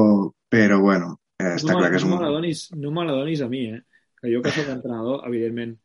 però 0.50 0.80
bueno, 0.82 1.12
eh, 1.38 1.54
està 1.54 1.76
no, 1.76 1.78
clar 1.78 1.92
que 1.92 2.00
és 2.00 2.06
no 2.08 2.16
un... 2.16 2.24
Me 2.24 2.32
donis, 2.34 2.64
no 2.74 2.90
me 2.94 3.06
la 3.06 3.14
donis 3.20 3.44
a 3.44 3.48
mi, 3.52 3.68
eh? 3.76 3.84
Que 4.18 4.32
jo 4.32 4.42
que 4.42 4.50
soc 4.50 4.72
entrenador, 4.72 5.22
evidentment, 5.28 5.76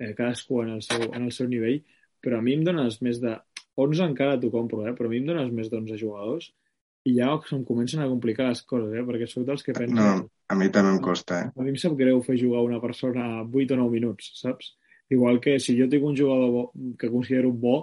eh, 0.00 0.14
cadascú 0.14 0.62
en 0.62 0.76
el, 0.76 0.82
seu, 0.84 1.08
en 1.12 1.24
el 1.24 1.32
seu 1.32 1.48
nivell, 1.50 1.80
però 2.22 2.38
a 2.40 2.44
mi 2.44 2.56
em 2.56 2.64
dones 2.66 3.00
més 3.04 3.20
de 3.22 3.34
11 3.76 4.08
encara 4.10 4.38
t'ho 4.40 4.50
compro, 4.52 4.86
eh? 4.88 4.94
però 4.96 5.08
a 5.08 5.12
mi 5.12 5.20
em 5.20 5.28
dones 5.28 5.52
més 5.54 5.68
d'11 5.72 5.98
jugadors 6.00 6.50
i 7.06 7.12
ja 7.18 7.28
se'm 7.46 7.62
comencen 7.66 8.02
a 8.02 8.08
complicar 8.10 8.48
les 8.48 8.62
coses, 8.66 8.94
eh? 8.96 9.04
perquè 9.06 9.28
sóc 9.30 9.44
dels 9.46 9.62
que 9.62 9.74
pensen... 9.76 10.00
No, 10.00 10.30
a 10.50 10.56
mi 10.58 10.70
també 10.74 10.94
em 10.94 11.02
costa, 11.02 11.42
eh? 11.44 11.52
A 11.54 11.62
mi 11.62 11.74
em 11.74 11.78
sap 11.78 11.94
greu 11.98 12.18
fer 12.26 12.38
jugar 12.40 12.64
una 12.66 12.80
persona 12.82 13.44
8 13.44 13.76
o 13.76 13.78
9 13.84 13.92
minuts, 13.92 14.32
saps? 14.40 14.72
Igual 15.14 15.38
que 15.44 15.60
si 15.62 15.76
jo 15.78 15.86
tinc 15.92 16.02
un 16.08 16.16
jugador 16.18 16.50
bo, 16.50 16.64
que 16.98 17.12
considero 17.12 17.52
bo, 17.52 17.76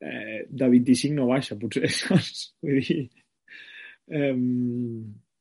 eh, 0.00 0.42
de 0.48 0.70
25 0.74 1.14
no 1.14 1.28
baixa, 1.30 1.58
potser, 1.60 1.86
saps? 2.02 2.48
Vull 2.64 2.82
dir... 2.82 3.00
Eh... 4.10 4.34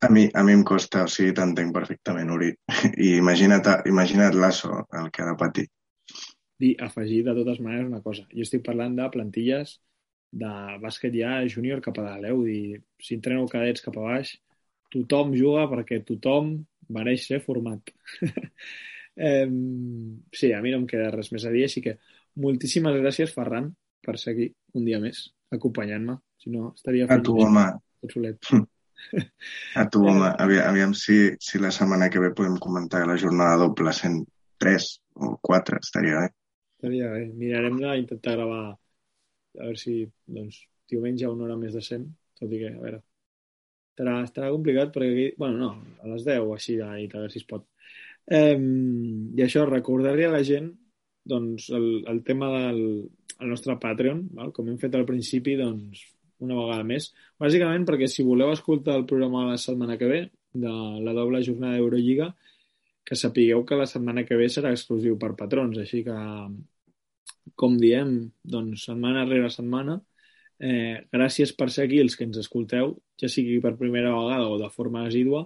A 0.06 0.12
mi, 0.14 0.28
a 0.30 0.44
mi 0.46 0.54
em 0.54 0.62
costa, 0.62 1.08
o 1.08 1.10
sigui, 1.10 1.34
t'entenc 1.34 1.74
perfectament, 1.74 2.30
Uri. 2.30 2.52
I 3.08 3.16
imagina't, 3.18 3.72
imagina't 3.90 4.38
l'Asso, 4.38 4.84
el 4.94 5.10
que 5.10 5.24
ha 5.24 5.32
de 5.32 5.38
patir 5.40 5.66
dir, 6.62 6.74
afegir 6.84 7.24
de 7.26 7.36
totes 7.38 7.60
maneres 7.64 7.88
una 7.90 8.02
cosa. 8.06 8.26
Jo 8.34 8.46
estic 8.46 8.64
parlant 8.66 8.96
de 8.98 9.08
plantilles 9.14 9.78
de 10.38 10.52
bàsquet 10.84 11.16
ja 11.16 11.40
júnior 11.48 11.82
cap 11.84 11.98
a 12.02 12.06
dalt, 12.10 12.28
eh? 12.28 12.34
Vull 12.36 12.52
dir, 12.52 12.82
si 13.02 13.16
entreneu 13.16 13.48
cadets 13.52 13.84
cap 13.86 13.98
a 13.98 14.06
baix, 14.10 14.34
tothom 14.94 15.34
juga 15.38 15.68
perquè 15.72 16.02
tothom 16.08 16.54
mereix 16.94 17.28
ser 17.30 17.40
format. 17.44 17.92
eh, 19.30 19.48
sí, 20.34 20.52
a 20.54 20.62
mi 20.64 20.74
no 20.74 20.84
em 20.84 20.88
queda 20.90 21.12
res 21.16 21.32
més 21.34 21.48
a 21.48 21.54
dir, 21.54 21.66
així 21.68 21.84
que 21.86 21.98
moltíssimes 22.44 23.00
gràcies, 23.02 23.34
Ferran, 23.36 23.72
per 24.04 24.18
seguir 24.22 24.52
un 24.78 24.86
dia 24.88 25.00
més 25.04 25.28
acompanyant-me. 25.54 26.18
Si 26.38 26.52
no, 26.54 26.72
estaria. 26.76 27.08
A 27.10 27.22
tu, 27.24 27.38
home. 27.42 27.66
Solet. 28.12 28.52
A 29.76 29.86
tu, 29.92 30.04
home. 30.06 30.30
Aviam, 30.44 30.68
aviam 30.70 30.94
si, 30.98 31.20
si 31.42 31.62
la 31.62 31.72
setmana 31.74 32.12
que 32.14 32.22
ve 32.22 32.34
podem 32.36 32.58
comentar 32.62 33.06
la 33.08 33.18
jornada 33.20 33.60
doble 33.64 33.94
sent 33.96 34.22
3 34.62 34.88
o 35.24 35.38
4, 35.42 35.80
estaria 35.82 36.26
bé. 36.26 36.34
Estaria 36.88 37.12
bé. 37.12 37.26
Mirarem 37.36 37.76
d'intentar 37.82 38.38
gravar 38.38 38.62
a 38.72 38.78
veure 39.60 39.80
si, 39.82 40.06
doncs, 40.24 40.62
diumenge 40.88 41.28
una 41.28 41.44
hora 41.44 41.58
més 41.60 41.74
decent, 41.76 42.06
tot 42.40 42.52
i 42.54 42.60
que, 42.62 42.70
a 42.72 42.80
veure, 42.80 43.00
estarà, 43.92 44.14
estarà 44.24 44.52
complicat 44.54 44.94
perquè 44.96 45.10
aquí, 45.12 45.26
bueno, 45.42 45.58
no, 45.60 45.72
a 46.00 46.12
les 46.14 46.24
10 46.24 46.46
o 46.46 46.54
així 46.56 46.78
de 46.80 46.88
nit, 46.94 47.12
a 47.12 47.24
veure 47.24 47.34
si 47.34 47.42
es 47.42 47.48
pot. 47.50 47.66
Eh, 48.38 48.56
I 48.56 49.44
això, 49.44 49.66
recordar-li 49.68 50.28
a 50.28 50.32
la 50.32 50.40
gent 50.48 50.70
doncs, 51.28 51.68
el, 51.76 51.90
el 52.08 52.24
tema 52.24 52.54
del 52.56 52.80
el 53.42 53.52
nostre 53.52 53.76
Patreon, 53.84 54.24
val? 54.38 54.54
com 54.56 54.70
hem 54.72 54.80
fet 54.80 54.96
al 54.96 55.04
principi, 55.10 55.58
doncs, 55.60 56.06
una 56.40 56.56
vegada 56.56 56.88
més. 56.88 57.10
Bàsicament 57.44 57.84
perquè 57.90 58.08
si 58.08 58.24
voleu 58.24 58.54
escoltar 58.54 58.96
el 58.96 59.06
programa 59.12 59.44
la 59.50 59.60
setmana 59.60 60.00
que 60.00 60.08
ve, 60.08 60.22
de 60.56 60.72
la 61.04 61.14
doble 61.14 61.44
jornada 61.44 61.76
d'Eurolliga, 61.76 62.32
que 63.04 63.20
sapigueu 63.20 63.66
que 63.68 63.76
la 63.76 63.92
setmana 63.92 64.24
que 64.24 64.40
ve 64.40 64.48
serà 64.50 64.72
exclusiu 64.72 65.20
per 65.20 65.36
patrons, 65.36 65.78
així 65.84 66.02
que, 66.08 66.16
com 67.56 67.78
diem, 67.80 68.16
doncs 68.44 68.88
setmana 68.90 69.26
rere 69.28 69.50
setmana, 69.54 70.00
eh, 70.60 71.04
gràcies 71.14 71.54
per 71.58 71.70
ser 71.74 71.88
aquí 71.88 72.02
els 72.04 72.18
que 72.18 72.26
ens 72.28 72.40
escolteu, 72.42 72.96
ja 73.20 73.30
sigui 73.30 73.60
per 73.64 73.78
primera 73.80 74.14
vegada 74.16 74.50
o 74.50 74.58
de 74.62 74.70
forma 74.74 75.06
asidua, 75.08 75.46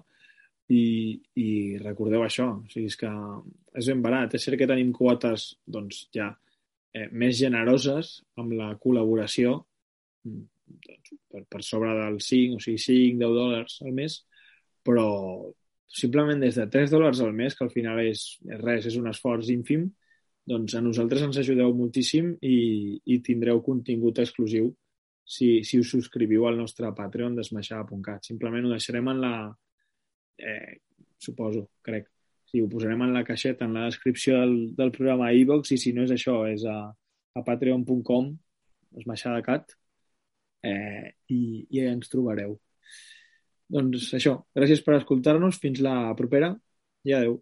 i, 0.71 1.19
i 1.35 1.47
recordeu 1.81 2.23
això, 2.23 2.47
o 2.61 2.69
sigui, 2.71 2.87
és 2.91 2.97
que 2.99 3.09
és 3.81 3.89
ben 3.91 4.03
barat. 4.03 4.35
És 4.35 4.45
cert 4.47 4.59
que 4.59 4.69
tenim 4.69 4.93
quotes 4.95 5.51
doncs, 5.67 6.05
ja 6.15 6.29
eh, 6.93 7.09
més 7.11 7.37
generoses 7.39 8.19
amb 8.39 8.55
la 8.59 8.71
col·laboració 8.79 9.57
doncs, 10.23 11.11
per, 11.31 11.43
per 11.49 11.63
sobre 11.65 11.91
dels 11.97 12.27
5, 12.31 12.59
o 12.59 12.63
sigui, 12.63 12.79
5, 12.85 13.17
10 13.23 13.35
dòlars 13.39 13.79
al 13.85 13.95
mes, 13.97 14.19
però 14.87 15.07
simplement 15.91 16.39
des 16.39 16.55
de 16.59 16.67
3 16.71 16.93
dòlars 16.93 17.19
al 17.23 17.33
mes, 17.35 17.55
que 17.57 17.65
al 17.65 17.73
final 17.73 17.99
és, 18.03 18.23
és 18.47 18.61
res, 18.61 18.87
és 18.87 18.97
un 18.99 19.09
esforç 19.11 19.51
ínfim, 19.51 19.89
doncs 20.51 20.75
a 20.75 20.83
nosaltres 20.83 21.25
ens 21.25 21.39
ajudeu 21.41 21.73
moltíssim 21.77 22.33
i, 22.43 22.57
i 23.13 23.19
tindreu 23.25 23.61
contingut 23.65 24.19
exclusiu 24.23 24.71
si, 25.23 25.61
si 25.63 25.79
us 25.79 25.91
subscriviu 25.93 26.47
al 26.47 26.57
nostre 26.59 26.89
Patreon 26.95 27.37
d'esmaixada.cat. 27.37 28.27
Simplement 28.27 28.67
ho 28.67 28.73
deixarem 28.73 29.07
en 29.13 29.21
la, 29.23 29.35
eh, 30.37 30.79
suposo, 31.21 31.69
crec. 31.81 32.09
Sí, 32.51 32.59
ho 32.59 32.67
posarem 32.67 33.05
en 33.05 33.13
la 33.15 33.23
caixeta, 33.23 33.65
en 33.65 33.77
la 33.77 33.85
descripció 33.87 34.41
del, 34.41 34.55
del 34.75 34.91
programa 34.91 35.31
iVox, 35.31 35.71
i 35.71 35.77
si 35.79 35.93
no 35.95 36.03
és 36.03 36.11
això, 36.11 36.41
és 36.51 36.65
a, 36.67 36.79
a 36.91 37.43
patreon.com, 37.47 38.27
esmaixadacat, 38.99 39.71
eh, 40.67 41.13
i, 41.31 41.39
i 41.69 41.85
ens 41.85 42.11
trobareu. 42.11 42.57
Doncs 43.71 44.09
això, 44.17 44.35
gràcies 44.57 44.83
per 44.83 44.97
escoltar-nos, 44.97 45.61
fins 45.63 45.79
la 45.85 45.95
propera 46.19 46.51
i 47.07 47.15
adeu. 47.15 47.39